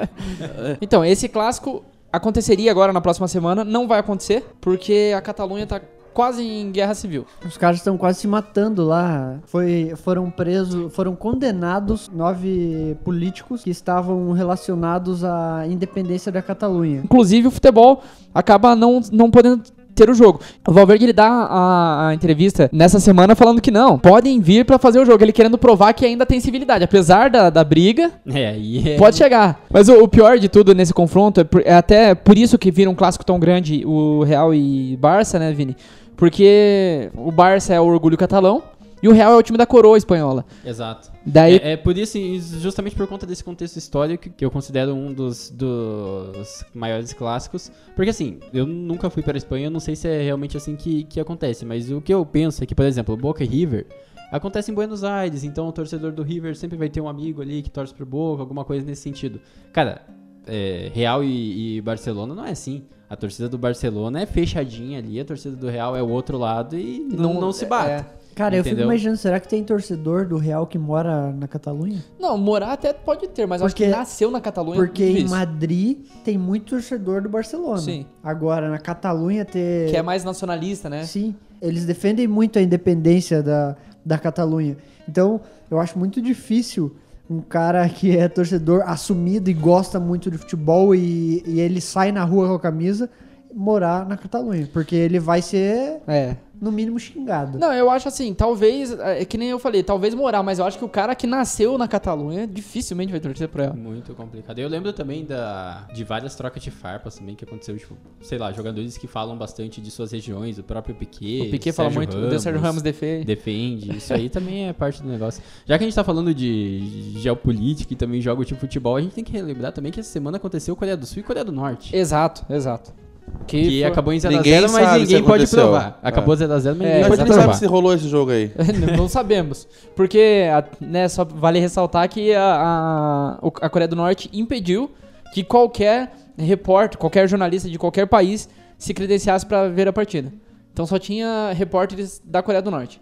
Então, 0.79 1.03
esse 1.03 1.27
clássico 1.27 1.83
aconteceria 2.13 2.71
agora 2.71 2.93
na 2.93 3.01
próxima 3.01 3.27
semana, 3.27 3.65
não 3.65 3.85
vai 3.85 3.99
acontecer, 3.99 4.45
porque 4.61 5.11
a 5.13 5.19
Catalunha 5.19 5.67
tá 5.67 5.81
quase 6.13 6.41
em 6.43 6.71
guerra 6.71 6.93
civil. 6.93 7.25
Os 7.45 7.57
caras 7.57 7.79
estão 7.79 7.97
quase 7.97 8.19
se 8.21 8.27
matando 8.27 8.85
lá. 8.85 9.39
Foi, 9.43 9.93
foram 9.97 10.31
presos, 10.31 10.93
foram 10.95 11.13
condenados 11.13 12.07
nove 12.07 12.95
políticos 13.03 13.65
que 13.65 13.69
estavam 13.69 14.31
relacionados 14.31 15.25
à 15.25 15.67
independência 15.67 16.31
da 16.31 16.41
Catalunha. 16.41 17.01
Inclusive, 17.03 17.49
o 17.49 17.51
futebol 17.51 18.01
acaba 18.33 18.77
não, 18.77 19.01
não 19.11 19.29
podendo 19.29 19.61
ter 19.93 20.09
o 20.09 20.13
jogo. 20.13 20.39
O 20.67 20.71
Valverde 20.73 21.05
ele 21.05 21.13
dá 21.13 21.27
a, 21.27 22.07
a 22.09 22.13
entrevista 22.13 22.69
nessa 22.71 22.99
semana 22.99 23.35
falando 23.35 23.61
que 23.61 23.71
não, 23.71 23.97
podem 23.97 24.39
vir 24.39 24.65
pra 24.65 24.77
fazer 24.77 24.99
o 24.99 25.05
jogo. 25.05 25.23
Ele 25.23 25.31
querendo 25.31 25.57
provar 25.57 25.93
que 25.93 26.05
ainda 26.05 26.25
tem 26.25 26.39
civilidade. 26.39 26.83
Apesar 26.83 27.29
da, 27.29 27.49
da 27.49 27.63
briga, 27.63 28.11
É, 28.25 28.47
aí 28.49 28.91
é... 28.93 28.97
Pode 28.97 29.15
chegar. 29.17 29.61
Mas 29.69 29.89
o, 29.89 30.03
o 30.03 30.07
pior 30.07 30.37
de 30.37 30.49
tudo 30.49 30.73
nesse 30.75 30.93
confronto 30.93 31.41
é, 31.41 31.43
por- 31.43 31.61
é 31.65 31.73
até 31.73 32.13
por 32.15 32.37
isso 32.37 32.57
que 32.57 32.71
vira 32.71 32.89
um 32.89 32.95
clássico 32.95 33.25
tão 33.25 33.39
grande 33.39 33.83
o 33.85 34.23
Real 34.23 34.53
e 34.53 34.97
Barça, 34.97 35.37
né, 35.39 35.51
Vini? 35.51 35.75
Porque 36.15 37.09
o 37.15 37.31
Barça 37.31 37.73
é 37.73 37.81
o 37.81 37.85
orgulho 37.85 38.15
catalão 38.17 38.61
e 39.03 39.07
o 39.09 39.11
Real 39.11 39.33
é 39.33 39.35
o 39.35 39.43
time 39.43 39.57
da 39.57 39.65
coroa 39.65 39.97
espanhola. 39.97 40.45
Exato. 40.65 41.11
Daí, 41.25 41.57
É, 41.57 41.73
é 41.73 41.77
por 41.77 41.97
isso, 41.97 42.17
justamente 42.59 42.95
por 42.95 43.05
conta 43.05 43.25
desse 43.25 43.43
contexto 43.43 43.75
histórico, 43.75 44.29
que 44.29 44.45
eu 44.45 44.49
considero 44.49 44.95
um 44.95 45.13
dos, 45.13 45.49
dos 45.49 46.63
maiores 46.73 47.11
clássicos. 47.11 47.69
Porque 47.95 48.09
assim, 48.11 48.39
eu 48.53 48.65
nunca 48.65 49.09
fui 49.09 49.21
para 49.21 49.35
a 49.35 49.37
Espanha, 49.37 49.67
eu 49.67 49.71
não 49.71 49.81
sei 49.81 49.95
se 49.95 50.07
é 50.07 50.21
realmente 50.21 50.55
assim 50.55 50.77
que, 50.77 51.03
que 51.03 51.19
acontece. 51.19 51.65
Mas 51.65 51.91
o 51.91 51.99
que 51.99 52.13
eu 52.13 52.25
penso 52.25 52.63
é 52.63 52.65
que, 52.65 52.73
por 52.73 52.85
exemplo, 52.85 53.17
Boca 53.17 53.43
e 53.43 53.47
River 53.47 53.85
acontece 54.31 54.71
em 54.71 54.73
Buenos 54.73 55.03
Aires, 55.03 55.43
então 55.43 55.67
o 55.67 55.71
torcedor 55.71 56.11
do 56.11 56.23
River 56.23 56.55
sempre 56.55 56.75
vai 56.75 56.89
ter 56.89 56.99
um 56.99 57.07
amigo 57.07 57.41
ali 57.41 57.61
que 57.61 57.69
torce 57.69 57.93
pro 57.93 58.05
Boca, 58.05 58.41
alguma 58.41 58.65
coisa 58.65 58.85
nesse 58.85 59.01
sentido. 59.01 59.39
Cara, 59.71 60.01
é, 60.47 60.89
Real 60.93 61.23
e, 61.23 61.77
e 61.77 61.81
Barcelona 61.81 62.33
não 62.33 62.45
é 62.45 62.51
assim. 62.51 62.83
A 63.09 63.15
torcida 63.15 63.47
do 63.47 63.59
Barcelona 63.59 64.21
é 64.21 64.25
fechadinha 64.25 64.97
ali, 64.97 65.19
a 65.19 65.25
torcida 65.25 65.55
do 65.55 65.67
Real 65.67 65.95
é 65.95 66.01
o 66.01 66.09
outro 66.09 66.37
lado 66.37 66.75
e 66.75 66.99
não, 66.99 67.39
não 67.39 67.51
se 67.51 67.65
bate. 67.65 67.91
é. 67.91 68.22
Cara, 68.35 68.55
eu 68.55 68.63
fico 68.63 68.73
Entendeu? 68.73 68.89
imaginando, 68.91 69.17
será 69.17 69.39
que 69.39 69.47
tem 69.47 69.63
torcedor 69.63 70.25
do 70.27 70.37
Real 70.37 70.65
que 70.65 70.77
mora 70.77 71.31
na 71.31 71.47
Catalunha? 71.47 72.03
Não, 72.19 72.37
morar 72.37 72.73
até 72.73 72.91
pode 72.93 73.27
ter, 73.27 73.45
mas 73.45 73.61
eu 73.61 73.67
acho 73.67 73.75
que 73.75 73.83
Porque- 73.83 73.95
nasceu 73.97 74.31
na 74.31 74.41
Catalunha. 74.41 74.75
Porque 74.75 75.03
em. 75.03 75.27
Madrid 75.27 75.99
tem 76.23 76.37
muito 76.37 76.71
torcedor 76.71 77.21
do 77.21 77.29
Barcelona. 77.29 77.77
Sim. 77.79 78.05
Agora, 78.23 78.69
na 78.69 78.79
Catalunha 78.79 79.45
ter. 79.45 79.89
Que 79.89 79.97
é 79.97 80.01
mais 80.01 80.23
nacionalista, 80.23 80.89
né? 80.89 81.03
Sim, 81.03 81.35
eles 81.61 81.85
defendem 81.85 82.27
muito 82.27 82.57
a 82.57 82.61
independência 82.61 83.41
da, 83.43 83.75
da 84.05 84.17
Catalunha. 84.17 84.77
Então, 85.07 85.39
eu 85.69 85.79
acho 85.79 85.97
muito 85.99 86.21
difícil 86.21 86.95
um 87.29 87.39
cara 87.39 87.87
que 87.87 88.15
é 88.17 88.27
torcedor 88.27 88.83
assumido 88.85 89.49
e 89.49 89.53
gosta 89.53 89.99
muito 89.99 90.29
de 90.29 90.37
futebol 90.37 90.93
e, 90.93 91.41
e 91.45 91.59
ele 91.59 91.79
sai 91.81 92.11
na 92.11 92.23
rua 92.23 92.47
com 92.47 92.53
a 92.55 92.59
camisa 92.59 93.09
morar 93.53 94.07
na 94.07 94.17
Catalunha, 94.17 94.67
porque 94.73 94.95
ele 94.95 95.19
vai 95.19 95.41
ser, 95.41 95.99
É. 96.07 96.35
no 96.63 96.71
mínimo, 96.71 96.97
xingado. 96.99 97.59
Não, 97.59 97.73
eu 97.73 97.89
acho 97.89 98.07
assim, 98.07 98.33
talvez, 98.33 98.91
é 98.99 99.25
que 99.25 99.37
nem 99.37 99.49
eu 99.49 99.59
falei, 99.59 99.83
talvez 99.83 100.13
morar, 100.13 100.41
mas 100.41 100.59
eu 100.59 100.65
acho 100.65 100.77
que 100.77 100.85
o 100.85 100.89
cara 100.89 101.13
que 101.13 101.27
nasceu 101.27 101.77
na 101.77 101.87
Catalunha 101.87 102.47
dificilmente 102.47 103.11
vai 103.11 103.19
torcer 103.19 103.49
pro 103.49 103.61
Real. 103.61 103.75
Muito 103.75 104.13
complicado. 104.13 104.57
Eu 104.59 104.69
lembro 104.69 104.93
também 104.93 105.25
da, 105.25 105.87
de 105.93 106.03
várias 106.03 106.35
trocas 106.35 106.63
de 106.63 106.71
farpas 106.71 107.15
também 107.15 107.35
que 107.35 107.43
aconteceu, 107.43 107.77
tipo, 107.77 107.95
sei 108.21 108.37
lá, 108.37 108.51
jogadores 108.53 108.97
que 108.97 109.07
falam 109.07 109.37
bastante 109.37 109.81
de 109.81 109.91
suas 109.91 110.11
regiões, 110.11 110.57
o 110.57 110.63
próprio 110.63 110.95
Piquet. 110.95 111.47
O 111.47 111.51
Piquet 111.51 111.73
fala 111.73 111.89
Sérgio 111.91 112.17
muito, 112.17 112.35
o 112.35 112.39
Sérgio 112.39 112.61
Ramos 112.61 112.81
defende. 112.81 113.25
defende. 113.25 113.97
Isso 113.97 114.13
aí 114.13 114.29
também 114.29 114.69
é 114.69 114.73
parte 114.73 115.01
do 115.01 115.09
negócio. 115.09 115.43
Já 115.65 115.77
que 115.77 115.83
a 115.83 115.87
gente 115.87 115.95
tá 115.95 116.03
falando 116.03 116.33
de 116.33 117.13
geopolítica 117.17 117.93
e 117.93 117.95
também 117.95 118.21
jogos 118.21 118.47
de 118.47 118.55
futebol, 118.55 118.95
a 118.95 119.01
gente 119.01 119.13
tem 119.13 119.23
que 119.23 119.31
relembrar 119.31 119.73
também 119.73 119.91
que 119.91 119.99
essa 119.99 120.09
semana 120.09 120.37
aconteceu 120.37 120.75
Coreia 120.75 120.95
do 120.95 121.05
Sul 121.05 121.19
e 121.19 121.23
Coreia 121.23 121.43
do 121.43 121.51
Norte. 121.51 121.95
Exato, 121.95 122.45
exato. 122.49 123.02
Que, 123.47 123.63
foi- 123.81 123.83
acabou 123.83 124.13
em 124.13 124.17
0x0, 124.17 124.29
Ninguém 124.37 124.61
mas 124.61 124.73
ninguém 125.01 125.21
pode 125.23 125.43
aconteceu. 125.43 125.59
provar. 125.63 125.99
Acabou 126.01 126.35
0x0, 126.35 126.47
mas 126.49 126.65
É, 126.65 126.73
ninguém 126.73 126.99
Mas 127.01 127.07
pode 127.09 127.21
a 127.21 127.25
gente 127.25 127.33
provar. 127.33 127.41
sabe 127.43 127.57
se 127.57 127.65
rolou 127.65 127.93
esse 127.93 128.07
jogo 128.07 128.31
aí. 128.31 128.51
não 128.97 129.07
sabemos. 129.09 129.67
Porque, 129.95 130.45
a- 130.51 130.63
né, 130.79 131.07
só 131.09 131.25
vale 131.25 131.59
ressaltar 131.59 132.07
que 132.09 132.33
a, 132.33 133.39
a, 133.41 133.47
a 133.61 133.69
Coreia 133.69 133.87
do 133.87 133.95
Norte 133.95 134.29
impediu 134.33 134.91
que 135.33 135.43
qualquer 135.43 136.11
repórter, 136.37 136.97
qualquer 136.97 137.27
jornalista 137.27 137.69
de 137.69 137.77
qualquer 137.77 138.07
país 138.07 138.47
se 138.77 138.93
credenciasse 138.93 139.45
pra 139.45 139.67
ver 139.67 139.87
a 139.87 139.93
partida. 139.93 140.31
Então 140.71 140.85
só 140.85 140.97
tinha 140.97 141.51
repórteres 141.53 142.21
da 142.25 142.41
Coreia 142.41 142.61
do 142.61 142.71
Norte. 142.71 143.01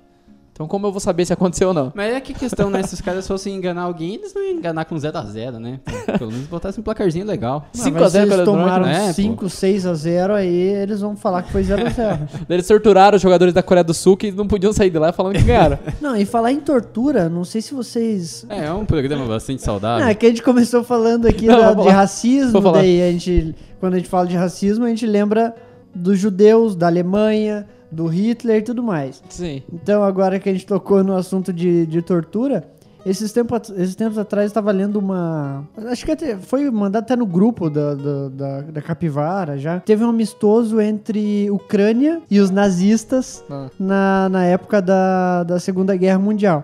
Então 0.61 0.67
como 0.67 0.85
eu 0.85 0.91
vou 0.91 0.99
saber 1.01 1.25
se 1.25 1.33
aconteceu 1.33 1.69
ou 1.69 1.73
não? 1.73 1.91
Mas 1.95 2.13
é 2.13 2.21
que 2.21 2.35
questão, 2.35 2.69
né? 2.69 2.83
Se 2.83 2.93
os 2.93 3.01
caras 3.01 3.27
fossem 3.27 3.55
enganar 3.55 3.81
alguém, 3.81 4.13
eles 4.13 4.31
não 4.31 4.43
iam 4.43 4.57
enganar 4.59 4.85
com 4.85 4.93
0x0, 4.95 5.57
né? 5.57 5.79
Pelo 6.19 6.31
menos 6.31 6.45
botassem 6.45 6.81
um 6.81 6.83
placarzinho 6.83 7.25
legal. 7.25 7.65
Não, 7.75 7.83
5 7.83 7.93
mas 7.95 8.03
a 8.03 8.09
0 8.09 8.11
se 8.11 8.17
eles 8.19 8.29
Coreia 8.29 8.45
do 8.45 8.51
tomaram 8.51 8.85
Norte, 8.85 8.99
né, 8.99 9.07
pô? 9.07 9.13
5, 9.13 9.49
6 9.49 9.85
a 9.87 9.93
0 9.95 10.33
aí 10.35 10.55
eles 10.55 11.01
vão 11.01 11.15
falar 11.15 11.41
que 11.41 11.51
foi 11.51 11.63
0 11.63 11.83
a 11.83 11.89
0 11.89 12.19
Eles 12.47 12.67
torturaram 12.67 13.15
os 13.15 13.21
jogadores 13.23 13.55
da 13.55 13.63
Coreia 13.63 13.83
do 13.83 13.91
Sul 13.91 14.15
que 14.15 14.31
não 14.31 14.47
podiam 14.47 14.71
sair 14.71 14.91
de 14.91 14.99
lá 14.99 15.11
falando 15.11 15.33
que 15.37 15.41
ganharam. 15.41 15.79
Não, 15.99 16.15
e 16.15 16.25
falar 16.27 16.51
em 16.51 16.59
tortura, 16.59 17.27
não 17.27 17.43
sei 17.43 17.61
se 17.61 17.73
vocês... 17.73 18.45
É, 18.47 18.65
é 18.65 18.73
um 18.73 18.85
programa 18.85 19.25
bastante 19.25 19.63
saudável. 19.63 20.03
Não, 20.05 20.11
é 20.11 20.13
que 20.13 20.27
a 20.27 20.29
gente 20.29 20.43
começou 20.43 20.83
falando 20.83 21.25
aqui 21.25 21.47
Não, 21.47 21.57
da- 21.57 21.73
de 21.73 21.89
racismo, 21.89 22.71
daí 22.71 23.01
a 23.01 23.11
gente, 23.11 23.55
quando 23.79 23.95
a 23.95 23.97
gente 23.97 24.09
fala 24.09 24.27
de 24.27 24.35
racismo, 24.35 24.85
a 24.85 24.89
gente 24.89 25.07
lembra 25.07 25.55
dos 25.93 26.19
judeus, 26.19 26.75
da 26.75 26.85
Alemanha, 26.87 27.65
do 27.91 28.05
Hitler 28.07 28.57
e 28.57 28.61
tudo 28.61 28.81
mais. 28.81 29.21
Sim. 29.29 29.61
Então, 29.71 30.03
agora 30.03 30.39
que 30.39 30.47
a 30.49 30.53
gente 30.53 30.65
tocou 30.65 31.03
no 31.03 31.15
assunto 31.15 31.51
de, 31.51 31.85
de 31.85 32.01
tortura, 32.01 32.63
esses 33.05 33.31
tempos, 33.33 33.69
esses 33.71 33.95
tempos 33.95 34.17
atrás 34.17 34.45
estava 34.47 34.71
lendo 34.71 34.97
uma. 34.99 35.67
Acho 35.89 36.05
que 36.05 36.11
até 36.11 36.37
foi 36.37 36.69
mandado 36.69 37.03
até 37.03 37.15
no 37.15 37.25
grupo 37.25 37.69
da, 37.69 37.95
da, 37.95 38.29
da, 38.29 38.61
da 38.61 38.81
Capivara 38.81 39.57
já. 39.57 39.79
Teve 39.79 40.03
um 40.05 40.09
amistoso 40.09 40.79
entre 40.79 41.49
Ucrânia 41.49 42.21
e 42.29 42.39
os 42.39 42.49
nazistas 42.51 43.43
Ah. 43.49 43.69
na, 43.79 44.29
na 44.29 44.45
época 44.45 44.81
da, 44.81 45.43
da 45.43 45.59
Segunda 45.59 45.95
Guerra 45.95 46.19
Mundial. 46.19 46.63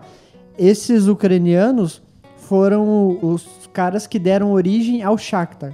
Esses 0.57 1.07
ucranianos 1.07 2.01
foram 2.37 3.17
os 3.21 3.47
caras 3.73 4.07
que 4.07 4.17
deram 4.19 4.51
origem 4.51 5.03
ao 5.03 5.17
Shakhtar. 5.17 5.73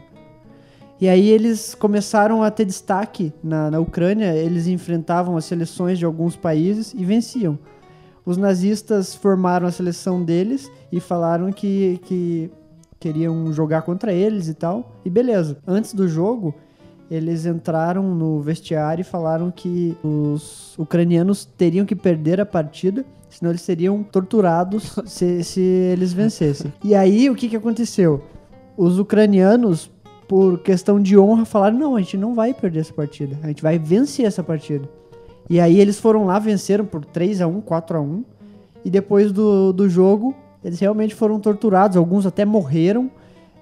E 1.04 1.10
aí 1.10 1.28
eles 1.28 1.76
começaram 1.76 2.42
a 2.44 2.50
ter 2.50 2.64
destaque 2.64 3.34
na, 3.44 3.70
na 3.70 3.78
Ucrânia, 3.78 4.34
eles 4.38 4.68
enfrentavam 4.68 5.36
as 5.36 5.44
seleções 5.44 6.00
de 6.00 6.06
alguns 6.06 6.38
países 6.38 6.94
e 6.94 7.04
venciam. 7.04 7.60
Os 8.26 8.38
nazistas 8.38 9.14
formaram 9.14 9.68
a 9.68 9.72
seleção 9.72 10.24
deles 10.24 10.72
e 10.90 11.02
falaram 11.02 11.52
que, 11.52 12.00
que 12.06 12.50
queriam 13.02 13.52
jogar 13.52 13.82
contra 13.82 14.14
eles 14.14 14.48
e 14.48 14.54
tal. 14.54 14.96
E 15.04 15.10
beleza. 15.10 15.58
Antes 15.68 15.94
do 15.94 16.08
jogo, 16.08 16.56
eles 17.12 17.46
entraram 17.46 18.16
no 18.16 18.40
vestiário 18.40 19.02
e 19.02 19.04
falaram 19.04 19.52
que 19.52 19.98
os 20.02 20.74
ucranianos 20.80 21.44
teriam 21.44 21.86
que 21.86 21.98
perder 21.98 22.40
a 22.40 22.46
partida, 22.46 23.04
senão 23.30 23.52
eles 23.52 23.62
seriam 23.62 24.04
torturados 24.04 24.96
se, 25.06 25.44
se 25.44 25.60
eles 25.60 26.14
vencessem. 26.14 26.74
E 26.82 26.96
aí, 26.96 27.30
o 27.30 27.36
que, 27.36 27.50
que 27.50 27.58
aconteceu? 27.58 28.24
Os 28.78 28.98
ucranianos, 29.00 29.92
por 30.28 30.60
questão 30.60 31.00
de 31.00 31.18
honra, 31.18 31.46
falaram: 31.46 31.78
não, 31.78 31.96
a 31.96 32.00
gente 32.00 32.18
não 32.18 32.34
vai 32.34 32.54
perder 32.54 32.80
essa 32.80 32.94
partida, 32.94 33.38
a 33.44 33.48
gente 33.48 33.62
vai 33.62 33.78
vencer 33.78 34.26
essa 34.26 34.44
partida. 34.44 34.88
E 35.50 35.60
aí 35.60 35.80
eles 35.80 36.00
foram 36.00 36.26
lá, 36.26 36.40
venceram 36.40 36.86
por 36.86 37.04
3 37.04 37.42
a 37.42 37.48
1 37.48 37.62
4 37.62 37.98
a 37.98 38.02
1 38.02 38.24
E 38.86 38.90
depois 38.90 39.32
do, 39.32 39.74
do 39.74 39.90
jogo, 39.90 40.34
eles 40.64 40.80
realmente 40.80 41.14
foram 41.14 41.40
torturados. 41.40 41.98
Alguns 41.98 42.26
até 42.26 42.46
morreram, 42.46 43.12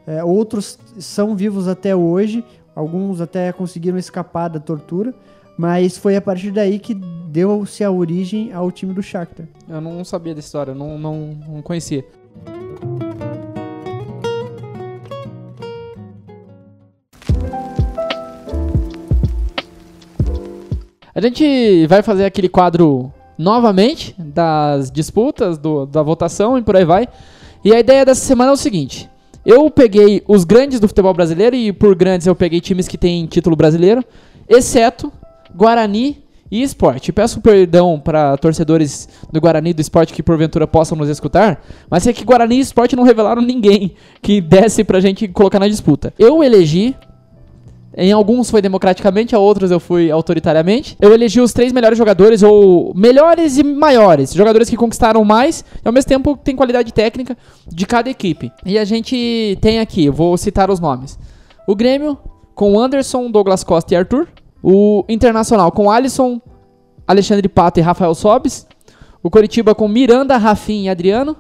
é, 0.06 0.24
outros 0.24 0.78
são 1.00 1.36
vivos 1.36 1.68
até 1.68 1.96
hoje. 1.96 2.44
Alguns 2.76 3.20
até 3.20 3.52
conseguiram 3.52 3.98
escapar 3.98 4.48
da 4.48 4.60
tortura. 4.60 5.14
Mas 5.58 5.98
foi 5.98 6.16
a 6.16 6.22
partir 6.22 6.52
daí 6.52 6.80
que 6.80 6.94
deu-se 6.94 7.84
a 7.84 7.92
origem 7.92 8.52
ao 8.54 8.72
time 8.72 8.94
do 8.94 9.04
Shakhtar. 9.04 9.48
Eu 9.68 9.82
não 9.82 10.04
sabia 10.04 10.34
dessa 10.34 10.48
história, 10.48 10.74
não, 10.74 10.98
não, 10.98 11.38
não 11.48 11.62
conhecia. 11.62 12.06
A 21.14 21.20
gente 21.22 21.86
vai 21.88 22.02
fazer 22.02 22.26
aquele 22.26 22.48
quadro 22.50 23.12
novamente 23.38 24.16
das 24.18 24.92
disputas, 24.92 25.58
do- 25.58 25.86
da 25.86 26.02
votação 26.02 26.58
e 26.58 26.62
por 26.62 26.76
aí 26.76 26.86
vai. 26.86 27.08
E 27.66 27.74
a 27.74 27.80
ideia 27.80 28.06
dessa 28.06 28.22
semana 28.26 28.52
é 28.52 28.54
o 28.54 28.58
seguinte: 28.58 29.10
eu 29.46 29.70
peguei 29.70 30.24
os 30.28 30.44
grandes 30.44 30.80
do 30.80 30.88
futebol 30.88 31.14
brasileiro 31.14 31.56
e 31.56 31.74
por 31.74 31.96
grandes 31.96 32.28
eu 32.28 32.36
peguei 32.36 32.62
times 32.62 32.88
que 32.88 32.98
têm 32.98 33.26
título 33.26 33.56
brasileiro, 33.56 34.04
exceto 34.48 35.12
Guarani 35.56 36.24
e 36.50 36.62
Esporte. 36.62 37.12
Peço 37.12 37.42
perdão 37.42 38.00
para 38.00 38.38
torcedores 38.38 39.08
do 39.32 39.40
Guarani 39.42 39.72
e 39.72 39.74
do 39.74 39.82
Esporte 39.82 40.14
que 40.14 40.22
porventura 40.24 40.68
possam 40.68 40.98
nos 40.98 41.10
escutar, 41.10 41.62
mas 41.90 42.06
é 42.08 42.14
que 42.14 42.24
Guarani 42.24 42.56
e 42.58 42.60
Esporte 42.60 42.96
não 42.96 43.04
revelaram 43.04 43.42
ninguém 43.42 43.96
que 44.22 44.40
desse 44.42 44.84
pra 44.84 45.00
gente 45.00 45.28
colocar 45.28 45.60
na 45.60 45.68
disputa. 45.68 46.14
Eu 46.20 46.44
elegi 46.44 46.96
em 47.96 48.12
alguns 48.12 48.50
foi 48.50 48.62
democraticamente, 48.62 49.36
a 49.36 49.40
outros 49.40 49.70
eu 49.70 49.80
fui 49.80 50.10
autoritariamente. 50.10 50.96
Eu 51.02 51.14
elegi 51.14 51.42
os 51.42 51.52
três 51.52 51.74
melhores 51.74 51.98
jogadores, 51.98 52.42
ou 52.42 52.94
melhores 52.96 53.58
e 53.58 53.64
maiores. 53.64 54.34
Jogadores 54.34 54.70
que 54.70 54.78
conquistaram 54.78 55.26
mais 55.26 55.66
e 55.84 55.88
ao 55.88 55.94
mesmo 55.94 56.08
tempo 56.08 56.38
tem 56.38 56.56
qualidade 56.56 56.94
técnica 56.94 57.38
de 57.68 57.86
cada 57.86 58.10
equipe. 58.10 58.52
E 58.66 58.80
a 58.80 58.86
gente 58.86 59.58
tem 59.62 59.80
aqui, 59.80 60.10
vou 60.10 60.38
citar 60.38 60.70
os 60.70 60.80
nomes. 60.80 61.20
O 61.68 61.76
Grêmio 61.76 62.18
com 62.56 62.80
Anderson, 62.80 63.30
Douglas 63.30 63.64
Costa 63.64 63.94
e 63.94 63.98
Arthur. 63.98 64.28
O 64.64 65.04
Internacional 65.10 65.72
com 65.72 65.90
Alisson, 65.90 66.40
Alexandre 67.08 67.50
Pato 67.50 67.80
e 67.80 67.84
Rafael 67.84 68.14
Sobes. 68.16 68.68
O 69.24 69.30
Coritiba 69.30 69.76
com 69.76 69.88
Miranda, 69.88 70.38
Rafinha 70.38 70.86
e 70.86 70.90
Adriano. 70.90 71.36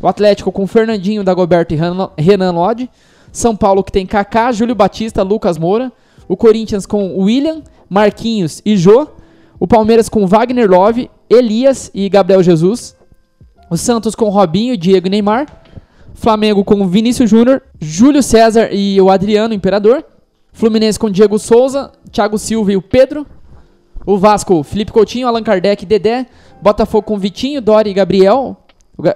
O 0.00 0.06
Atlético 0.06 0.52
com 0.52 0.66
Fernandinho, 0.66 1.24
Dagoberto 1.24 1.74
e 1.74 2.22
Renan 2.22 2.52
Lodge. 2.52 2.88
São 3.36 3.54
Paulo 3.54 3.84
que 3.84 3.92
tem 3.92 4.06
Kaká, 4.06 4.50
Júlio 4.50 4.74
Batista, 4.74 5.22
Lucas 5.22 5.58
Moura. 5.58 5.92
O 6.26 6.36
Corinthians 6.36 6.86
com 6.86 7.18
William, 7.18 7.62
Marquinhos 7.88 8.62
e 8.64 8.76
Jô. 8.76 9.08
O 9.60 9.66
Palmeiras 9.66 10.08
com 10.08 10.26
Wagner 10.26 10.68
Love, 10.68 11.10
Elias 11.28 11.90
e 11.94 12.08
Gabriel 12.08 12.42
Jesus. 12.42 12.96
O 13.70 13.76
Santos 13.76 14.14
com 14.14 14.30
Robinho, 14.30 14.76
Diego 14.76 15.06
e 15.06 15.10
Neymar. 15.10 15.46
Flamengo 16.14 16.64
com 16.64 16.88
Vinícius 16.88 17.28
Júnior, 17.28 17.62
Júlio 17.78 18.22
César 18.22 18.70
e 18.72 18.98
o 19.00 19.10
Adriano 19.10 19.52
Imperador. 19.52 20.02
Fluminense 20.50 20.98
com 20.98 21.10
Diego 21.10 21.38
Souza, 21.38 21.92
Thiago 22.10 22.38
Silva 22.38 22.72
e 22.72 22.76
o 22.76 22.82
Pedro. 22.82 23.26
O 24.06 24.16
Vasco, 24.16 24.62
Felipe 24.62 24.92
Coutinho, 24.92 25.28
Allan 25.28 25.42
Kardec 25.42 25.84
e 25.84 25.86
Dedé. 25.86 26.26
Botafogo 26.62 27.06
com 27.06 27.18
Vitinho, 27.18 27.60
Dori 27.60 27.90
e 27.90 27.94
Gabriel. 27.94 28.56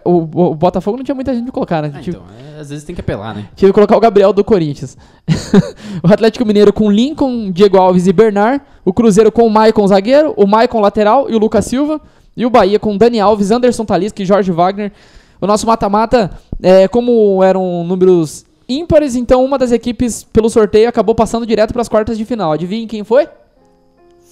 O, 0.05 0.11
o- 0.11 0.51
o 0.51 0.55
Botafogo 0.55 0.99
não 0.99 1.05
tinha 1.05 1.15
muita 1.15 1.33
gente 1.33 1.45
pra 1.45 1.53
colocar, 1.53 1.81
né? 1.83 1.91
Ah, 1.95 2.01
Tipo, 2.01 2.19
então, 2.19 2.57
é, 2.57 2.61
às 2.61 2.69
vezes 2.69 2.85
tem 2.85 2.95
que 2.95 3.01
apelar, 3.01 3.35
né? 3.35 3.47
Tive 3.57 3.71
que 3.73 3.75
colocar 3.75 3.97
o 3.97 4.01
Gabriel 4.01 4.33
do 4.33 4.45
Corinthians. 4.45 4.97
o 6.05 6.13
Atlético 6.13 6.45
Mineiro 6.45 6.73
com 6.73 6.91
Lincoln, 6.91 7.51
Diego 7.51 7.79
Alves 7.79 8.07
e 8.07 8.13
Bernard. 8.13 8.63
O 8.85 8.93
Cruzeiro 8.93 9.33
com 9.33 9.47
o 9.47 9.51
Maicon 9.51 9.87
zagueiro, 9.87 10.35
o 10.37 10.47
Maicon 10.47 10.81
lateral 10.81 11.31
e 11.31 11.35
o 11.35 11.39
Lucas 11.39 11.65
Silva. 11.65 12.01
E 12.37 12.45
o 12.45 12.51
Bahia 12.51 12.79
com 12.79 12.97
Dani 12.97 13.19
Alves, 13.21 13.51
Anderson 13.51 13.85
Talisca 13.85 14.23
e 14.23 14.27
Jorge 14.27 14.53
Wagner. 14.53 14.93
O 15.41 15.47
nosso 15.47 15.67
mata-mata, 15.67 16.31
é, 16.63 16.87
como 16.87 17.43
eram 17.43 17.83
números 17.85 18.45
ímpares, 18.69 19.17
então 19.17 19.43
uma 19.45 19.57
das 19.59 19.73
equipes 19.73 20.23
pelo 20.25 20.49
sorteio 20.51 20.89
acabou 20.89 21.15
passando 21.15 21.45
direto 21.47 21.73
para 21.73 21.83
as 21.83 21.89
quartas 21.89 22.17
de 22.19 22.25
final. 22.27 22.53
Adivinha 22.53 22.87
quem 22.87 23.03
foi? 23.03 23.27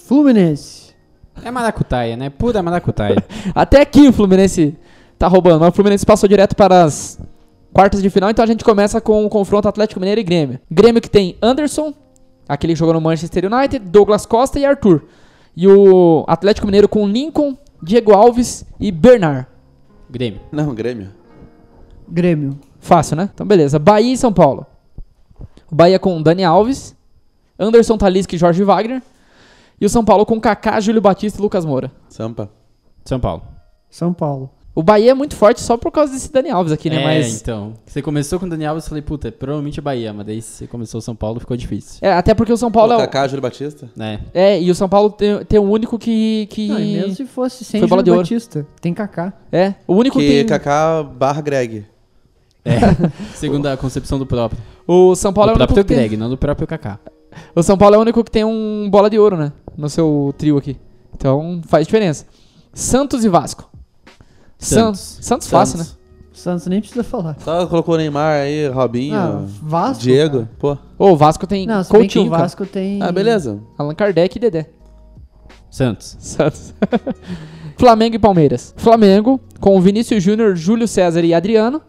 Fluminense. 0.06 0.88
É 1.44 1.50
maracutaia, 1.50 2.16
né? 2.16 2.30
Pura 2.30 2.62
maracutaia. 2.62 3.22
Até 3.54 3.80
aqui 3.80 4.08
o 4.08 4.12
Fluminense 4.12 4.76
tá 5.18 5.26
roubando, 5.26 5.60
mas 5.60 5.70
o 5.70 5.72
Fluminense 5.72 6.06
passou 6.06 6.28
direto 6.28 6.54
para 6.54 6.84
as 6.84 7.18
quartas 7.72 8.00
de 8.00 8.08
final, 8.08 8.30
então 8.30 8.42
a 8.42 8.46
gente 8.46 8.64
começa 8.64 9.00
com 9.00 9.24
o 9.24 9.28
confronto 9.28 9.68
Atlético 9.68 10.00
Mineiro 10.00 10.20
e 10.20 10.24
Grêmio. 10.24 10.60
Grêmio 10.70 11.02
que 11.02 11.10
tem 11.10 11.36
Anderson, 11.42 11.92
aquele 12.48 12.72
que 12.72 12.78
jogou 12.78 12.94
no 12.94 13.00
Manchester 13.00 13.52
United, 13.52 13.84
Douglas 13.86 14.24
Costa 14.24 14.58
e 14.58 14.64
Arthur. 14.64 15.04
E 15.56 15.66
o 15.66 16.24
Atlético 16.28 16.66
Mineiro 16.66 16.88
com 16.88 17.06
Lincoln, 17.06 17.56
Diego 17.82 18.12
Alves 18.12 18.64
e 18.78 18.92
Bernard. 18.92 19.46
Grêmio. 20.08 20.40
Não, 20.52 20.74
Grêmio. 20.74 21.10
Grêmio. 22.08 22.58
Fácil, 22.78 23.16
né? 23.16 23.28
Então 23.34 23.46
beleza. 23.46 23.78
Bahia 23.78 24.14
e 24.14 24.16
São 24.16 24.32
Paulo. 24.32 24.64
O 25.70 25.74
Bahia 25.74 25.98
com 25.98 26.22
Dani 26.22 26.44
Alves, 26.44 26.96
Anderson 27.58 27.98
Talisca 27.98 28.34
e 28.34 28.38
Jorge 28.38 28.62
Wagner. 28.62 29.02
E 29.80 29.84
o 29.84 29.88
São 29.88 30.04
Paulo 30.04 30.24
com 30.24 30.40
Kaká, 30.40 30.80
Júlio 30.80 31.00
Batista 31.00 31.38
e 31.38 31.42
Lucas 31.42 31.64
Moura. 31.64 31.92
Sampa. 32.08 32.50
São 33.04 33.20
Paulo. 33.20 33.42
São 33.90 34.12
Paulo. 34.12 34.50
O 34.78 34.82
Bahia 34.82 35.10
é 35.10 35.14
muito 35.14 35.34
forte 35.34 35.60
só 35.60 35.76
por 35.76 35.90
causa 35.90 36.12
desse 36.12 36.30
Dani 36.32 36.50
Alves 36.50 36.72
aqui, 36.72 36.88
né? 36.88 37.00
é, 37.02 37.04
Mas 37.04 37.40
então. 37.40 37.74
Você 37.84 38.00
começou 38.00 38.38
com 38.38 38.46
o 38.46 38.48
Daniel 38.48 38.74
e 38.74 38.78
eu 38.78 38.82
falei, 38.82 39.02
puta, 39.02 39.32
provavelmente 39.32 39.80
é 39.80 39.82
Bahia, 39.82 40.12
mas 40.12 40.24
daí 40.24 40.40
você 40.40 40.68
começou 40.68 41.00
São 41.00 41.16
Paulo, 41.16 41.40
ficou 41.40 41.56
difícil. 41.56 41.98
É, 42.00 42.12
até 42.12 42.32
porque 42.32 42.52
o 42.52 42.56
São 42.56 42.70
Paulo 42.70 42.90
Paulo 42.90 43.02
é, 43.02 43.04
o- 43.04 43.08
Kaká, 43.08 43.26
Júlio 43.26 43.42
Batista. 43.42 43.90
É. 43.98 44.20
é, 44.32 44.62
e 44.62 44.70
o 44.70 44.74
São 44.76 44.88
Paulo 44.88 45.10
tem, 45.10 45.44
tem 45.46 45.58
o 45.58 45.64
único 45.64 45.98
que. 45.98 46.46
que 46.50 46.68
Não, 46.68 46.78
e 46.78 46.92
mesmo 46.92 47.14
se 47.16 47.26
fosse 47.26 47.64
sem 47.64 47.80
Foi 47.80 47.88
Júlio 47.88 48.04
de 48.04 48.10
ouro. 48.12 48.22
Batista. 48.22 48.64
Tem 48.80 48.94
Kaká. 48.94 49.32
É, 49.50 49.74
o 49.84 49.94
único 49.96 50.16
Que 50.16 50.24
que 50.28 50.32
tem. 50.36 50.46
Kaká 50.46 51.02
barra 51.02 51.40
Greg. 51.40 51.84
É. 52.64 52.78
Segundo 53.34 53.66
a 53.66 53.76
concepção 53.76 54.16
do 54.16 54.26
próprio. 54.26 54.60
O 54.86 55.16
São 55.16 55.32
Paulo 55.32 55.50
é 55.50 55.54
do 55.54 55.56
o 55.56 55.58
único 55.58 55.74
próprio 55.74 55.84
que 55.84 55.88
tem. 55.88 55.96
Greg, 56.08 56.16
não 56.16 56.30
do 56.30 56.36
próprio 56.38 56.68
Kaká. 56.68 57.00
O 57.52 57.62
São 57.64 57.76
Paulo 57.76 57.96
é 57.96 57.98
o 57.98 58.00
único 58.02 58.22
que 58.22 58.30
tem 58.30 58.44
um 58.44 58.88
bola 58.88 59.10
de 59.10 59.18
ouro, 59.18 59.36
né? 59.36 59.52
No 59.76 59.88
seu 59.90 60.32
trio 60.38 60.56
aqui. 60.56 60.76
Então 61.16 61.60
faz 61.66 61.84
diferença. 61.84 62.26
Santos 62.72 63.24
e 63.24 63.28
Vasco. 63.28 63.68
Santos. 64.58 65.00
Santos. 65.00 65.26
Santos 65.26 65.48
fácil, 65.48 65.78
né? 65.78 65.84
Santos. 65.84 65.98
Santos 66.32 66.66
nem 66.68 66.80
precisa 66.80 67.02
falar. 67.02 67.36
Só 67.40 67.66
colocou 67.66 67.94
o 67.94 67.98
Neymar 67.98 68.42
aí, 68.42 68.68
Robinho, 68.68 69.16
Ah, 69.16 69.44
Vasco. 69.62 70.02
Diego. 70.02 70.46
cara. 70.46 70.50
Pô. 70.58 70.78
Ô, 70.98 71.10
o 71.12 71.16
Vasco 71.16 71.46
tem 71.46 71.66
Não, 71.66 71.82
se 71.82 71.90
bem 71.92 72.02
que 72.02 72.06
Coutinho, 72.14 72.26
o 72.26 72.30
cara. 72.30 72.42
Vasco 72.44 72.64
tem. 72.66 73.02
Ah, 73.02 73.10
beleza. 73.10 73.60
Allan 73.76 73.94
Kardec 73.94 74.36
e 74.36 74.40
Dedé. 74.40 74.70
Santos. 75.70 76.16
Santos. 76.20 76.74
Flamengo 77.76 78.16
e 78.16 78.18
Palmeiras. 78.18 78.72
Flamengo 78.76 79.40
com 79.60 79.76
o 79.76 79.80
Vinícius 79.80 80.22
Júnior, 80.22 80.54
Júlio 80.56 80.86
César 80.88 81.24
e 81.24 81.34
Adriano. 81.34 81.80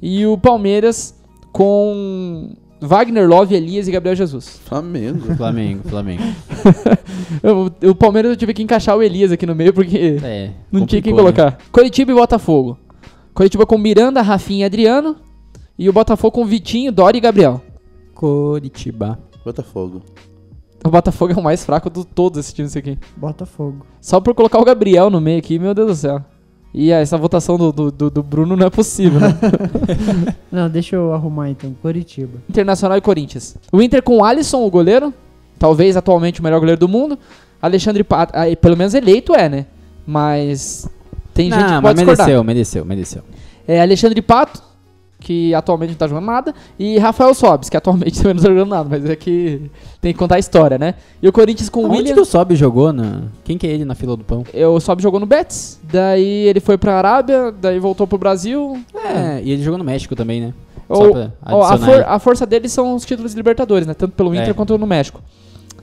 E 0.00 0.26
o 0.26 0.36
Palmeiras 0.38 1.14
com 1.52 2.54
Wagner 2.82 3.28
Love, 3.28 3.54
Elias 3.54 3.86
e 3.86 3.92
Gabriel 3.92 4.16
Jesus. 4.16 4.60
Flamengo. 4.64 5.20
Flamengo, 5.36 5.88
Flamengo. 5.88 6.22
O, 7.42 7.88
o 7.90 7.94
Palmeiras 7.94 8.30
eu 8.30 8.36
tive 8.36 8.52
que 8.54 8.62
encaixar 8.62 8.96
o 8.96 9.02
Elias 9.02 9.32
aqui 9.32 9.46
no 9.46 9.54
meio 9.54 9.72
porque 9.72 10.18
É. 10.22 10.50
não 10.70 10.86
tinha 10.86 11.00
quem 11.02 11.12
né? 11.12 11.18
colocar. 11.18 11.58
Coritiba 11.72 12.12
e 12.12 12.14
Botafogo. 12.14 12.78
Coritiba 13.34 13.66
com 13.66 13.76
Miranda, 13.78 14.20
Rafinha 14.22 14.60
e 14.60 14.64
Adriano. 14.64 15.16
E 15.78 15.88
o 15.88 15.92
Botafogo 15.92 16.32
com 16.32 16.44
Vitinho, 16.44 16.92
Dori 16.92 17.18
e 17.18 17.20
Gabriel. 17.20 17.60
Coritiba. 18.14 19.18
Botafogo. 19.44 20.02
O 20.84 20.90
Botafogo 20.90 21.32
é 21.32 21.36
o 21.36 21.42
mais 21.42 21.64
fraco 21.64 21.88
de 21.90 22.04
todos 22.06 22.38
esses 22.38 22.52
times 22.52 22.76
aqui. 22.76 22.98
Botafogo. 23.16 23.84
Só 24.00 24.20
por 24.20 24.34
colocar 24.34 24.58
o 24.60 24.64
Gabriel 24.64 25.10
no 25.10 25.20
meio 25.20 25.38
aqui, 25.38 25.58
meu 25.58 25.74
Deus 25.74 25.88
do 25.88 25.94
céu. 25.96 26.24
E 26.74 26.90
ah, 26.92 27.00
essa 27.00 27.18
votação 27.18 27.58
do, 27.58 27.70
do, 27.70 28.10
do- 28.10 28.22
Bruno 28.22 28.56
não 28.56 28.66
é 28.66 28.70
possível, 28.70 29.20
né? 29.20 29.38
Não, 30.50 30.70
deixa 30.70 30.96
eu 30.96 31.12
arrumar 31.12 31.50
então. 31.50 31.74
Coritiba. 31.82 32.38
Internacional 32.48 32.96
e 32.96 33.00
Corinthians. 33.00 33.56
O 33.70 33.82
Inter 33.82 34.02
com 34.02 34.18
o 34.18 34.24
Alisson, 34.24 34.64
o 34.64 34.70
goleiro. 34.70 35.12
Talvez 35.58 35.96
atualmente 35.96 36.40
o 36.40 36.42
melhor 36.42 36.58
goleiro 36.60 36.80
do 36.80 36.88
mundo. 36.88 37.18
Alexandre 37.60 38.02
Pato, 38.02 38.32
ah, 38.34 38.44
pelo 38.60 38.76
menos 38.76 38.94
eleito 38.94 39.34
é, 39.34 39.48
né? 39.50 39.66
Mas 40.06 40.88
tem 41.34 41.50
gente 41.50 41.58
que 41.62 41.70
Não, 41.70 41.82
mas 41.82 41.94
pode 41.94 41.96
discordar. 41.98 42.26
mereceu, 42.26 42.44
mereceu, 42.44 42.84
mereceu. 42.84 43.22
É 43.68 43.80
Alexandre 43.80 44.20
Pato, 44.22 44.62
que 45.22 45.54
atualmente 45.54 45.90
não 45.90 45.96
tá 45.96 46.08
jogando 46.08 46.24
nada. 46.26 46.54
E 46.78 46.98
Rafael 46.98 47.32
Sobis, 47.34 47.70
que 47.70 47.76
atualmente 47.76 48.18
também 48.20 48.34
não 48.34 48.42
tá 48.42 48.48
jogando 48.48 48.68
nada. 48.70 48.88
Mas 48.90 49.04
é 49.08 49.14
que 49.16 49.70
tem 50.00 50.12
que 50.12 50.18
contar 50.18 50.34
a 50.34 50.38
história, 50.38 50.76
né? 50.78 50.94
E 51.22 51.28
o 51.28 51.32
Corinthians 51.32 51.68
com 51.68 51.80
o 51.82 51.86
Onde 51.86 51.98
William. 51.98 52.14
que 52.14 52.20
o 52.20 52.24
Sobe 52.24 52.56
jogou? 52.56 52.92
Na... 52.92 53.22
Quem 53.44 53.56
que 53.56 53.66
é 53.66 53.70
ele 53.70 53.84
na 53.84 53.94
fila 53.94 54.16
do 54.16 54.24
pão? 54.24 54.44
O 54.74 54.80
Sobis 54.80 55.02
jogou 55.02 55.20
no 55.20 55.26
Betis. 55.26 55.80
Daí 55.84 56.46
ele 56.48 56.60
foi 56.60 56.76
pra 56.76 56.96
Arábia. 56.98 57.52
Daí 57.52 57.78
voltou 57.78 58.06
pro 58.06 58.18
Brasil. 58.18 58.82
É, 58.94 59.40
e 59.42 59.50
ele 59.52 59.62
jogou 59.62 59.78
no 59.78 59.84
México 59.84 60.14
também, 60.16 60.40
né? 60.40 60.54
Ou- 60.88 61.06
Só 61.06 61.12
pra 61.12 61.32
Ó, 61.46 61.62
a, 61.62 61.78
for- 61.78 62.04
a 62.06 62.18
força 62.18 62.44
deles 62.44 62.72
são 62.72 62.94
os 62.94 63.04
títulos 63.06 63.30
de 63.32 63.36
Libertadores, 63.36 63.86
né? 63.86 63.94
Tanto 63.94 64.12
pelo 64.14 64.34
Inter 64.34 64.50
É. 64.50 64.52
quanto 64.52 64.76
no 64.76 64.86
México. 64.86 65.22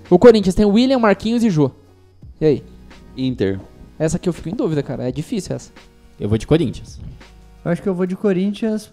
O 0.10 0.20
Corinthians 0.20 0.54
tem 0.56 0.66
William, 0.66 1.00
Marquinhos 1.00 1.44
e 1.44 1.50
Jô. 1.50 1.72
E 2.42 2.46
aí? 2.46 2.64
Inter. 3.18 3.60
Essa 3.98 4.18
aqui 4.18 4.28
eu 4.30 4.34
fico 4.34 4.50
em 4.50 4.56
dúvida, 4.56 4.84
cara. 4.84 5.08
É 5.08 5.12
difícil 5.12 5.56
essa. 5.56 5.72
Eu 6.20 6.28
vou 6.30 6.38
de 6.38 6.46
Corinthians. 6.46 7.00
Eu 7.64 7.72
acho 7.72 7.82
que 7.82 7.90
eu 7.90 7.94
vou 7.96 8.06
de 8.06 8.16
Corinthians 8.16 8.92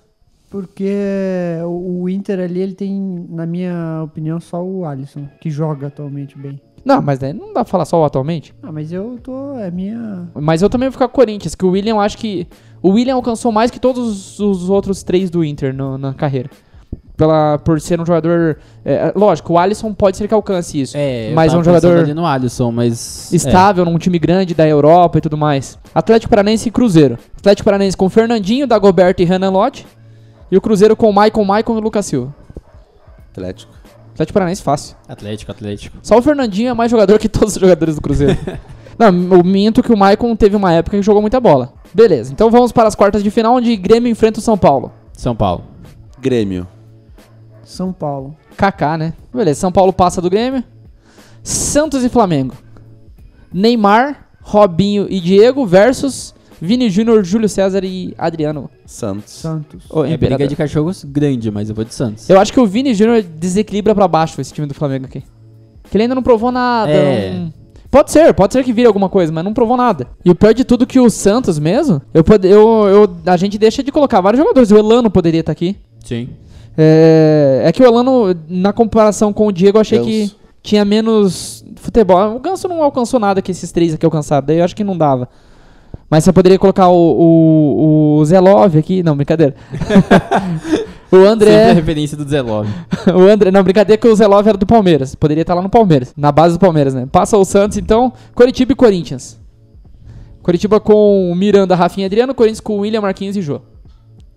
porque 0.61 1.59
o 1.65 2.09
Inter 2.09 2.41
ali, 2.41 2.61
ele 2.61 2.75
tem, 2.75 3.27
na 3.29 3.45
minha 3.47 4.03
opinião, 4.05 4.41
só 4.41 4.63
o 4.63 4.85
Alisson, 4.85 5.27
que 5.41 5.51
joga 5.51 5.89
atualmente 5.89 6.37
bem. 6.39 6.61
Não, 6.85 7.03
mas 7.03 7.19
daí 7.19 7.33
não 7.33 7.49
dá 7.49 7.65
pra 7.65 7.65
falar 7.65 7.85
só 7.85 8.01
o 8.01 8.05
atualmente. 8.05 8.55
Ah, 8.63 8.71
mas 8.71 8.93
eu 8.93 9.19
tô. 9.23 9.59
É 9.59 9.71
minha. 9.71 10.29
Mas 10.35 10.63
eu 10.63 10.71
também 10.71 10.89
vou 10.89 10.93
ficar 10.93 11.09
com 11.09 11.13
o 11.13 11.17
Corinthians, 11.17 11.55
que 11.55 11.65
o 11.65 11.71
William 11.71 11.95
eu 11.95 12.01
acho 12.01 12.17
que. 12.17 12.47
O 12.81 12.91
William 12.91 13.15
alcançou 13.17 13.51
mais 13.51 13.71
que 13.71 13.81
todos 13.81 14.39
os 14.39 14.71
outros 14.71 15.03
três 15.03 15.29
do 15.29 15.45
Inter 15.45 15.75
no- 15.75 15.99
na 15.99 16.15
carreira. 16.15 16.49
Pela, 17.17 17.59
por 17.59 17.81
ser 17.81 17.99
um 18.01 18.05
jogador. 18.07 18.59
é, 18.85 19.11
lógico, 19.17 19.55
o 19.55 19.59
Alisson 19.59 19.93
pode 19.95 20.17
ser 20.19 20.29
que 20.29 20.35
alcance 20.35 20.79
isso. 20.81 20.95
É, 20.97 21.33
Mas 21.35 21.53
é 21.53 21.57
um 21.57 21.65
jogador- 21.65 21.99
ali 21.99 22.13
no 22.15 22.27
Alisson, 22.27 22.71
mas... 22.71 23.33
estável 23.33 23.85
num 23.87 23.97
time 23.99 24.19
grande 24.19 24.55
da 24.55 24.69
Europa 24.69 25.17
e 25.19 25.21
tudo 25.23 25.37
mais. 25.37 25.79
Atlético 25.95 26.29
Paranaense 26.31 26.69
e 26.69 26.71
Cruzeiro. 26.73 27.19
Atlético 27.39 27.65
Paranaense 27.65 27.97
com 27.97 28.09
Fernandinho, 28.11 28.67
Dagoberto 28.67 29.23
e 29.23 29.25
Renan 29.25 29.51
Lodge. 29.51 29.87
E 30.51 30.57
o 30.57 30.61
Cruzeiro 30.61 30.97
com 30.97 31.11
Maicon, 31.13 31.45
Maicon 31.45 31.79
e 31.79 31.81
Lucas 31.81 32.07
Silva. 32.07 32.35
Atlético. 33.33 33.73
Atlético 34.13 34.35
Paranaense 34.35 34.63
fácil. 34.63 34.97
Atlético, 35.09 35.51
Atlético. 35.53 35.99
Só 36.03 36.17
o 36.17 36.23
Fernandinho 36.23 36.71
é 36.71 36.75
mais 36.75 36.91
jogador 36.91 37.19
que 37.19 37.29
todos 37.29 37.55
os 37.55 37.61
jogadores 37.61 37.97
do 37.97 38.01
Cruzeiro. 38.01 38.39
Não, 38.99 39.09
eu 39.09 39.45
minto 39.45 39.83
que 39.83 39.93
o 39.93 39.97
Maicon 39.97 40.35
teve 40.35 40.57
uma 40.57 40.73
época 40.73 40.97
que 40.97 41.03
jogou 41.03 41.21
muita 41.21 41.39
bola. 41.39 41.75
Beleza, 41.93 42.33
então 42.33 42.51
vamos 42.51 42.73
para 42.73 42.89
as 42.89 42.95
quartas 42.95 43.23
de 43.23 43.31
final, 43.31 43.55
onde 43.55 43.77
Grêmio 43.77 44.11
enfrenta 44.11 44.39
o 44.39 44.43
São 44.43 44.57
Paulo. 44.57 44.91
São 45.13 45.37
Paulo. 45.37 45.65
Grêmio. 46.19 46.67
São 47.63 47.93
Paulo. 47.93 48.35
Kaká, 48.57 48.97
né? 48.97 49.13
Beleza, 49.35 49.61
São 49.61 49.71
Paulo 49.71 49.93
passa 49.93 50.23
do 50.23 50.31
Grêmio. 50.31 50.65
Santos 51.43 52.05
e 52.05 52.09
Flamengo. 52.09 52.55
Neymar, 53.53 54.29
Robinho 54.41 55.07
e 55.11 55.21
Diego 55.21 55.67
versus 55.67 56.35
Vini 56.61 56.89
Júnior, 56.91 57.23
Júlio 57.25 57.49
César 57.49 57.85
e 57.85 58.15
Adriano. 58.17 58.71
Santos. 58.87 59.33
Santos. 59.35 59.85
o 59.91 60.05
é 60.05 60.13
Imperador. 60.13 60.39
briga 60.39 60.49
de 60.49 60.57
cachorros 60.57 61.05
grande, 61.05 61.51
mas 61.51 61.69
eu 61.69 61.75
vou 61.75 61.85
de 61.85 61.95
Santos. 61.95 62.29
Eu 62.31 62.41
acho 62.41 62.53
que 62.53 62.61
o 62.61 62.67
Vini 62.67 62.95
Júnior 62.95 63.23
desequilibra 63.23 63.95
pra 63.95 64.09
baixo 64.09 64.41
esse 64.41 64.53
time 64.53 64.67
do 64.67 64.75
Flamengo 64.75 65.05
aqui. 65.07 65.23
Que 65.91 65.97
ele 65.97 66.03
ainda 66.05 66.15
não 66.15 66.23
provou 66.23 66.51
nada. 66.51 66.91
É. 66.91 67.33
não- 67.35 67.53
Pode 67.89 68.11
ser, 68.11 68.35
pode 68.35 68.53
ser 68.53 68.65
que 68.65 68.73
vire 68.73 68.87
alguma 68.87 69.09
coisa, 69.09 69.33
mas 69.33 69.45
não 69.45 69.55
provou 69.55 69.77
nada. 69.77 70.09
E 70.25 70.31
o 70.31 70.35
pior 70.35 70.53
de 70.53 70.65
tudo 70.65 70.87
que 70.87 70.99
o 70.99 71.09
Santos 71.09 71.59
mesmo, 71.59 72.03
eu, 72.13 72.25
pode- 72.25 72.47
eu, 72.49 72.61
eu- 72.89 73.17
a 73.25 73.37
gente 73.37 73.57
deixa 73.57 73.83
de 73.83 73.93
colocar 73.93 74.21
vários 74.21 74.41
jogadores. 74.43 74.71
O 74.73 74.77
Elano 74.77 75.09
poderia 75.11 75.41
estar 75.41 75.53
aqui. 75.53 75.77
Sim. 76.05 76.29
É, 76.77 77.63
é 77.65 77.73
que 77.73 77.83
o 77.83 77.87
Elano, 77.87 78.35
na 78.49 78.73
comparação 78.73 79.33
com 79.33 79.47
o 79.47 79.53
Diego, 79.53 79.79
eu 79.79 79.81
achei 79.81 80.01
que 80.01 80.21
Ganso. 80.23 80.37
tinha 80.63 80.85
menos 80.85 81.65
futebol. 81.77 82.37
O 82.37 82.41
Ganso 82.41 82.69
não 82.69 82.83
alcançou 82.83 83.19
nada 83.21 83.41
que 83.41 83.51
esses 83.53 83.71
três 83.73 83.95
aqui 83.95 84.05
alcançaram, 84.05 84.47
daí 84.47 84.59
eu 84.59 84.65
acho 84.65 84.77
que 84.77 84.85
não 84.85 84.99
dava. 84.99 85.29
Mas 86.09 86.25
você 86.25 86.33
poderia 86.33 86.59
colocar 86.59 86.89
o, 86.89 86.95
o, 86.95 88.19
o 88.19 88.25
Zelov 88.25 88.77
aqui. 88.77 89.03
Não, 89.03 89.17
brincadeira. 89.17 89.55
o 91.11 91.17
Sempre 91.17 91.27
a 91.27 91.31
André. 91.31 91.73
referência 91.73 92.17
do 92.17 92.29
Zé 92.29 92.41
Love. 92.41 92.71
o 93.15 93.29
André. 93.29 93.51
Não, 93.51 93.63
brincadeira 93.63 94.01
que 94.01 94.07
o 94.07 94.15
Zelov 94.15 94.47
era 94.47 94.57
do 94.57 94.67
Palmeiras. 94.67 95.15
Poderia 95.15 95.43
estar 95.43 95.55
lá 95.55 95.63
no 95.63 95.69
Palmeiras. 95.69 96.13
Na 96.17 96.31
base 96.31 96.55
do 96.57 96.61
Palmeiras, 96.61 96.95
né? 96.95 97.07
Passa 97.11 97.37
o 97.37 97.45
Santos, 97.45 97.77
então. 97.77 98.13
Coritiba 98.35 98.73
e 98.73 98.77
Corinthians. 98.77 99.39
Coritiba 100.43 100.79
com 100.79 101.35
Miranda, 101.37 101.75
Rafinha 101.75 102.07
e 102.07 102.09
Adriano. 102.09 102.35
Corinthians 102.35 102.61
com 102.61 102.79
William, 102.79 103.01
Marquinhos 103.01 103.37
e 103.37 103.43
Jô. 103.43 103.61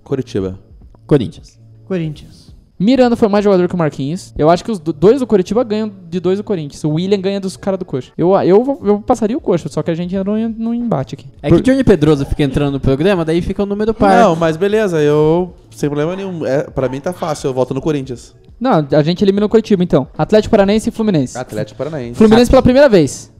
Curitiba. 0.03 0.57
Corinthians. 1.05 1.59
Corinthians. 1.85 2.48
Miranda 2.79 3.15
foi 3.17 3.27
mais 3.27 3.43
jogador 3.43 3.67
que 3.67 3.75
o 3.75 3.77
Marquinhos. 3.77 4.33
Eu 4.37 4.49
acho 4.49 4.63
que 4.63 4.71
os 4.71 4.79
do- 4.79 4.93
dois 4.93 5.19
do 5.19 5.27
Coritiba 5.27 5.63
ganham 5.65 5.91
de 6.09 6.19
dois 6.19 6.37
do 6.37 6.43
Corinthians. 6.45 6.81
O 6.85 6.91
William 6.91 7.19
ganha 7.19 7.39
dos 7.39 7.57
caras 7.57 7.77
do 7.77 7.83
Coxa. 7.83 8.11
Eu, 8.17 8.33
eu, 8.41 8.79
eu 8.85 8.99
passaria 9.01 9.37
o 9.37 9.41
Coxa, 9.41 9.67
só 9.67 9.83
que 9.83 9.91
a 9.91 9.95
gente 9.95 10.15
entrou 10.15 10.37
no 10.37 10.73
embate 10.73 11.15
aqui. 11.15 11.25
É 11.41 11.49
que 11.49 11.55
o 11.55 11.61
Johnny 11.61 11.83
Pedroso 11.83 12.25
fica 12.25 12.41
entrando 12.41 12.73
no 12.73 12.79
programa, 12.79 13.25
daí 13.25 13.41
fica 13.41 13.61
o 13.61 13.65
número 13.65 13.93
par. 13.93 14.21
Não, 14.21 14.35
mas 14.35 14.55
beleza, 14.55 15.01
eu. 15.01 15.53
Sem 15.71 15.89
problema 15.89 16.15
nenhum. 16.15 16.45
É, 16.45 16.63
pra 16.63 16.87
mim 16.87 17.01
tá 17.01 17.11
fácil, 17.11 17.47
eu 17.49 17.53
volto 17.53 17.73
no 17.73 17.81
Corinthians. 17.81 18.33
Não, 18.59 18.87
a 18.91 19.03
gente 19.03 19.21
elimina 19.23 19.45
o 19.45 19.49
Coritiba 19.49 19.83
então. 19.83 20.07
Atlético 20.17 20.51
Paranaense 20.51 20.87
e 20.89 20.91
Fluminense. 20.91 21.37
Atlético 21.37 21.77
Paranaense. 21.77 22.15
Fluminense 22.17 22.49
pela 22.49 22.61
primeira 22.61 22.87
vez. 22.87 23.31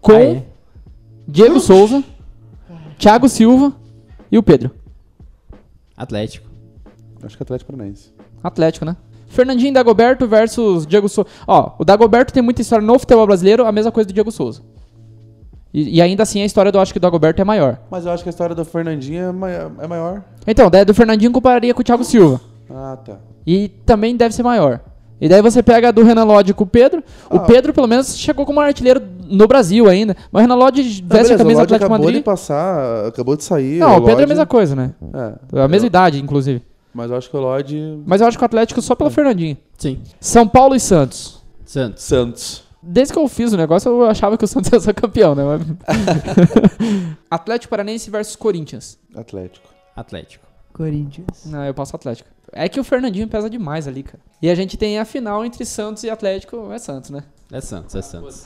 Com 0.00 0.12
é? 0.12 0.42
Diego 1.26 1.58
Souza, 1.58 2.04
Thiago 2.98 3.28
Silva 3.30 3.72
e 4.30 4.36
o 4.36 4.42
Pedro. 4.42 4.70
Atlético. 5.96 6.46
Acho 7.22 7.36
que 7.36 7.42
é 7.42 7.44
Atlético 7.44 7.72
Paranaense. 7.72 8.12
Atlético, 8.44 8.84
né? 8.84 8.94
Fernandinho 9.26 9.70
e 9.70 9.74
Dagoberto 9.74 10.28
versus 10.28 10.86
Diego 10.86 11.08
Souza. 11.08 11.28
Ó, 11.48 11.72
o 11.78 11.84
Dagoberto 11.84 12.32
tem 12.32 12.42
muita 12.42 12.62
história 12.62 12.86
no 12.86 12.96
futebol 12.98 13.26
brasileiro, 13.26 13.64
a 13.66 13.72
mesma 13.72 13.90
coisa 13.90 14.06
do 14.06 14.12
Diego 14.12 14.30
Souza. 14.30 14.60
E, 15.72 15.96
e 15.96 16.02
ainda 16.02 16.22
assim 16.22 16.40
a 16.40 16.44
história 16.44 16.70
do 16.70 16.78
acho 16.78 16.92
que 16.92 17.00
do 17.00 17.02
Dagoberto 17.02 17.40
é 17.42 17.44
maior. 17.44 17.78
Mas 17.90 18.06
eu 18.06 18.12
acho 18.12 18.22
que 18.22 18.28
a 18.28 18.30
história 18.30 18.54
do 18.54 18.64
Fernandinho 18.64 19.24
é 19.24 19.32
mai- 19.32 19.70
é 19.80 19.86
maior. 19.88 20.22
Então, 20.46 20.70
daí 20.70 20.84
do 20.84 20.94
Fernandinho 20.94 21.32
compararia 21.32 21.74
com 21.74 21.80
o 21.80 21.84
Thiago 21.84 22.04
Silva. 22.04 22.40
Ah, 22.70 22.96
tá. 23.04 23.16
E 23.46 23.68
também 23.84 24.16
deve 24.16 24.32
ser 24.34 24.42
maior. 24.44 24.78
E 25.20 25.28
daí 25.28 25.40
você 25.42 25.62
pega 25.62 25.92
do 25.92 26.02
Renan 26.04 26.24
Lodge 26.24 26.52
com 26.54 26.64
o 26.64 26.66
Pedro. 26.66 27.02
O 27.30 27.36
Ah. 27.36 27.40
Pedro, 27.40 27.72
pelo 27.72 27.86
menos, 27.88 28.16
chegou 28.16 28.44
como 28.46 28.60
artilheiro 28.60 29.02
no 29.28 29.46
Brasil 29.48 29.88
ainda. 29.88 30.16
Mas 30.30 30.40
o 30.40 30.42
Renan 30.42 30.54
Lodge 30.56 30.82
veste 30.82 31.28
Não, 31.30 31.34
a 31.34 31.38
camisa 31.38 31.38
o 31.38 31.38
do 31.38 31.44
Lodge 31.44 31.62
Atlético 31.62 31.84
acabou 31.86 31.98
Madrid. 31.98 32.16
de 32.18 32.22
passar, 32.24 33.06
acabou 33.06 33.36
de 33.36 33.42
sair. 33.44 33.78
Não, 33.78 33.96
o 33.96 34.00
Pedro 34.02 34.10
é 34.10 34.12
a 34.12 34.14
Lodge- 34.16 34.28
mesma 34.28 34.46
coisa, 34.46 34.76
né? 34.76 34.92
É, 35.52 35.60
A 35.62 35.68
mesma 35.68 35.86
eu- 35.86 35.88
idade, 35.88 36.20
inclusive. 36.22 36.62
Mas 36.94 37.10
eu 37.10 37.16
acho 37.16 37.28
que 37.28 37.36
o 37.36 37.40
Lodge... 37.40 38.02
Mas 38.06 38.20
eu 38.20 38.26
acho 38.26 38.38
que 38.38 38.44
o 38.44 38.46
Atlético 38.46 38.80
só 38.80 38.94
pelo 38.94 39.10
Fernandinho. 39.10 39.56
Sim. 39.76 40.00
São 40.20 40.46
Paulo 40.46 40.74
e 40.74 40.80
Santos. 40.80 41.42
Santos. 41.64 42.04
Santos. 42.04 42.64
Desde 42.80 43.12
que 43.14 43.18
eu 43.18 43.26
fiz 43.28 43.52
o 43.52 43.56
negócio, 43.56 43.90
eu 43.90 44.04
achava 44.04 44.36
que 44.38 44.44
o 44.44 44.48
Santos 44.48 44.70
ia 44.72 44.78
ser 44.78 44.94
campeão, 44.94 45.34
né? 45.34 45.42
Atlético 47.30 47.70
Paranense 47.70 48.10
versus 48.10 48.36
Corinthians. 48.36 48.98
Atlético. 49.14 49.66
Atlético. 49.96 50.46
Corinthians. 50.72 51.46
Não, 51.46 51.64
eu 51.64 51.72
passo 51.72 51.96
Atlético. 51.96 52.28
É 52.52 52.68
que 52.68 52.78
o 52.78 52.84
Fernandinho 52.84 53.26
pesa 53.26 53.48
demais 53.50 53.88
ali, 53.88 54.02
cara. 54.02 54.20
E 54.40 54.50
a 54.50 54.54
gente 54.54 54.76
tem 54.76 54.98
a 54.98 55.04
final 55.04 55.44
entre 55.44 55.64
Santos 55.64 56.04
e 56.04 56.10
Atlético. 56.10 56.70
É 56.72 56.78
Santos, 56.78 57.10
né? 57.10 57.24
É 57.50 57.60
Santos, 57.60 57.94
é 57.94 58.02
Santos. 58.02 58.44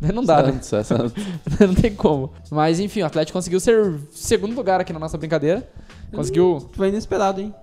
Não 0.00 0.24
dá, 0.24 0.42
né? 0.42 0.52
Santos, 0.52 0.72
é 0.72 0.82
Santos. 0.82 1.24
Não 1.60 1.74
tem 1.74 1.94
como. 1.94 2.32
Mas 2.50 2.80
enfim, 2.80 3.02
o 3.02 3.06
Atlético 3.06 3.36
conseguiu 3.36 3.60
ser 3.60 4.00
segundo 4.12 4.54
lugar 4.54 4.80
aqui 4.80 4.92
na 4.92 4.98
nossa 4.98 5.18
brincadeira. 5.18 5.68
Conseguiu. 6.12 6.68
Foi 6.72 6.88
inesperado, 6.88 7.40
hein? 7.40 7.54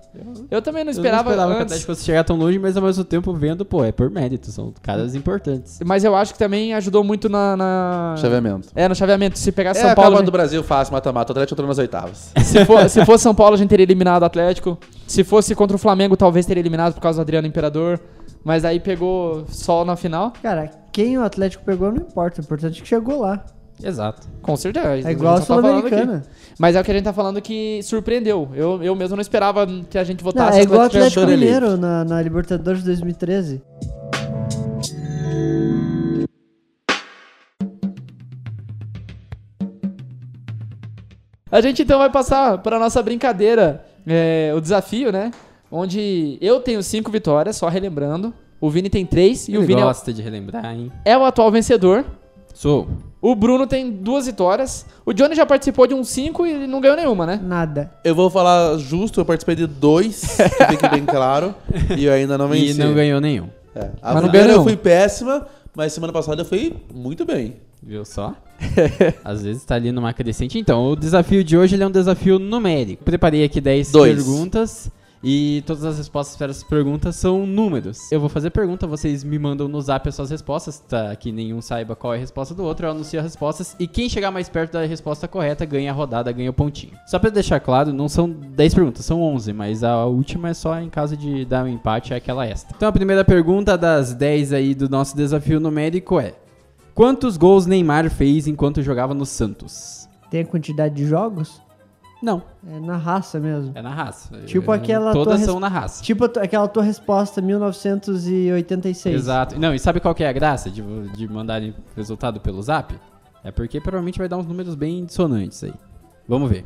Eu 0.50 0.62
também 0.62 0.82
não 0.82 0.90
Eu 0.90 0.96
esperava, 0.96 1.24
não 1.24 1.30
esperava 1.32 1.52
que 1.52 1.58
o 1.58 1.62
antes. 1.62 1.72
Atlético 1.72 1.92
fosse 1.92 2.04
chegar 2.04 2.24
tão 2.24 2.36
longe, 2.36 2.58
mas 2.58 2.74
ao 2.76 2.82
mesmo 2.82 3.04
tempo 3.04 3.34
vendo, 3.34 3.64
pô, 3.66 3.84
é 3.84 3.92
por 3.92 4.08
mérito, 4.10 4.50
são 4.50 4.72
caras 4.82 5.14
importantes. 5.14 5.78
Mas 5.84 6.04
eu 6.04 6.16
acho 6.16 6.32
que 6.32 6.38
também 6.38 6.72
ajudou 6.74 7.04
muito 7.04 7.28
na. 7.28 7.54
na... 7.56 8.14
Chaveamento. 8.16 8.68
É, 8.74 8.88
no 8.88 8.94
chaveamento. 8.94 9.38
Se 9.38 9.52
pegar 9.52 9.70
É 9.70 9.74
São 9.74 9.90
a 9.90 9.94
Paulo. 9.94 10.10
Copa 10.12 10.18
a 10.18 10.22
do 10.22 10.26
gente- 10.26 10.32
Brasil 10.32 10.62
fácil, 10.62 10.92
mata-mata. 10.94 11.30
O 11.30 11.34
Atlético 11.34 11.54
entrou 11.54 11.68
nas 11.68 11.78
oitavas. 11.78 12.32
Se, 12.42 12.64
for, 12.64 12.88
se 12.88 13.04
fosse 13.04 13.24
São 13.24 13.34
Paulo, 13.34 13.54
a 13.54 13.58
gente 13.58 13.68
teria 13.68 13.84
eliminado 13.84 14.22
o 14.22 14.26
Atlético. 14.26 14.78
Se 15.06 15.22
fosse 15.22 15.54
contra 15.54 15.76
o 15.76 15.78
Flamengo, 15.78 16.16
talvez 16.16 16.46
teria 16.46 16.60
eliminado 16.62 16.94
por 16.94 17.00
causa 17.00 17.18
do 17.18 17.22
Adriano 17.22 17.46
Imperador. 17.46 18.00
Mas 18.42 18.64
aí 18.64 18.78
pegou 18.80 19.44
sol 19.48 19.84
na 19.84 19.96
final. 19.96 20.32
Cara, 20.40 20.70
quem 20.92 21.18
o 21.18 21.22
Atlético 21.24 21.64
pegou 21.64 21.90
não 21.90 21.98
importa. 21.98 22.40
O 22.40 22.44
importante 22.44 22.78
é 22.78 22.82
que 22.82 22.88
chegou 22.88 23.20
lá. 23.20 23.44
Exato. 23.82 24.26
Com 24.40 24.56
certeza. 24.56 25.08
É 25.08 25.12
igual 25.12 25.34
a 25.36 25.40
tá 25.40 25.46
falando 25.46 25.64
Sul-Americana. 25.66 26.16
aqui. 26.18 26.28
Mas 26.58 26.74
é 26.76 26.80
o 26.80 26.84
que 26.84 26.90
a 26.90 26.94
gente 26.94 27.04
tá 27.04 27.12
falando 27.12 27.40
que 27.42 27.80
surpreendeu. 27.82 28.48
Eu, 28.54 28.82
eu 28.82 28.94
mesmo 28.94 29.16
não 29.16 29.20
esperava 29.22 29.66
que 29.90 29.98
a 29.98 30.04
gente 30.04 30.20
Não, 30.24 30.30
votasse 30.32 30.58
é 30.58 30.62
igual 30.62 30.80
o 30.80 30.84
Atlético 30.84 31.26
Mineiro 31.26 31.76
na, 31.76 32.04
na 32.04 32.22
Libertadores 32.22 32.82
2013. 32.82 33.60
A 41.50 41.60
gente 41.60 41.82
então 41.82 41.98
vai 41.98 42.10
passar 42.10 42.58
para 42.58 42.78
nossa 42.78 43.00
brincadeira, 43.02 43.84
é, 44.06 44.52
o 44.54 44.60
desafio, 44.60 45.12
né? 45.12 45.30
Onde 45.70 46.38
eu 46.40 46.60
tenho 46.60 46.82
cinco 46.82 47.10
vitórias, 47.10 47.56
só 47.56 47.68
relembrando. 47.68 48.34
O 48.60 48.70
Vini 48.70 48.88
tem 48.88 49.04
três 49.06 49.46
e 49.48 49.52
Ele 49.52 49.58
o 49.58 49.62
Vini 49.62 49.80
é 49.80 49.84
o- 49.84 49.88
gosta 49.88 50.12
de 50.12 50.22
relembrar, 50.22 50.64
hein? 50.74 50.90
é 51.04 51.16
o 51.16 51.24
atual 51.24 51.50
vencedor. 51.50 52.04
Sou. 52.56 52.88
O 53.20 53.34
Bruno 53.34 53.66
tem 53.66 53.90
duas 53.90 54.24
vitórias. 54.24 54.86
O 55.04 55.12
Johnny 55.12 55.34
já 55.34 55.44
participou 55.44 55.86
de 55.86 55.92
uns 55.92 56.08
cinco 56.08 56.46
e 56.46 56.66
não 56.66 56.80
ganhou 56.80 56.96
nenhuma, 56.96 57.26
né? 57.26 57.38
Nada. 57.42 57.92
Eu 58.02 58.14
vou 58.14 58.30
falar 58.30 58.78
justo, 58.78 59.20
eu 59.20 59.26
participei 59.26 59.54
de 59.54 59.66
dois, 59.66 60.22
que 60.40 60.66
fique 60.70 60.88
bem 60.88 61.04
claro, 61.04 61.54
e 61.98 62.06
eu 62.06 62.14
ainda 62.14 62.38
não 62.38 62.48
venci. 62.48 62.70
E 62.70 62.74
não 62.82 62.94
ganhou 62.94 63.20
nenhum. 63.20 63.50
É. 63.74 63.90
A 64.00 64.14
Mas 64.14 64.22
não 64.22 64.22
primeira 64.22 64.46
ganhou 64.46 64.60
eu 64.60 64.64
fui 64.64 64.74
péssima, 64.74 65.46
mas 65.74 65.92
semana 65.92 66.14
passada 66.14 66.40
eu 66.40 66.46
fui 66.46 66.74
muito 66.94 67.26
bem. 67.26 67.56
Viu 67.82 68.06
só? 68.06 68.34
Às 69.22 69.42
vezes 69.42 69.62
tá 69.62 69.74
ali 69.74 69.92
numa 69.92 70.14
crescente. 70.14 70.58
Então, 70.58 70.86
o 70.86 70.96
desafio 70.96 71.44
de 71.44 71.58
hoje 71.58 71.76
ele 71.76 71.82
é 71.82 71.86
um 71.86 71.90
desafio 71.90 72.38
numérico. 72.38 73.04
Preparei 73.04 73.44
aqui 73.44 73.60
10 73.60 73.92
Dois. 73.92 74.14
perguntas 74.14 74.90
e 75.22 75.62
todas 75.66 75.84
as 75.84 75.98
respostas 75.98 76.36
para 76.36 76.50
essas 76.50 76.64
perguntas 76.64 77.16
são 77.16 77.46
números. 77.46 78.10
Eu 78.10 78.20
vou 78.20 78.28
fazer 78.28 78.50
pergunta, 78.50 78.86
vocês 78.86 79.24
me 79.24 79.38
mandam 79.38 79.68
no 79.68 79.80
zap 79.80 80.08
as 80.08 80.14
suas 80.14 80.30
respostas, 80.30 80.78
tá? 80.78 81.14
Que 81.16 81.32
nenhum 81.32 81.60
saiba 81.60 81.96
qual 81.96 82.14
é 82.14 82.16
a 82.16 82.20
resposta 82.20 82.54
do 82.54 82.64
outro, 82.64 82.86
eu 82.86 82.90
anuncio 82.90 83.18
as 83.18 83.24
respostas 83.24 83.76
e 83.78 83.86
quem 83.86 84.08
chegar 84.08 84.30
mais 84.30 84.48
perto 84.48 84.72
da 84.72 84.84
resposta 84.84 85.26
correta 85.26 85.64
ganha 85.64 85.90
a 85.90 85.94
rodada, 85.94 86.32
ganha 86.32 86.50
o 86.50 86.54
pontinho. 86.54 86.92
Só 87.06 87.18
pra 87.18 87.30
deixar 87.30 87.60
claro, 87.60 87.92
não 87.92 88.08
são 88.08 88.28
10 88.30 88.74
perguntas, 88.74 89.04
são 89.04 89.22
11, 89.22 89.52
mas 89.52 89.82
a 89.82 90.04
última 90.06 90.50
é 90.50 90.54
só 90.54 90.78
em 90.80 90.90
caso 90.90 91.16
de 91.16 91.44
dar 91.44 91.64
um 91.64 91.68
empate, 91.68 92.12
é 92.12 92.16
aquela 92.16 92.46
extra. 92.46 92.74
Então 92.76 92.88
a 92.88 92.92
primeira 92.92 93.24
pergunta 93.24 93.76
das 93.76 94.14
10 94.14 94.52
aí 94.52 94.74
do 94.74 94.88
nosso 94.88 95.16
desafio 95.16 95.60
numérico 95.60 96.20
é: 96.20 96.34
Quantos 96.94 97.36
gols 97.36 97.66
Neymar 97.66 98.10
fez 98.10 98.46
enquanto 98.46 98.82
jogava 98.82 99.12
no 99.12 99.26
Santos? 99.26 100.08
Tem 100.30 100.40
a 100.40 100.46
quantidade 100.46 100.94
de 100.94 101.06
jogos? 101.06 101.60
Não, 102.26 102.42
É 102.68 102.80
na 102.80 102.96
raça 102.96 103.38
mesmo. 103.38 103.70
é 103.72 103.80
na 103.80 103.94
raça. 103.94 104.36
Tipo 104.46 104.72
É, 104.72 104.76
aquela 104.76 105.12
Todas 105.12 105.36
tua 105.38 105.44
são 105.46 105.54
res- 105.54 105.60
na 105.60 105.68
raça. 105.68 106.02
Tipo 106.02 106.24
aquela 106.24 106.66
tua 106.66 106.82
resposta 106.82 107.40
1986. 107.40 109.14
Exato. 109.14 109.58
Não, 109.60 109.72
e 109.72 109.78
sabe 109.78 110.00
qual 110.00 110.12
que 110.12 110.24
é 110.24 110.28
a 110.28 110.32
graça 110.32 110.68
de, 110.68 110.82
de 111.16 111.28
mandarem 111.28 111.72
resultado 111.94 112.40
pelo 112.40 112.60
zap? 112.60 112.94
É 113.44 113.52
porque 113.52 113.80
provavelmente 113.80 114.18
vai 114.18 114.28
dar 114.28 114.38
uns 114.38 114.46
números 114.46 114.74
bem 114.74 115.04
dissonantes 115.04 115.62
aí. 115.62 115.72
Vamos 116.26 116.50
ver. 116.50 116.64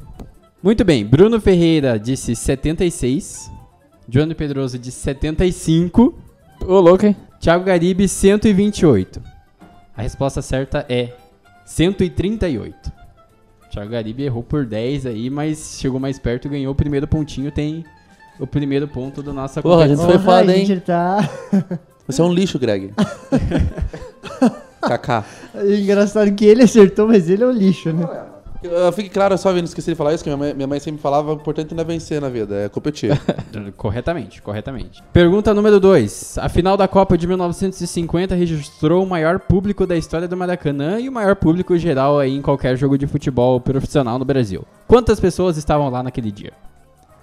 Muito 0.63 0.83
bem, 0.83 1.05
Bruno 1.05 1.39
Ferreira 1.39 1.99
disse 1.99 2.35
76. 2.35 3.51
Johnny 4.09 4.35
Pedroso 4.35 4.79
disse 4.79 4.99
75. 5.01 6.19
Ô, 6.67 6.81
louco, 6.81 7.05
hein? 7.05 7.15
Thiago 7.39 7.65
Garibe 7.65 8.09
128. 8.09 9.21
A 9.95 10.01
resposta 10.03 10.41
certa 10.41 10.87
é 10.89 11.13
138. 11.67 12.93
Thiago 13.71 13.91
Garibe 13.91 14.25
errou 14.25 14.43
por 14.43 14.67
10 14.67 15.07
aí, 15.07 15.31
mas 15.31 15.79
chegou 15.81 16.01
mais 16.01 16.19
perto 16.19 16.47
e 16.47 16.51
ganhou 16.51 16.73
o 16.73 16.75
primeiro 16.75 17.07
pontinho. 17.07 17.51
Tem 17.53 17.85
o 18.39 18.47
primeiro 18.47 18.89
ponto 18.89 19.23
da 19.23 19.33
nossa 19.33 19.63
Porra, 19.63 19.85
a 19.85 19.89
gente 19.89 20.03
foi 20.03 20.19
foda, 20.19 20.57
hein? 20.57 20.67
gente 20.67 20.81
tá... 20.81 21.29
Você 22.07 22.21
é 22.21 22.25
um 22.25 22.33
lixo, 22.33 22.59
Greg. 22.59 22.93
Kaká. 24.83 25.25
É 25.55 25.75
Engraçado 25.77 26.33
que 26.35 26.45
ele 26.45 26.65
acertou, 26.65 27.07
mas 27.07 27.31
ele 27.31 27.45
é 27.45 27.47
um 27.47 27.53
lixo, 27.53 27.93
né? 27.93 28.05
Eu- 28.63 28.93
Fique 28.93 29.09
claro 29.09 29.37
só, 29.39 29.53
Vini, 29.53 29.67
esqueci 29.67 29.91
de 29.91 29.95
falar 29.97 30.13
isso, 30.15 30.23
que 30.23 30.29
minha 30.31 30.37
mãe, 30.37 30.55
minha 30.55 30.67
mãe 30.67 30.79
sempre 30.81 31.01
falava, 31.01 31.31
o 31.33 31.35
importante 31.37 31.75
não 31.75 31.81
é 31.83 31.85
vencer 31.85 32.21
na 32.21 32.29
vida, 32.29 32.55
é 32.57 32.69
competir. 32.69 33.11
Corretamente, 33.77 34.43
corretamente. 34.43 35.03
Pergunta 35.13 35.55
número 35.55 35.81
2. 35.81 36.39
A 36.39 36.49
final 36.49 36.77
da 36.77 36.87
Copa 36.87 37.17
de 37.17 37.27
1950 37.27 38.35
registrou 38.35 39.03
o 39.03 39.07
maior 39.09 39.39
público 39.41 39.87
da 39.87 39.97
história 39.97 40.29
do 40.29 40.37
Maracanã 40.37 41.01
e 41.01 41.09
o 41.09 41.13
maior 41.13 41.37
público 41.37 41.77
geral 41.79 42.19
aí 42.19 42.37
em 42.37 42.43
qualquer 42.43 42.77
jogo 42.77 42.99
de 42.99 43.07
futebol 43.07 43.61
profissional 43.61 44.19
no 44.19 44.25
Brasil. 44.25 44.65
Quantas 44.87 45.19
pessoas 45.19 45.57
estavam 45.57 45.89
lá 45.89 46.03
naquele 46.03 46.31
dia? 46.31 46.53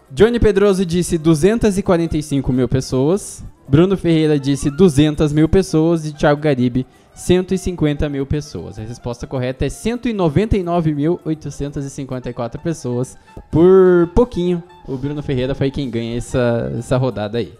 Johnny 0.09 0.39
Pedroso 0.39 0.85
disse 0.85 1.17
245 1.17 2.51
mil 2.53 2.67
pessoas, 2.67 3.43
Bruno 3.67 3.97
Ferreira 3.97 4.39
disse 4.39 4.69
200 4.71 5.33
mil 5.33 5.49
pessoas 5.49 6.05
e 6.05 6.13
Thiago 6.13 6.39
Garibe 6.41 6.85
150 7.17 8.07
mil 8.09 8.25
pessoas. 8.27 8.77
A 8.77 8.83
resposta 8.83 9.25
correta 9.25 9.65
é 9.65 9.69
199.854 9.69 12.59
pessoas. 12.59 13.17
Por 13.51 14.11
pouquinho, 14.13 14.61
o 14.87 14.95
Bruno 14.95 15.23
Ferreira 15.23 15.55
foi 15.55 15.71
quem 15.71 15.89
ganha 15.89 16.15
essa, 16.15 16.71
essa 16.77 16.95
rodada 16.95 17.39
aí. 17.39 17.51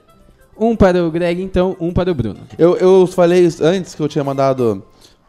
Um 0.55 0.76
para 0.76 1.03
o 1.03 1.10
Greg, 1.12 1.41
então, 1.41 1.76
um 1.80 1.91
para 1.91 2.12
o 2.12 2.14
Bruno. 2.14 2.41
Eu, 2.58 2.78
eu 2.78 3.08
falei 3.08 3.49
antes 3.62 3.95
que 3.95 4.01
eu 4.01 4.08
tinha 4.08 4.24
mandado, 4.24 4.86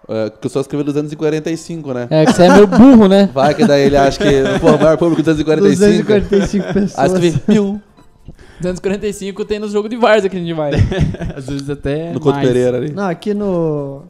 eh, 0.08 0.30
que 0.40 0.46
eu 0.46 0.50
só 0.50 0.60
escrevi 0.60 0.84
245, 0.84 1.94
né? 1.94 2.06
É, 2.10 2.26
que 2.26 2.32
você 2.32 2.44
é 2.44 2.52
meio 2.52 2.66
burro, 2.66 3.08
né? 3.08 3.30
Vai 3.32 3.54
que 3.54 3.66
daí 3.66 3.80
ele 3.82 3.96
acha 3.96 4.18
que, 4.18 4.42
o 4.62 4.78
maior 4.78 4.98
público 4.98 5.22
245. 5.22 6.04
245 6.04 6.74
pessoas. 6.74 6.98
Aí 6.98 7.06
escrevi 7.06 7.40
mil 7.48 7.80
245 8.60 9.44
tem 9.44 9.58
nos 9.58 9.72
jogos 9.72 9.88
de 9.90 9.96
Várzea 9.96 10.28
que 10.28 10.36
a 10.36 10.40
gente 10.40 10.52
vai. 10.52 10.72
Às 11.36 11.46
vezes 11.46 11.68
até 11.70 12.12
no 12.12 12.20
Couto 12.20 12.36
mais. 12.36 12.48
Pereira 12.48 12.76
ali. 12.76 12.92
Não, 12.92 13.08
aqui 13.08 13.32
no, 13.34 14.02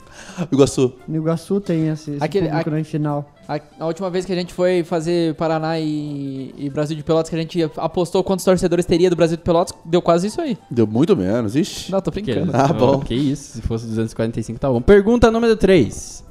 Iguaçu. 0.50 0.94
no 1.06 1.16
Iguaçu 1.16 1.60
tem 1.60 1.88
esse, 1.88 2.12
esse 2.12 2.24
Aquele- 2.24 2.48
público 2.48 2.70
a- 2.70 2.72
na 2.78 2.84
final. 2.84 3.32
A, 3.48 3.60
a 3.80 3.86
última 3.86 4.10
vez 4.10 4.24
que 4.24 4.32
a 4.32 4.34
gente 4.36 4.52
foi 4.52 4.82
fazer 4.84 5.34
Paraná 5.34 5.78
e, 5.80 6.54
e 6.56 6.68
Brasil 6.70 6.96
de 6.96 7.02
Pelotas, 7.02 7.30
que 7.30 7.36
a 7.36 7.38
gente 7.40 7.62
apostou 7.78 8.22
quantos 8.22 8.44
torcedores 8.44 8.84
teria 8.84 9.08
do 9.08 9.16
Brasil 9.16 9.36
de 9.38 9.42
Pelotas, 9.42 9.74
deu 9.84 10.02
quase 10.02 10.26
isso 10.26 10.40
aí. 10.40 10.56
Deu 10.70 10.86
muito 10.86 11.16
menos, 11.16 11.56
ixi. 11.56 11.90
Não, 11.90 12.00
tô 12.00 12.10
Que, 12.10 12.20
brincando. 12.20 12.52
Ah, 12.54 12.68
bom. 12.72 13.00
Que 13.00 13.14
isso, 13.14 13.54
se 13.56 13.62
fosse 13.62 13.86
245 13.86 14.58
tá 14.58 14.68
bom. 14.68 14.80
Pergunta 14.82 15.30
número 15.30 15.56
3. 15.56 16.24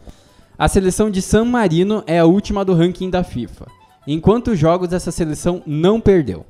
A 0.59 0.67
seleção 0.67 1.09
de 1.09 1.21
San 1.21 1.45
Marino 1.45 2.03
é 2.07 2.19
a 2.19 2.25
última 2.25 2.63
do 2.65 2.73
ranking 2.73 3.09
da 3.09 3.23
FIFA. 3.23 3.65
Em 4.07 4.19
quantos 4.19 4.57
jogos 4.57 4.93
essa 4.93 5.11
seleção 5.11 5.61
não 5.67 5.99
perdeu? 5.99 6.45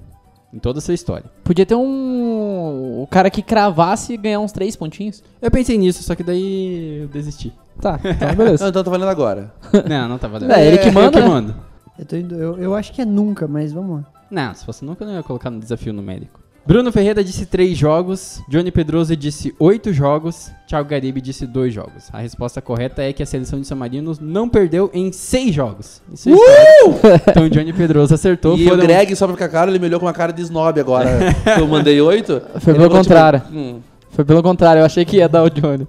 Em 0.53 0.59
toda 0.59 0.79
a 0.79 0.81
sua 0.81 0.93
história. 0.93 1.25
Podia 1.43 1.65
ter 1.65 1.75
um. 1.75 3.01
O 3.01 3.07
cara 3.11 3.29
que 3.29 3.41
cravasse 3.41 4.13
e 4.13 4.17
ganhar 4.17 4.39
uns 4.39 4.51
três 4.51 4.75
pontinhos. 4.75 5.21
Eu 5.41 5.51
pensei 5.51 5.77
nisso, 5.77 6.01
só 6.03 6.15
que 6.15 6.23
daí 6.23 7.01
eu 7.01 7.07
desisti. 7.09 7.51
Tá, 7.81 7.99
então 8.03 8.27
Não, 8.29 8.35
beleza. 8.35 8.67
então 8.69 8.83
tô 8.83 8.89
falando 8.91 9.09
agora. 9.09 9.53
Não, 9.87 10.07
não 10.09 10.17
tá 10.17 10.27
valendo. 10.27 10.51
É, 10.51 10.65
ele 10.65 10.77
que 10.79 10.89
manda, 10.89 11.07
Eu 11.07 11.11
que 11.11 11.19
né? 11.19 11.27
mando. 11.27 11.55
Eu, 11.99 12.05
tô 12.05 12.15
indo, 12.15 12.35
eu, 12.35 12.57
eu 12.57 12.75
acho 12.75 12.93
que 12.93 13.01
é 13.01 13.05
nunca, 13.05 13.47
mas 13.47 13.71
vamos 13.73 13.97
lá. 13.97 14.05
Não, 14.31 14.53
se 14.53 14.65
fosse 14.65 14.83
nunca, 14.85 15.03
eu 15.03 15.07
não 15.07 15.15
ia 15.15 15.23
colocar 15.23 15.49
no 15.49 15.59
desafio 15.59 15.93
numérico. 15.93 16.39
Bruno 16.68 16.91
Ferreira 16.91 17.24
disse 17.24 17.45
3 17.45 17.78
jogos, 17.78 18.41
Johnny 18.49 18.72
Pedroso 18.72 19.15
disse 19.15 19.55
8 19.57 19.93
jogos, 19.93 20.51
Thiago 20.68 20.89
Garibe 20.89 21.22
disse 21.22 21.47
2 21.47 21.74
jogos. 21.74 22.09
A 22.11 22.18
resposta 22.20 22.61
correta 22.61 23.01
é 23.01 23.13
que 23.13 23.24
a 23.24 23.26
seleção 23.26 23.61
de 23.61 23.65
San 23.65 23.76
Marino 23.76 24.13
não 24.20 24.49
perdeu 24.49 24.89
em 24.93 25.09
6 25.09 25.55
jogos. 25.55 26.01
Isso 26.13 26.28
é 26.30 26.34
história. 26.34 27.22
Então 27.30 27.43
o 27.45 27.49
Johnny 27.49 27.72
Pedroso 27.72 28.13
acertou. 28.13 28.57
e 28.57 28.65
foram- 28.65 28.80
o 28.80 28.82
Greg, 28.82 29.15
só 29.15 29.26
pra 29.28 29.36
ficar 29.36 29.47
claro, 29.47 29.72
ele 29.72 29.80
me 29.80 29.86
olhou 29.86 29.97
com 29.97 30.05
uma 30.07 30.13
cara 30.13 30.34
de 30.34 30.41
snob 30.41 30.78
agora. 30.78 31.09
eu 31.57 31.65
mandei 31.68 32.01
oito. 32.01 32.41
Foi 32.59 32.74
Ele 32.74 32.80
pelo 32.80 32.89
tipo, 32.89 32.97
contrário. 32.97 33.41
hum, 33.49 33.80
Foi 34.09 34.26
pelo 34.26 34.43
contrário, 34.43 34.82
eu 34.82 34.86
achei 34.86 35.05
que 35.05 35.18
ia 35.18 35.30
dar 35.30 35.43
o 35.43 35.49
Johnny. 35.49 35.88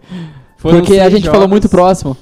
foram 0.59 0.79
Porque 0.79 1.01
a 1.01 1.11
gente 1.11 1.25
falou 1.25 1.41
jogos. 1.41 1.51
muito 1.51 1.69
próximo. 1.69 2.17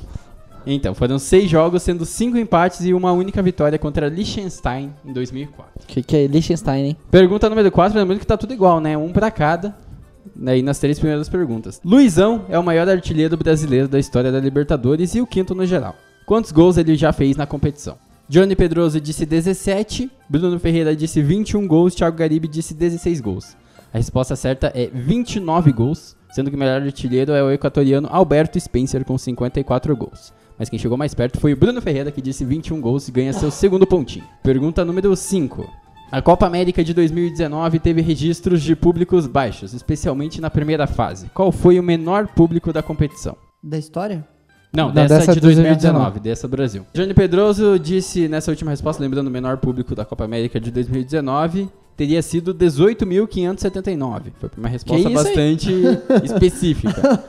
Então, 0.67 0.95
foram 0.95 1.19
6 1.19 1.49
jogos, 1.49 1.83
sendo 1.83 2.05
5 2.05 2.37
empates 2.37 2.85
e 2.85 2.93
uma 2.93 3.13
única 3.13 3.41
vitória 3.41 3.79
contra 3.79 4.09
Liechtenstein 4.09 4.93
em 5.05 5.13
2004. 5.13 5.87
Que 5.87 6.03
que 6.03 6.17
é 6.17 6.27
Liechtenstein, 6.27 6.87
hein? 6.87 6.97
Pergunta 7.11 7.49
número 7.49 7.71
4, 7.71 7.97
lembrando 7.97 8.19
que 8.19 8.27
tá 8.27 8.37
tudo 8.37 8.53
igual, 8.53 8.81
né? 8.81 8.99
Um 8.99 9.13
pra 9.13 9.31
cada. 9.31 9.77
Aí 10.45 10.61
nas 10.63 10.79
três 10.79 10.99
primeiras 10.99 11.29
perguntas. 11.29 11.81
Luizão 11.85 12.45
é 12.49 12.59
o 12.59 12.65
maior 12.65 12.89
artilheiro 12.89 13.37
brasileiro 13.37 13.87
da 13.87 13.99
história 13.99 14.33
da 14.33 14.41
Libertadores 14.41 15.15
e 15.15 15.21
o 15.21 15.27
quinto 15.27 15.55
no 15.55 15.65
geral. 15.65 15.95
Quantos 16.27 16.51
gols 16.51 16.77
ele 16.77 16.97
já 16.97 17.13
fez 17.13 17.37
na 17.37 17.47
competição? 17.47 17.97
Johnny 18.29 18.57
Pedroso 18.57 19.01
disse 19.01 19.25
17, 19.25 20.11
Bruno 20.29 20.59
Ferreira 20.59 20.97
disse 20.97 21.23
21 21.23 21.65
gols, 21.69 21.95
Thiago 21.95 22.17
Garibe 22.17 22.49
disse 22.49 22.75
16 22.75 23.21
gols. 23.21 23.57
A 23.95 23.99
resposta 23.99 24.35
certa 24.35 24.73
é 24.75 24.91
29 24.93 25.71
gols, 25.71 26.17
sendo 26.33 26.51
que 26.51 26.57
o 26.57 26.59
melhor 26.59 26.83
artilheiro 26.83 27.33
é 27.33 27.43
o 27.43 27.53
equatoriano 27.53 28.09
Alberto 28.11 28.59
Spencer 28.59 29.05
com 29.05 29.17
54 29.17 29.97
gols. 29.97 30.35
Mas 30.59 30.69
quem 30.69 30.79
chegou 30.79 30.97
mais 30.97 31.15
perto 31.15 31.39
foi 31.39 31.53
o 31.53 31.57
Bruno 31.57 31.83
Ferreira, 31.83 32.11
que 32.11 32.23
disse 32.23 32.45
21 32.45 32.81
gols 32.81 33.09
e 33.09 33.13
ganha 33.13 33.33
seu 33.33 33.51
segundo 33.51 33.87
pontinho. 33.87 34.25
Pergunta 34.43 34.85
número 34.85 35.15
5. 35.15 35.69
A 36.11 36.23
Copa 36.23 36.47
América 36.47 36.85
de 36.85 36.95
2019 36.95 37.81
teve 37.81 38.01
registros 38.01 38.63
de 38.63 38.77
públicos 38.77 39.27
baixos, 39.27 39.75
especialmente 39.75 40.41
na 40.41 40.49
primeira 40.49 40.87
fase. 40.87 41.29
Qual 41.35 41.51
foi 41.51 41.81
o 41.81 41.83
menor 41.83 42.29
público 42.29 42.73
da 42.73 42.83
competição? 42.83 43.37
Da 43.63 43.77
história? 43.77 44.27
Não, 44.73 44.89
Não, 44.89 44.95
dessa, 44.95 45.19
dessa 45.19 45.35
de 45.35 45.41
2019, 45.41 46.21
dessa 46.21 46.47
Brasil. 46.47 46.87
Johnny 46.95 47.15
Pedroso 47.15 47.79
disse 47.79 48.29
nessa 48.29 48.51
última 48.51 48.71
resposta, 48.71 49.03
lembrando 49.03 49.27
o 49.27 49.31
menor 49.31 49.57
público 49.57 49.95
da 49.95 50.05
Copa 50.05 50.25
América 50.25 50.61
de 50.61 50.71
2019, 50.71 51.69
teria 51.97 52.21
sido 52.23 52.55
18.579. 52.55 54.23
Foi 54.39 54.51
uma 54.57 54.69
resposta 54.69 55.09
bastante 55.11 55.73
específica. 56.23 57.25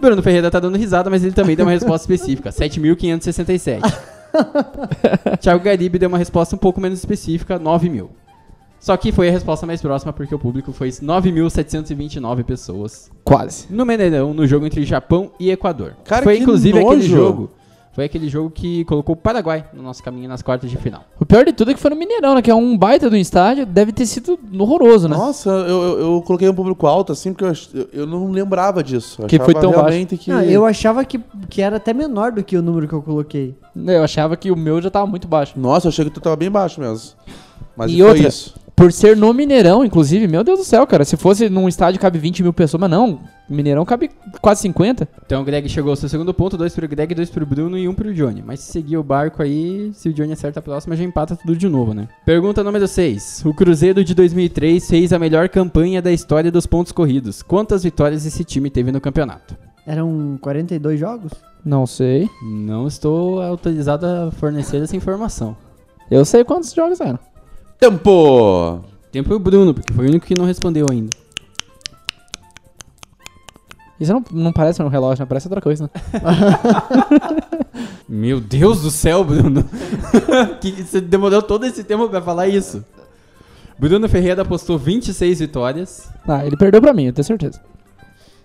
Bruno 0.00 0.22
Ferreira 0.22 0.50
tá 0.50 0.60
dando 0.60 0.78
risada, 0.78 1.10
mas 1.10 1.24
ele 1.24 1.34
também 1.34 1.56
deu 1.56 1.66
uma 1.66 1.72
resposta 1.72 2.10
específica: 2.10 2.50
7.567. 2.50 3.80
Thiago 5.40 5.64
Garibe 5.64 5.98
deu 5.98 6.08
uma 6.08 6.18
resposta 6.18 6.54
um 6.54 6.58
pouco 6.58 6.80
menos 6.80 6.98
específica: 6.98 7.58
9 7.58 7.90
mil. 7.90 8.10
Só 8.78 8.96
que 8.96 9.12
foi 9.12 9.28
a 9.28 9.30
resposta 9.30 9.64
mais 9.64 9.80
próxima 9.80 10.12
porque 10.12 10.34
o 10.34 10.38
público 10.38 10.72
foi 10.72 10.88
9.729 10.88 12.42
pessoas 12.42 13.08
Quase. 13.22 13.66
no 13.70 13.86
Mineirão, 13.86 14.34
no 14.34 14.44
jogo 14.44 14.66
entre 14.66 14.84
Japão 14.84 15.30
e 15.38 15.52
Equador. 15.52 15.94
Cara, 16.04 16.24
foi 16.24 16.36
que 16.36 16.42
inclusive 16.42 16.78
aquele 16.80 16.96
nojo. 16.96 17.08
jogo. 17.08 17.50
Foi 17.92 18.04
aquele 18.04 18.28
jogo 18.28 18.50
que 18.50 18.84
colocou 18.86 19.14
o 19.14 19.16
Paraguai 19.16 19.66
no 19.74 19.82
nosso 19.82 20.02
caminho 20.02 20.26
nas 20.26 20.40
quartas 20.40 20.70
de 20.70 20.78
final. 20.78 21.04
O 21.20 21.26
pior 21.26 21.44
de 21.44 21.52
tudo 21.52 21.70
é 21.70 21.74
que 21.74 21.80
foi 21.80 21.90
no 21.90 21.96
Mineirão, 21.96 22.34
né? 22.34 22.40
Que 22.40 22.50
é 22.50 22.54
um 22.54 22.76
baita 22.76 23.10
do 23.10 23.16
estádio. 23.16 23.66
Deve 23.66 23.92
ter 23.92 24.06
sido 24.06 24.38
horroroso, 24.58 25.08
né? 25.08 25.16
Nossa, 25.16 25.50
eu, 25.50 25.82
eu, 25.82 26.00
eu 26.00 26.22
coloquei 26.22 26.48
um 26.48 26.54
público 26.54 26.86
alto, 26.86 27.12
assim, 27.12 27.34
porque 27.34 27.44
eu, 27.44 27.88
eu, 27.92 28.06
não 28.06 28.30
lembrava 28.30 28.82
disso. 28.82 29.22
Que 29.26 29.38
foi 29.38 29.52
tão 29.52 29.72
baixo. 29.72 30.06
que... 30.16 30.32
Ah, 30.32 30.42
eu 30.42 30.64
achava 30.64 31.04
que, 31.04 31.20
que 31.50 31.60
era 31.60 31.76
até 31.76 31.92
menor 31.92 32.32
do 32.32 32.42
que 32.42 32.56
o 32.56 32.62
número 32.62 32.88
que 32.88 32.94
eu 32.94 33.02
coloquei. 33.02 33.54
Eu 33.76 34.02
achava 34.02 34.36
que 34.38 34.50
o 34.50 34.56
meu 34.56 34.80
já 34.80 34.90
tava 34.90 35.06
muito 35.06 35.28
baixo. 35.28 35.52
Nossa, 35.56 35.86
eu 35.86 35.90
achei 35.90 36.04
que 36.06 36.10
tu 36.10 36.20
tava 36.20 36.36
bem 36.36 36.50
baixo 36.50 36.80
mesmo. 36.80 37.10
Mas 37.76 37.90
E 37.90 37.98
foi 37.98 38.08
outra? 38.08 38.28
isso. 38.28 38.54
Por 38.82 38.90
ser 38.90 39.16
no 39.16 39.32
Mineirão, 39.32 39.84
inclusive, 39.84 40.26
meu 40.26 40.42
Deus 40.42 40.58
do 40.58 40.64
céu, 40.64 40.84
cara. 40.88 41.04
Se 41.04 41.16
fosse 41.16 41.48
num 41.48 41.68
estádio 41.68 42.00
cabe 42.00 42.18
20 42.18 42.42
mil 42.42 42.52
pessoas, 42.52 42.80
mas 42.80 42.90
não. 42.90 43.20
Mineirão 43.48 43.84
cabe 43.84 44.10
quase 44.40 44.62
50. 44.62 45.08
Então 45.24 45.40
o 45.40 45.44
Greg 45.44 45.68
chegou 45.68 45.90
ao 45.90 45.96
seu 45.96 46.08
segundo 46.08 46.34
ponto, 46.34 46.56
dois 46.56 46.74
pro 46.74 46.88
Greg, 46.88 47.14
dois 47.14 47.30
pro 47.30 47.46
Bruno 47.46 47.78
e 47.78 47.86
um 47.86 47.94
pro 47.94 48.12
Johnny. 48.12 48.42
Mas 48.44 48.58
se 48.58 48.72
seguir 48.72 48.96
o 48.96 49.02
barco 49.04 49.40
aí, 49.40 49.92
se 49.94 50.08
o 50.08 50.12
Johnny 50.12 50.32
acerta 50.32 50.58
a 50.58 50.62
próxima, 50.62 50.96
já 50.96 51.04
empata 51.04 51.36
tudo 51.36 51.54
de 51.54 51.68
novo, 51.68 51.94
né? 51.94 52.08
Pergunta 52.26 52.64
número 52.64 52.88
6. 52.88 53.44
O 53.46 53.54
Cruzeiro 53.54 54.02
de 54.02 54.16
2003 54.16 54.90
fez 54.90 55.12
a 55.12 55.18
melhor 55.18 55.48
campanha 55.48 56.02
da 56.02 56.10
história 56.10 56.50
dos 56.50 56.66
pontos 56.66 56.90
corridos. 56.90 57.40
Quantas 57.40 57.84
vitórias 57.84 58.26
esse 58.26 58.42
time 58.42 58.68
teve 58.68 58.90
no 58.90 59.00
campeonato? 59.00 59.56
Eram 59.86 60.36
42 60.40 60.98
jogos? 60.98 61.30
Não 61.64 61.86
sei. 61.86 62.28
Não 62.42 62.88
estou 62.88 63.40
autorizado 63.40 64.06
a 64.06 64.32
fornecer 64.32 64.82
essa 64.82 64.96
informação. 64.96 65.56
Eu 66.10 66.24
sei 66.24 66.42
quantos 66.42 66.74
jogos 66.74 67.00
eram. 67.00 67.20
Tempo! 67.82 68.84
Tempo 69.10 69.34
o 69.34 69.40
Bruno, 69.40 69.74
porque 69.74 69.92
foi 69.92 70.06
o 70.06 70.08
único 70.08 70.24
que 70.24 70.36
não 70.38 70.44
respondeu 70.44 70.86
ainda. 70.88 71.10
Isso 73.98 74.12
não, 74.12 74.22
não 74.30 74.52
parece 74.52 74.80
um 74.80 74.86
relógio, 74.86 75.24
né? 75.24 75.26
Parece 75.28 75.48
outra 75.48 75.60
coisa, 75.60 75.82
né? 75.82 75.90
Meu 78.08 78.40
Deus 78.40 78.82
do 78.82 78.90
céu, 78.90 79.24
Bruno. 79.24 79.64
que 80.62 80.70
você 80.70 81.00
demorou 81.00 81.42
todo 81.42 81.66
esse 81.66 81.82
tempo 81.82 82.08
pra 82.08 82.22
falar 82.22 82.46
isso. 82.46 82.84
Bruno 83.76 84.08
Ferreira 84.08 84.42
apostou 84.42 84.78
26 84.78 85.40
vitórias. 85.40 86.08
Ah, 86.28 86.46
ele 86.46 86.56
perdeu 86.56 86.80
pra 86.80 86.92
mim, 86.92 87.06
eu 87.06 87.12
tenho 87.12 87.24
certeza. 87.24 87.60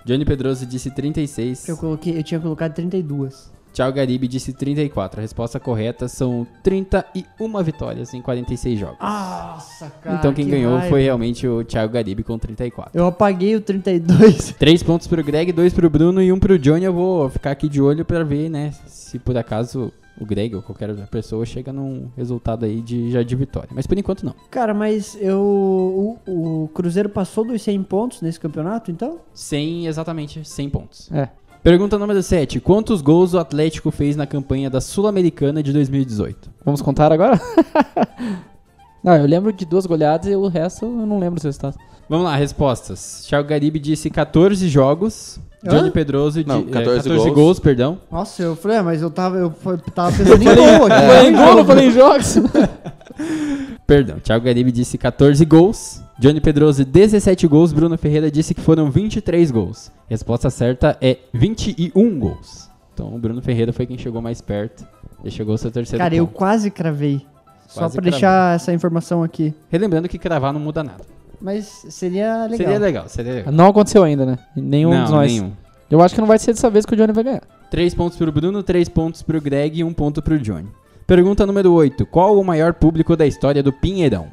Johnny 0.03 0.25
Pedroso 0.25 0.65
disse 0.65 0.89
36. 0.89 1.69
Eu, 1.69 1.77
coloquei, 1.77 2.17
eu 2.17 2.23
tinha 2.23 2.39
colocado 2.39 2.73
32. 2.73 3.51
Thiago 3.77 3.95
Garibe 3.95 4.27
disse 4.27 4.53
34. 4.53 5.19
A 5.19 5.21
resposta 5.21 5.59
correta 5.59 6.07
são 6.07 6.47
31 6.63 7.63
vitórias 7.63 8.11
em 8.11 8.23
46 8.23 8.79
jogos. 8.79 8.97
Nossa, 8.99 9.91
cara. 10.01 10.17
então 10.17 10.33
quem 10.33 10.45
que 10.45 10.51
ganhou 10.51 10.73
raiva. 10.73 10.89
foi 10.89 11.03
realmente 11.03 11.47
o 11.47 11.63
Thiago 11.63 11.93
Garibe 11.93 12.23
com 12.23 12.39
34. 12.39 12.99
Eu 12.99 13.05
apaguei 13.05 13.55
o 13.55 13.61
32. 13.61 14.55
3 14.57 14.81
pontos 14.81 15.05
pro 15.05 15.23
Greg, 15.23 15.51
2 15.51 15.73
pro 15.73 15.91
Bruno 15.91 16.23
e 16.23 16.31
1 16.31 16.39
pro 16.39 16.57
Johnny. 16.57 16.85
Eu 16.85 16.93
vou 16.93 17.29
ficar 17.29 17.51
aqui 17.51 17.69
de 17.69 17.79
olho 17.79 18.03
pra 18.03 18.23
ver, 18.23 18.49
né, 18.49 18.71
se 18.87 19.19
por 19.19 19.37
acaso 19.37 19.93
o 20.19 20.25
Greg 20.25 20.55
ou 20.55 20.63
qualquer 20.63 20.89
outra 20.89 21.05
pessoa 21.05 21.45
chega 21.45 21.71
num 21.71 22.09
resultado 22.17 22.65
aí 22.65 22.81
de, 22.81 23.11
já 23.11 23.21
de 23.21 23.35
vitória. 23.35 23.69
Mas 23.71 23.85
por 23.85 23.95
enquanto 23.95 24.25
não. 24.25 24.33
Cara, 24.49 24.73
mas 24.73 25.15
eu. 25.21 26.17
O, 26.25 26.63
o 26.63 26.67
Cruzeiro 26.69 27.09
passou 27.09 27.45
dos 27.45 27.61
100 27.61 27.83
pontos 27.83 28.21
nesse 28.23 28.39
campeonato, 28.39 28.89
então? 28.89 29.19
100, 29.35 29.85
exatamente 29.85 30.43
100 30.43 30.69
pontos. 30.71 31.11
É. 31.11 31.29
Pergunta 31.67 31.97
número 31.97 32.23
7. 32.23 32.61
Quantos 32.61 33.01
gols 33.01 33.33
o 33.33 33.37
Atlético 33.37 33.91
fez 33.91 34.15
na 34.15 34.25
campanha 34.25 34.69
da 34.69 34.79
Sul-Americana 34.79 35.61
de 35.61 35.73
2018? 35.73 36.49
Vamos 36.63 36.81
contar 36.81 37.11
agora? 37.11 37.37
não, 39.03 39.13
eu 39.17 39.25
lembro 39.25 39.51
de 39.51 39.65
duas 39.65 39.85
goleadas 39.85 40.27
e 40.27 40.33
o 40.33 40.47
resto 40.47 40.85
eu 40.85 41.05
não 41.05 41.19
lembro 41.19 41.39
os 41.39 41.43
resultados. 41.43 41.77
Vamos 42.07 42.23
lá, 42.23 42.37
respostas. 42.37 43.25
Thiago 43.27 43.49
Garibe 43.49 43.79
disse 43.79 44.09
14 44.09 44.69
jogos. 44.69 45.41
Hã? 45.61 45.71
Johnny 45.71 45.91
Pedroso 45.91 46.41
Não, 46.47 46.63
de, 46.63 46.71
14 46.71 46.89
é, 46.89 47.03
14 47.03 47.19
gols. 47.19 47.33
gols. 47.33 47.59
perdão. 47.59 47.99
Nossa, 48.09 48.43
eu 48.43 48.55
falei, 48.55 48.77
ah, 48.77 48.83
mas 48.83 49.01
eu 49.01 49.11
tava, 49.11 49.35
eu 49.35 49.49
tava 49.93 50.15
pensando 50.15 50.41
em 50.41 50.45
gol 50.45 50.85
aqui. 50.85 51.03
Eu 51.03 51.09
falei 51.09 51.27
em 51.27 51.35
gol, 51.35 51.55
não 51.57 51.65
falei 51.65 51.87
em 51.87 51.91
jogos. 51.91 52.35
Perdão, 53.85 54.19
Thiago 54.19 54.45
Garibe 54.45 54.71
disse 54.71 54.97
14 54.97 55.43
gols. 55.43 56.01
Johnny 56.19 56.41
Pedroso 56.41 56.83
17 56.83 57.47
gols. 57.47 57.71
Bruno 57.71 57.97
Ferreira 57.97 58.31
disse 58.31 58.53
que 58.53 58.61
foram 58.61 58.89
23 58.89 59.51
gols. 59.51 59.91
Resposta 60.09 60.49
certa 60.49 60.97
é 61.01 61.17
21 61.33 62.19
gols. 62.19 62.69
Então 62.93 63.13
o 63.13 63.19
Bruno 63.19 63.41
Ferreira 63.41 63.71
foi 63.71 63.85
quem 63.85 63.97
chegou 63.97 64.21
mais 64.21 64.41
perto. 64.41 64.85
E 65.23 65.31
chegou 65.31 65.53
ao 65.53 65.57
seu 65.57 65.71
terceiro 65.71 66.03
Cara, 66.03 66.15
eu 66.15 66.25
ponto. 66.27 66.37
quase 66.37 66.71
cravei. 66.71 67.25
Só 67.67 67.81
Quase 67.81 67.93
pra 67.95 68.01
cravou. 68.03 68.11
deixar 68.11 68.55
essa 68.55 68.73
informação 68.73 69.23
aqui. 69.23 69.53
Relembrando 69.69 70.07
que 70.07 70.17
cravar 70.17 70.53
não 70.53 70.59
muda 70.59 70.83
nada. 70.83 71.03
Mas 71.41 71.65
seria 71.89 72.43
legal. 72.45 72.57
Seria 72.57 72.79
legal, 72.79 73.09
seria 73.09 73.33
legal. 73.33 73.53
Não 73.53 73.67
aconteceu 73.67 74.03
ainda, 74.03 74.25
né? 74.25 74.39
Nenhum 74.55 74.91
não, 74.91 75.05
de 75.05 75.11
nós. 75.11 75.31
nenhum. 75.31 75.51
Eu 75.89 76.01
acho 76.01 76.15
que 76.15 76.21
não 76.21 76.27
vai 76.27 76.39
ser 76.39 76.53
dessa 76.53 76.69
vez 76.69 76.85
que 76.85 76.93
o 76.93 76.97
Johnny 76.97 77.13
vai 77.13 77.23
ganhar. 77.23 77.41
3 77.69 77.93
pontos 77.93 78.17
pro 78.17 78.31
Bruno, 78.31 78.63
3 78.63 78.89
pontos 78.89 79.21
pro 79.21 79.39
Greg 79.41 79.79
e 79.79 79.83
1 79.83 79.93
ponto 79.93 80.21
pro 80.21 80.39
Johnny. 80.39 80.67
Pergunta 81.05 81.45
número 81.45 81.71
8. 81.73 82.05
Qual 82.07 82.39
o 82.39 82.43
maior 82.43 82.73
público 82.73 83.15
da 83.15 83.25
história 83.25 83.61
do 83.61 83.71
Pinheirão? 83.71 84.27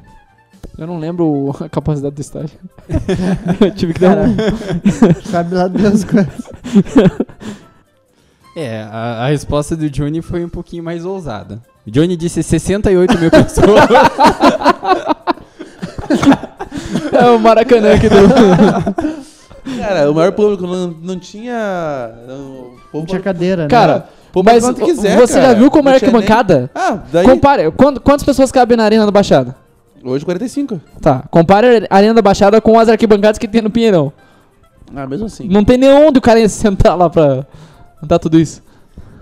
Eu 0.77 0.87
não 0.87 0.99
lembro 0.99 1.55
a 1.59 1.69
capacidade 1.69 2.15
do 2.15 2.21
estádio. 2.21 2.57
eu 3.61 3.71
tive 3.71 3.93
que 3.93 3.99
dar 3.99 4.17
um... 4.19 4.35
Sabe 5.29 5.55
lá 5.55 5.67
Deus 5.67 6.03
quantos. 6.03 6.45
É, 8.57 8.83
a, 8.83 9.25
a 9.25 9.27
resposta 9.27 9.75
do 9.75 9.89
Johnny 9.89 10.21
foi 10.21 10.45
um 10.45 10.47
pouquinho 10.47 10.81
mais 10.81 11.03
ousada. 11.03 11.61
O 11.85 11.91
Johnny 11.91 12.15
disse 12.15 12.41
68 12.41 13.17
mil 13.19 13.29
pessoas. 13.29 13.65
É 17.11 17.29
o 17.29 17.39
Maracanã 17.39 17.93
aqui 17.95 18.07
do... 18.09 18.15
Cara, 19.79 20.11
o 20.11 20.13
maior 20.13 20.31
público 20.33 20.65
não, 20.67 20.87
não 21.01 21.19
tinha... 21.19 22.11
Não, 22.27 22.71
Não 22.93 23.05
tinha 23.05 23.19
cadeira, 23.21 23.63
né? 23.63 23.67
Cara, 23.69 24.07
Pô, 24.31 24.43
mas 24.43 24.63
quanto 24.63 24.83
quiser, 24.83 25.17
você 25.17 25.33
cara. 25.33 25.47
já 25.47 25.53
viu 25.53 25.71
como 25.71 25.89
é 25.89 25.97
tinha 25.97 26.11
nem- 26.11 26.19
arquibancada? 26.19 26.69
Ah, 26.75 26.99
daí... 27.11 27.25
Compare, 27.25 27.71
quant- 27.71 27.99
quantas 27.99 28.23
pessoas 28.23 28.51
cabem 28.51 28.77
na 28.77 28.83
Arena 28.83 29.05
da 29.05 29.11
Baixada? 29.11 29.55
Hoje 30.05 30.23
45. 30.23 30.79
Tá, 31.01 31.27
compare 31.31 31.87
a 31.89 31.95
Arena 31.95 32.13
da 32.13 32.21
Baixada 32.21 32.61
com 32.61 32.79
as 32.79 32.87
arquibancadas 32.87 33.39
que 33.39 33.47
tem 33.47 33.63
no 33.63 33.71
Pinheirão. 33.71 34.13
Ah, 34.95 35.07
mesmo 35.07 35.25
assim. 35.25 35.47
Não 35.47 35.65
tem 35.65 35.79
nem 35.79 35.89
onde 35.89 36.19
o 36.19 36.21
cara 36.21 36.39
ia 36.39 36.47
sentar 36.47 36.95
lá 36.95 37.09
pra 37.09 37.43
dar 38.03 38.19
tudo 38.19 38.39
isso. 38.39 38.61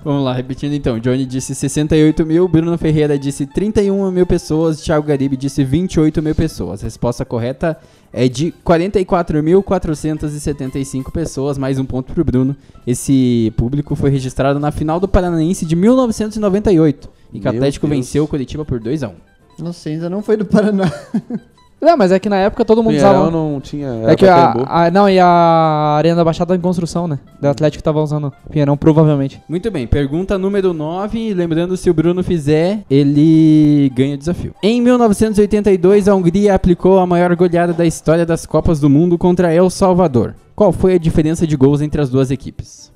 Vamos 0.04 0.26
lá, 0.26 0.34
repetindo 0.34 0.74
então. 0.74 1.00
Johnny 1.00 1.26
disse 1.26 1.56
68 1.56 2.26
mil, 2.26 2.46
Bruno 2.50 2.78
Ferreira 2.78 3.18
disse 3.18 3.46
31 3.46 4.12
mil 4.12 4.26
pessoas, 4.26 4.82
Thiago 4.82 5.08
Garibe 5.08 5.38
disse 5.38 5.64
28 5.64 6.22
mil 6.22 6.36
pessoas. 6.36 6.82
A 6.82 6.84
resposta 6.84 7.24
correta 7.24 7.78
é 8.12 8.28
de 8.28 8.54
44.475 8.66 11.10
pessoas, 11.10 11.58
mais 11.58 11.80
um 11.80 11.86
ponto 11.86 12.12
pro 12.12 12.26
Bruno. 12.26 12.54
Esse 12.86 13.54
público 13.56 13.96
foi 13.96 14.10
registrado 14.10 14.60
na 14.60 14.72
final 14.72 15.00
do 15.00 15.08
Paranaense 15.08 15.66
de 15.66 15.78
1998, 15.78 17.10
e 17.32 17.40
que 17.40 17.48
o 17.48 17.50
Atlético 17.50 17.88
Deus. 17.88 18.00
venceu 18.00 18.26
o 18.26 18.28
Curitiba 18.28 18.66
por 18.66 18.82
2 18.82 19.04
a 19.04 19.08
1 19.08 19.14
Nossa, 19.60 19.90
ainda 19.90 20.10
não 20.10 20.22
foi 20.22 20.38
do 20.38 20.46
Paraná. 20.46 20.92
Não, 21.82 21.98
mas 21.98 22.14
é 22.14 22.18
que 22.20 22.30
na 22.30 22.38
época 22.38 22.64
todo 22.64 22.82
mundo 22.82 22.94
Pinheirão 22.94 23.24
usava. 23.24 23.32
não 23.32 23.60
tinha... 23.60 23.90
É 24.08 24.16
que 24.16 24.26
Pacaembu. 24.26 24.64
a, 24.70 24.86
a- 24.86 24.90
Não, 24.92 25.10
e 25.10 25.20
a 25.20 25.96
Arena 25.98 26.16
da 26.16 26.24
Baixada 26.24 26.54
tá 26.54 26.56
em 26.56 26.62
construção, 26.62 27.10
né? 27.10 27.20
O 27.42 27.46
Atlético 27.46 27.84
tava 27.84 28.02
usando 28.02 28.32
Pinheirão, 28.50 28.78
provavelmente. 28.78 29.42
Muito 29.50 29.70
bem, 29.70 29.86
pergunta 29.86 30.38
número 30.38 30.74
9. 30.74 31.34
Lembrando, 31.34 31.76
se 31.76 31.90
o 31.90 31.94
Bruno 31.94 32.24
fizer, 32.24 32.86
ele 32.90 33.92
ganha 33.94 34.16
o 34.16 34.18
desafio. 34.18 34.56
Em 34.64 34.80
1982, 34.82 36.08
a 36.08 36.16
Hungria 36.16 36.56
aplicou 36.56 37.00
a 37.00 37.06
maior 37.06 37.36
goleada 37.36 37.74
da 37.74 37.86
história 37.86 38.26
das 38.26 38.46
Copas 38.46 38.80
do 38.80 38.90
Mundo 38.90 39.18
contra 39.18 39.54
El 39.54 39.70
Salvador. 39.70 40.36
Qual 40.56 40.72
foi 40.72 40.94
a 40.94 40.98
diferença 40.98 41.46
de 41.46 41.58
gols 41.58 41.82
entre 41.82 42.00
as 42.02 42.10
duas 42.10 42.32
equipes? 42.32 42.94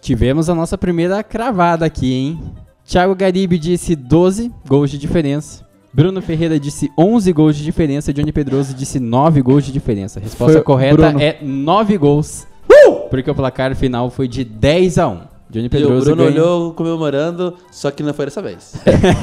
Tivemos 0.00 0.48
a 0.48 0.54
nossa 0.54 0.78
primeira 0.78 1.22
cravada 1.22 1.84
aqui, 1.84 2.10
hein? 2.14 2.40
Thiago 2.86 3.14
Garibe 3.14 3.58
disse 3.58 3.96
12 3.96 4.52
gols 4.68 4.90
de 4.90 4.98
diferença. 4.98 5.64
Bruno 5.92 6.20
Ferreira 6.20 6.60
disse 6.60 6.90
11 6.96 7.32
gols 7.32 7.56
de 7.56 7.64
diferença. 7.64 8.12
Johnny 8.12 8.30
Pedroso 8.30 8.74
disse 8.74 9.00
9 9.00 9.40
gols 9.42 9.64
de 9.64 9.72
diferença. 9.72 10.18
A 10.20 10.22
resposta 10.22 10.52
Foi 10.54 10.62
correta 10.62 10.96
Bruno. 10.96 11.20
é 11.20 11.38
9 11.42 11.96
gols. 11.98 12.46
Porque 13.10 13.30
o 13.30 13.34
placar 13.34 13.74
final 13.74 14.10
foi 14.10 14.28
de 14.28 14.44
10 14.44 14.98
a 14.98 15.08
1. 15.08 15.20
Johnny 15.48 15.64
E 15.64 15.66
o 15.68 15.70
Pedroso 15.70 16.04
Bruno 16.06 16.24
ganha. 16.24 16.34
olhou 16.42 16.74
comemorando, 16.74 17.54
só 17.70 17.90
que 17.90 18.02
não 18.02 18.12
foi 18.12 18.26
dessa 18.26 18.42
vez. 18.42 18.74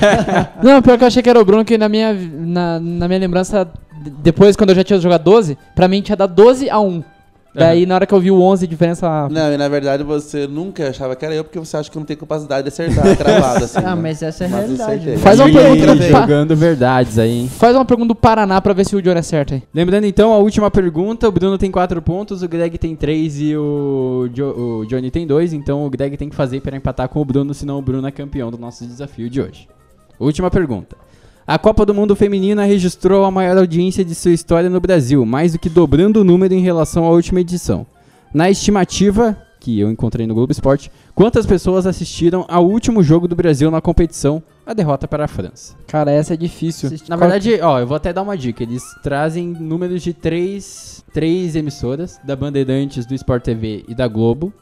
Não, 0.64 0.82
pior 0.82 0.98
que 0.98 1.04
eu 1.04 1.08
achei 1.08 1.22
que 1.22 1.30
era 1.30 1.40
o 1.40 1.44
Bruno, 1.46 1.66
que 1.66 1.78
na 1.78 1.90
minha, 1.90 2.14
na, 2.14 2.80
na 2.80 3.08
minha 3.10 3.20
lembrança, 3.20 3.70
depois 4.22 4.56
quando 4.56 4.70
eu 4.70 4.76
já 4.78 4.84
tinha 4.86 5.00
jogado 5.00 5.22
12, 5.24 5.58
pra 5.76 5.88
mim 5.88 6.02
tinha 6.02 6.16
dado 6.16 6.34
12 6.34 6.70
a 6.70 6.80
1. 6.80 7.04
Daí, 7.56 7.86
na 7.86 7.96
hora 7.96 8.06
que 8.08 8.14
eu 8.14 8.20
vi 8.20 8.32
o 8.32 8.42
11, 8.42 8.66
a 8.66 8.68
diferença... 8.68 9.30
Não, 9.30 9.54
e 9.54 9.58
na 9.58 9.68
verdade 9.70 10.04
você 10.04 10.48
nunca 10.48 10.90
achava 10.90 11.16
que 11.16 11.24
era 11.24 11.36
eu, 11.36 11.44
porque 11.44 11.60
você 11.60 11.78
acha 11.78 11.90
que 11.92 11.98
não 11.98 12.04
tem 12.06 12.18
capacidade 12.18 12.64
de 12.64 12.70
acertar 12.70 13.14
cravado, 13.16 13.66
assim. 13.66 13.78
Ah, 13.78 13.96
né? 13.96 14.02
mas 14.02 14.24
essa 14.24 14.44
é 14.44 14.48
a 14.48 14.50
Mas 14.50 14.60
realidade. 14.62 14.92
acertei. 15.02 15.18
Faz 15.18 15.40
uma 15.40 15.50
Ih, 15.50 15.54
pergunta 15.54 15.96
do 15.96 16.12
Pa- 16.12 16.22
jogando 16.22 16.56
verdades 16.56 17.20
aí, 17.20 17.30
hein? 17.32 17.50
Faz 17.50 17.76
uma 17.76 17.86
pergunta 17.86 18.08
do 18.08 18.16
Paraná 18.16 18.60
pra 18.60 18.74
ver 18.74 18.86
se 18.86 18.96
o 18.96 19.02
Johnny 19.02 19.20
acerta 19.20 19.54
aí. 19.56 19.64
Lembrando 19.74 20.06
então, 20.06 20.34
a 20.34 20.38
última 20.40 20.72
pergunta, 20.72 21.28
o 21.30 21.32
Bruno 21.32 21.58
tem 21.58 21.70
4 21.70 22.02
pontos, 22.02 22.42
o 22.42 22.48
Greg 22.48 22.78
tem 22.80 22.96
3 22.96 23.40
e 23.42 23.56
o, 23.56 24.28
Jo- 24.34 24.80
o 24.82 24.86
Johnny 24.88 25.12
tem 25.12 25.28
2, 25.28 25.54
então 25.54 25.86
o 25.86 25.90
Greg 25.92 26.18
tem 26.18 26.30
que 26.30 26.36
fazer 26.36 26.60
para 26.62 26.76
empatar 26.76 27.08
com 27.08 27.22
o 27.22 27.26
Bruno, 27.26 27.54
senão 27.54 27.78
o 27.78 27.82
Bruno 27.84 28.08
é 28.08 28.12
campeão 28.12 28.50
do 28.50 28.58
nosso 28.58 28.84
desafio 28.86 29.30
de 29.30 29.40
hoje. 29.40 29.68
Última 30.20 30.50
pergunta. 30.50 30.96
A 31.46 31.60
Copa 31.60 31.86
do 31.86 31.94
Mundo 31.94 32.16
Feminina 32.16 32.64
registrou 32.64 33.26
a 33.26 33.32
maior 33.32 33.58
audiência 33.58 34.06
de 34.06 34.16
sua 34.16 34.32
história 34.32 34.70
no 34.70 34.80
Brasil, 34.80 35.26
mais 35.26 35.52
do 35.52 35.60
que 35.60 35.70
dobrando 35.70 36.22
o 36.22 36.24
número 36.24 36.54
em 36.54 36.62
relação 36.62 37.04
à 37.04 37.10
última 37.10 37.42
edição. 37.42 37.86
Na 38.34 38.50
estimativa, 38.50 39.38
que 39.60 39.78
eu 39.78 39.92
encontrei 39.92 40.26
no 40.26 40.34
Globo 40.34 40.54
Esporte, 40.54 40.90
quantas 41.14 41.46
pessoas 41.46 41.86
assistiram 41.86 42.46
ao 42.48 42.66
último 42.66 43.04
jogo 43.04 43.28
do 43.28 43.36
Brasil 43.36 43.70
na 43.70 43.82
competição, 43.82 44.42
a 44.66 44.74
derrota 44.74 45.06
para 45.06 45.26
a 45.26 45.28
França? 45.28 45.76
Cara, 45.86 46.12
essa 46.12 46.34
é 46.34 46.38
difícil. 46.38 46.90
Na 47.10 47.18
verdade, 47.18 47.60
ó, 47.62 47.78
eu 47.78 47.88
vou 47.88 47.98
até 47.98 48.14
dar 48.14 48.22
uma 48.22 48.38
dica. 48.38 48.64
Eles 48.64 48.82
trazem 49.04 49.50
números 49.50 50.02
de 50.02 50.14
três, 50.14 51.04
três 51.14 51.58
emissoras, 51.58 52.22
da 52.24 52.38
Bandeirantes, 52.38 53.06
do 53.06 53.14
Sport 53.16 53.44
TV 53.44 53.84
e 53.86 53.94
da 53.94 54.08
Globo. 54.08 54.54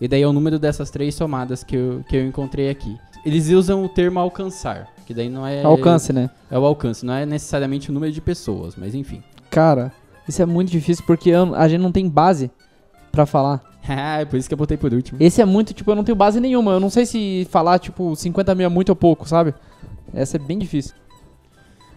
E 0.00 0.08
daí 0.08 0.22
é 0.22 0.26
o 0.26 0.32
número 0.32 0.58
dessas 0.58 0.88
três 0.88 1.14
somadas 1.14 1.62
que 1.62 1.76
eu, 1.76 2.02
que 2.08 2.16
eu 2.16 2.26
encontrei 2.26 2.70
aqui. 2.70 2.96
Eles 3.26 3.50
usam 3.50 3.84
o 3.84 3.88
termo 3.90 4.18
alcançar, 4.18 4.88
que 5.10 5.14
daí 5.14 5.28
não 5.28 5.44
é... 5.44 5.60
Alcance, 5.64 6.12
né? 6.12 6.30
É 6.48 6.56
o 6.56 6.64
alcance, 6.64 7.04
não 7.04 7.12
é 7.14 7.26
necessariamente 7.26 7.90
o 7.90 7.92
número 7.92 8.12
de 8.12 8.20
pessoas, 8.20 8.76
mas 8.76 8.94
enfim. 8.94 9.20
Cara, 9.50 9.90
isso 10.28 10.40
é 10.40 10.46
muito 10.46 10.70
difícil 10.70 11.02
porque 11.04 11.30
eu- 11.30 11.52
a 11.56 11.66
gente 11.66 11.80
não 11.80 11.90
tem 11.90 12.08
base 12.08 12.48
pra 13.10 13.26
falar. 13.26 13.60
é 13.88 14.24
por 14.24 14.36
isso 14.36 14.46
que 14.48 14.54
eu 14.54 14.58
botei 14.58 14.76
por 14.76 14.94
último. 14.94 15.18
Esse 15.20 15.42
é 15.42 15.44
muito, 15.44 15.74
tipo, 15.74 15.90
eu 15.90 15.96
não 15.96 16.04
tenho 16.04 16.14
base 16.14 16.38
nenhuma. 16.38 16.70
Eu 16.70 16.78
não 16.78 16.88
sei 16.90 17.04
se 17.06 17.44
falar, 17.50 17.80
tipo, 17.80 18.14
50 18.14 18.54
mil 18.54 18.66
é 18.66 18.68
muito 18.68 18.90
ou 18.90 18.94
pouco, 18.94 19.28
sabe? 19.28 19.52
Essa 20.14 20.36
é 20.36 20.38
bem 20.38 20.60
difícil. 20.60 20.94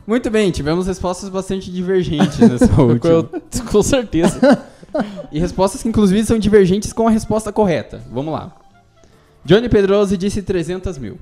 Muito 0.08 0.32
bem, 0.32 0.50
tivemos 0.50 0.88
respostas 0.88 1.30
bastante 1.30 1.72
divergentes 1.72 2.40
nessa 2.40 2.66
última. 2.82 3.14
Eu- 3.14 3.30
com 3.72 3.84
certeza. 3.84 4.66
E 5.32 5.40
respostas 5.40 5.84
que 5.84 5.88
inclusive 5.90 6.26
são 6.26 6.40
divergentes 6.40 6.92
com 6.92 7.08
a 7.08 7.12
resposta 7.12 7.54
correta. 7.54 8.02
Vamos 8.12 8.34
lá. 8.34 8.56
Johnny 9.46 9.70
Pedroso 9.70 10.18
disse 10.18 10.42
300 10.42 10.98
mil 10.98 11.20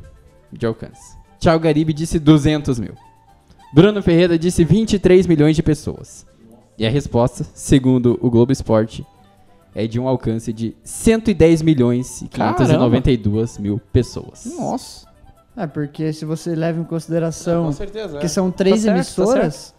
de 0.54 0.66
alcance. 0.66 1.20
Thiago 1.42 1.64
Garibe 1.64 1.92
disse 1.92 2.20
200 2.20 2.80
mil. 2.80 2.94
Bruno 3.74 4.02
Ferreira 4.04 4.38
disse 4.38 4.64
23 4.64 5.26
milhões 5.26 5.56
de 5.56 5.64
pessoas. 5.64 6.24
E 6.78 6.86
a 6.86 6.90
resposta, 6.90 7.44
segundo 7.56 8.20
o 8.22 8.30
Globo 8.30 8.52
Esporte, 8.52 9.04
é 9.74 9.88
de 9.88 10.00
um 10.00 10.08
alcance 10.08 10.54
de 10.54 10.76
110 10.84 11.64
milhões 11.64 12.22
e 12.22 12.28
592 12.28 13.58
mil 13.58 13.82
pessoas. 13.92 14.46
Nossa. 14.56 15.08
É, 15.58 15.66
porque 15.66 16.14
se 16.14 16.26
você 16.26 16.54
leva 16.54 16.80
em 16.80 16.84
consideração 16.84 17.66
Com 17.66 17.72
certeza, 17.72 18.20
que 18.20 18.26
é. 18.26 18.30
são 18.30 18.52
três 18.52 18.82
certo, 18.82 18.94
tá 18.94 18.96
emissoras, 18.98 19.74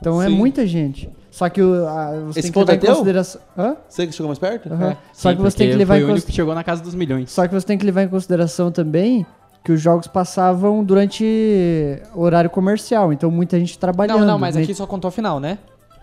então 0.00 0.22
é 0.22 0.28
Sim. 0.28 0.34
muita 0.36 0.66
gente. 0.66 1.10
Só 1.30 1.48
que 1.48 1.60
o, 1.60 1.86
a, 1.86 2.12
você 2.26 2.40
Esse 2.40 2.52
tem 2.52 2.52
que 2.52 2.58
levar 2.70 2.72
é 2.72 2.76
em 2.76 2.94
consideração. 2.94 3.40
Hã? 3.56 3.76
Você 3.88 4.06
que 4.06 4.12
chegou 4.12 4.28
mais 4.28 4.38
perto? 4.38 4.72
Aham. 4.72 4.90
É, 4.90 4.96
Só 5.12 5.30
sim, 5.30 5.36
que 5.36 5.42
você 5.42 5.56
tem 5.56 5.70
que 5.70 5.76
levar 5.76 5.94
foi 5.94 6.00
em 6.00 6.04
o 6.04 6.06
único 6.06 6.14
consideração. 6.14 6.26
que 6.26 6.36
chegou 6.36 6.54
na 6.54 6.64
casa 6.64 6.82
dos 6.82 6.94
milhões. 6.94 7.30
Só 7.32 7.46
que 7.46 7.52
você 7.52 7.66
tem 7.66 7.76
que 7.76 7.84
levar 7.84 8.04
em 8.04 8.08
consideração 8.08 8.70
também 8.70 9.26
que 9.64 9.72
os 9.72 9.80
jogos 9.80 10.06
passavam 10.06 10.82
durante 10.82 12.00
horário 12.14 12.48
comercial, 12.50 13.12
então 13.12 13.30
muita 13.30 13.58
gente 13.58 13.78
trabalhando. 13.78 14.20
Não, 14.20 14.26
não, 14.26 14.38
mas 14.38 14.54
né? 14.56 14.62
aqui 14.62 14.74
só 14.74 14.86
contou 14.86 15.08
a 15.08 15.12
final, 15.12 15.38
né? 15.40 15.58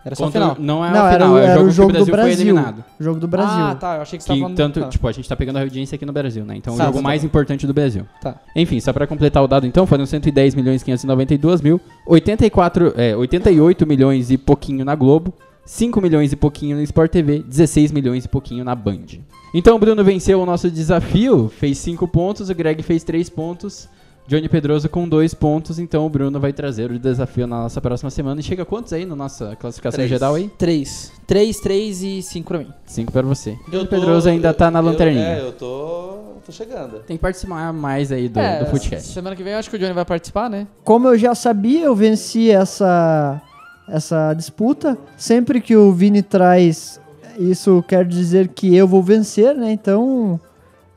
Era 0.05 0.13
só 0.15 0.25
a 0.25 0.27
Contra- 0.27 0.41
final. 0.41 0.57
Não 0.59 0.85
é 0.85 0.91
Não, 0.91 1.03
a 1.03 1.11
era, 1.11 1.25
final, 1.25 1.37
é 1.39 1.45
era 1.45 1.59
o 1.59 1.65
o 1.65 1.71
jogo 1.71 1.71
jogo 1.71 1.93
que 1.93 2.01
o 2.01 2.05
do 2.05 2.11
Brasil 2.11 2.31
eliminado. 2.33 2.83
O 2.99 3.03
jogo 3.03 3.19
do 3.19 3.27
Brasil. 3.27 3.65
Ah, 3.65 3.73
tá. 3.73 3.95
Eu 3.95 4.01
achei 4.03 4.19
que 4.19 4.23
você 4.23 4.27
tava 4.27 4.37
Que 4.37 4.41
falando... 4.43 4.55
tanto, 4.55 4.79
tá. 4.81 4.87
tipo, 4.87 5.07
a 5.07 5.11
gente 5.11 5.27
tá 5.27 5.35
pegando 5.35 5.57
a 5.57 5.61
audiência 5.61 5.95
aqui 5.95 6.05
no 6.05 6.13
Brasil, 6.13 6.45
né? 6.45 6.55
Então 6.57 6.73
é 6.73 6.77
o 6.77 6.79
jogo 6.79 6.97
tá. 6.97 7.01
mais 7.01 7.23
importante 7.23 7.65
do 7.65 7.73
Brasil. 7.73 8.05
Tá. 8.21 8.35
Enfim, 8.55 8.79
só 8.79 8.93
pra 8.93 9.07
completar 9.07 9.43
o 9.43 9.47
dado 9.47 9.65
então, 9.65 9.87
foram 9.87 10.05
110 10.05 10.53
milhões 10.53 10.83
592 10.83 11.61
mil, 11.61 11.81
84, 12.05 12.93
é, 12.95 13.15
88 13.15 13.87
milhões 13.87 14.29
e 14.29 14.37
pouquinho 14.37 14.85
na 14.85 14.93
Globo, 14.93 15.33
5 15.65 15.99
milhões 16.01 16.31
e 16.31 16.35
pouquinho 16.35 16.77
no 16.77 16.83
Sport 16.83 17.11
TV, 17.11 17.43
16 17.47 17.91
milhões 17.91 18.25
e 18.25 18.27
pouquinho 18.27 18.63
na 18.63 18.75
Band. 18.75 19.05
Então 19.53 19.75
o 19.75 19.79
Bruno 19.79 20.03
venceu 20.03 20.39
o 20.41 20.45
nosso 20.45 20.69
desafio, 20.69 21.49
fez 21.49 21.77
5 21.79 22.07
pontos, 22.07 22.49
o 22.49 22.55
Greg 22.55 22.83
fez 22.83 23.03
3 23.03 23.29
pontos, 23.29 23.87
Johnny 24.27 24.49
Pedroso 24.49 24.89
com 24.89 25.07
2 25.07 25.33
pontos, 25.35 25.77
então 25.79 26.05
o 26.05 26.09
Bruno 26.09 26.39
vai 26.39 26.51
trazer 26.51 26.91
o 26.91 26.97
desafio 26.99 27.45
na 27.47 27.61
nossa 27.63 27.79
próxima 27.79 28.09
semana. 28.09 28.39
E 28.39 28.43
chega 28.43 28.65
quantos 28.65 28.91
aí 28.91 29.05
na 29.05 29.15
nossa 29.15 29.55
classificação 29.55 29.97
Três. 29.97 30.09
geral 30.09 30.35
aí? 30.35 30.49
Três. 30.57 31.11
Três, 31.27 31.59
três 31.59 32.01
e 32.03 32.21
cinco 32.21 32.47
pra 32.49 32.57
mim. 32.59 32.67
5 32.85 33.11
pra 33.11 33.21
você. 33.21 33.51
Eu 33.51 33.71
Johnny 33.71 33.83
tô- 33.85 33.89
Pedroso 33.95 34.27
ainda 34.29 34.53
tá 34.53 34.69
na 34.71 34.79
eu- 34.79 34.83
lanterninha. 34.83 35.25
É, 35.27 35.41
eu 35.41 35.51
tô, 35.53 36.17
tô 36.45 36.51
chegando. 36.51 36.99
Tem 37.05 37.17
que 37.17 37.21
participar 37.21 37.71
mais 37.71 38.11
aí 38.11 38.27
do, 38.27 38.39
é, 38.39 38.63
do 38.63 38.65
Footcast. 38.71 39.13
Semana 39.13 39.35
que 39.35 39.43
vem 39.43 39.53
eu 39.53 39.59
acho 39.59 39.69
que 39.69 39.75
o 39.75 39.79
Johnny 39.79 39.93
vai 39.93 40.05
participar, 40.05 40.49
né? 40.49 40.67
Como 40.83 41.07
eu 41.07 41.17
já 41.17 41.33
sabia, 41.35 41.85
eu 41.85 41.95
venci 41.95 42.49
essa, 42.49 43.39
essa 43.87 44.33
disputa. 44.33 44.97
Sempre 45.17 45.61
que 45.61 45.75
o 45.75 45.91
Vini 45.91 46.21
traz, 46.21 46.99
isso 47.37 47.83
quer 47.87 48.05
dizer 48.05 48.47
que 48.49 48.75
eu 48.75 48.87
vou 48.87 49.01
vencer, 49.03 49.55
né? 49.55 49.71
Então, 49.71 50.39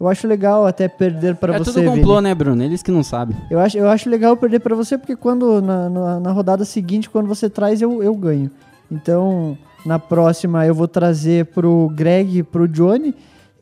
eu 0.00 0.08
acho 0.08 0.26
legal 0.26 0.66
até 0.66 0.86
perder 0.88 1.34
pra 1.36 1.54
é 1.54 1.58
você, 1.58 1.72
tudo 1.72 1.84
complô, 1.84 2.14
Vini. 2.16 2.22
né, 2.22 2.34
Bruno? 2.34 2.62
Eles 2.62 2.82
que 2.82 2.90
não 2.90 3.02
sabem. 3.02 3.36
Eu 3.50 3.58
acho, 3.58 3.76
eu 3.78 3.88
acho 3.88 4.08
legal 4.08 4.36
perder 4.36 4.60
pra 4.60 4.74
você, 4.76 4.96
porque 4.96 5.16
quando 5.16 5.60
na, 5.60 5.88
na, 5.90 6.20
na 6.20 6.32
rodada 6.32 6.64
seguinte, 6.64 7.10
quando 7.10 7.26
você 7.26 7.48
traz, 7.50 7.82
eu, 7.82 8.02
eu 8.02 8.14
ganho. 8.14 8.50
Então, 8.90 9.56
na 9.84 9.98
próxima, 9.98 10.64
eu 10.66 10.74
vou 10.74 10.88
trazer 10.88 11.46
pro 11.46 11.90
Greg 11.94 12.38
e 12.38 12.42
pro 12.42 12.66
Johnny. 12.68 13.14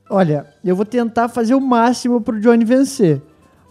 Olha, 0.09 0.47
eu 0.65 0.77
vou 0.77 0.85
tentar 0.85 1.29
fazer 1.29 1.55
o 1.55 1.61
máximo 1.61 2.21
pro 2.21 2.39
Johnny 2.41 2.65
vencer. 2.65 3.21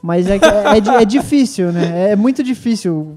Mas 0.02 0.28
é, 0.30 0.38
é, 0.76 0.80
di- 0.82 0.90
é 0.90 1.06
difícil, 1.06 1.72
né? 1.72 2.12
É 2.12 2.16
muito 2.16 2.44
difícil. 2.44 3.16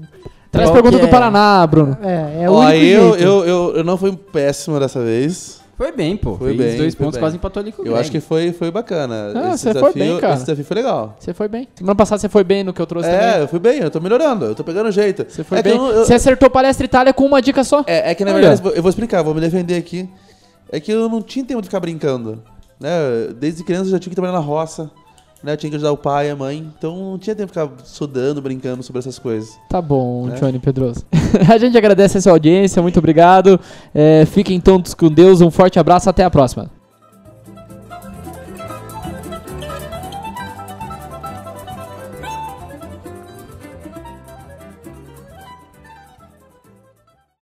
Traz 0.51 0.67
Qual 0.69 0.73
pergunta 0.81 0.97
do 0.99 1.05
é? 1.05 1.09
Paraná, 1.09 1.65
Bruno. 1.67 1.97
É, 2.01 2.43
é 2.43 2.49
o 2.49 2.53
Ó, 2.53 2.59
único 2.61 2.73
eu, 2.83 3.09
jeito. 3.13 3.23
eu, 3.23 3.45
eu, 3.45 3.75
eu 3.77 3.83
não 3.83 3.97
fui 3.97 4.15
péssimo 4.15 4.79
dessa 4.79 5.01
vez. 5.03 5.59
Foi 5.77 5.91
bem, 5.93 6.17
pô. 6.17 6.35
Foi 6.35 6.57
Fez 6.57 6.57
bem, 6.71 6.77
dois 6.77 6.95
foi 6.95 7.05
pontos, 7.05 7.17
bem. 7.17 7.23
quase 7.23 7.35
empatou 7.37 7.61
ali 7.61 7.71
com 7.71 7.81
o 7.83 7.85
Eu 7.85 7.91
Greg. 7.91 8.01
acho 8.01 8.11
que 8.11 8.19
foi, 8.19 8.51
foi 8.51 8.69
bacana. 8.69 9.31
Ah, 9.33 9.53
esse 9.53 9.59
você 9.63 9.71
foi 9.73 9.73
desafio, 9.93 10.03
bem, 10.03 10.19
cara. 10.19 10.33
Esse 10.33 10.43
desafio 10.43 10.65
foi 10.65 10.75
legal. 10.75 11.15
Você 11.19 11.33
foi 11.33 11.47
bem. 11.47 11.67
Semana 11.75 11.95
passada 11.95 12.19
você 12.19 12.27
foi 12.27 12.43
bem 12.43 12.63
no 12.65 12.73
que 12.73 12.81
eu 12.81 12.85
trouxe 12.85 13.07
É, 13.07 13.17
também. 13.17 13.41
eu 13.41 13.47
fui 13.47 13.59
bem, 13.59 13.79
eu 13.79 13.89
tô 13.89 14.01
melhorando, 14.01 14.43
eu 14.45 14.55
tô 14.55 14.63
pegando 14.63 14.91
jeito. 14.91 15.25
Você 15.29 15.43
foi 15.43 15.59
é 15.59 15.63
que 15.63 15.69
bem. 15.69 15.77
eu 15.77 15.83
não- 15.83 15.91
eu- 15.91 16.05
Você 16.05 16.13
acertou 16.15 16.49
Palestra 16.49 16.83
Itália 16.85 17.13
com 17.13 17.23
uma 17.25 17.41
dica 17.41 17.63
só. 17.63 17.83
É, 17.87 18.11
é 18.11 18.15
que 18.15 18.25
na 18.25 18.31
Olha. 18.33 18.41
verdade, 18.49 18.75
eu 18.75 18.81
vou 18.81 18.89
explicar, 18.89 19.21
vou 19.21 19.33
me 19.33 19.39
defender 19.39 19.77
aqui. 19.77 20.09
É 20.69 20.79
que 20.81 20.91
eu 20.91 21.07
não 21.07 21.21
tinha 21.21 21.45
tempo 21.45 21.61
de 21.61 21.67
ficar 21.69 21.79
brincando. 21.79 22.43
Né? 22.77 22.89
Desde 23.39 23.63
criança 23.63 23.85
eu 23.85 23.91
já 23.91 23.99
tinha 23.99 24.09
que 24.09 24.15
trabalhar 24.15 24.37
na 24.37 24.43
roça. 24.43 24.91
Né? 25.43 25.53
Eu 25.53 25.57
tinha 25.57 25.69
que 25.69 25.75
ajudar 25.75 25.91
o 25.91 25.97
pai 25.97 26.27
e 26.27 26.31
a 26.31 26.35
mãe. 26.35 26.71
Então 26.77 27.11
não 27.11 27.17
tinha 27.17 27.35
tempo 27.35 27.51
de 27.53 27.59
ficar 27.59 27.71
estudando, 27.83 28.41
brincando 28.41 28.83
sobre 28.83 28.99
essas 28.99 29.17
coisas. 29.17 29.57
Tá 29.69 29.81
bom, 29.81 30.29
É. 30.29 30.39
Johnny 30.39 30.59
Pedroso. 30.59 31.05
a 31.49 31.57
gente 31.57 31.77
agradece 31.77 32.17
a 32.17 32.21
sua 32.21 32.31
audiência, 32.33 32.81
muito 32.81 32.99
obrigado. 32.99 33.59
É, 33.93 34.25
fiquem 34.25 34.59
todos 34.59 34.93
com 34.93 35.09
Deus, 35.09 35.41
um 35.41 35.51
forte 35.51 35.79
abraço, 35.79 36.09
até 36.09 36.23
a 36.23 36.29
próxima. 36.29 36.78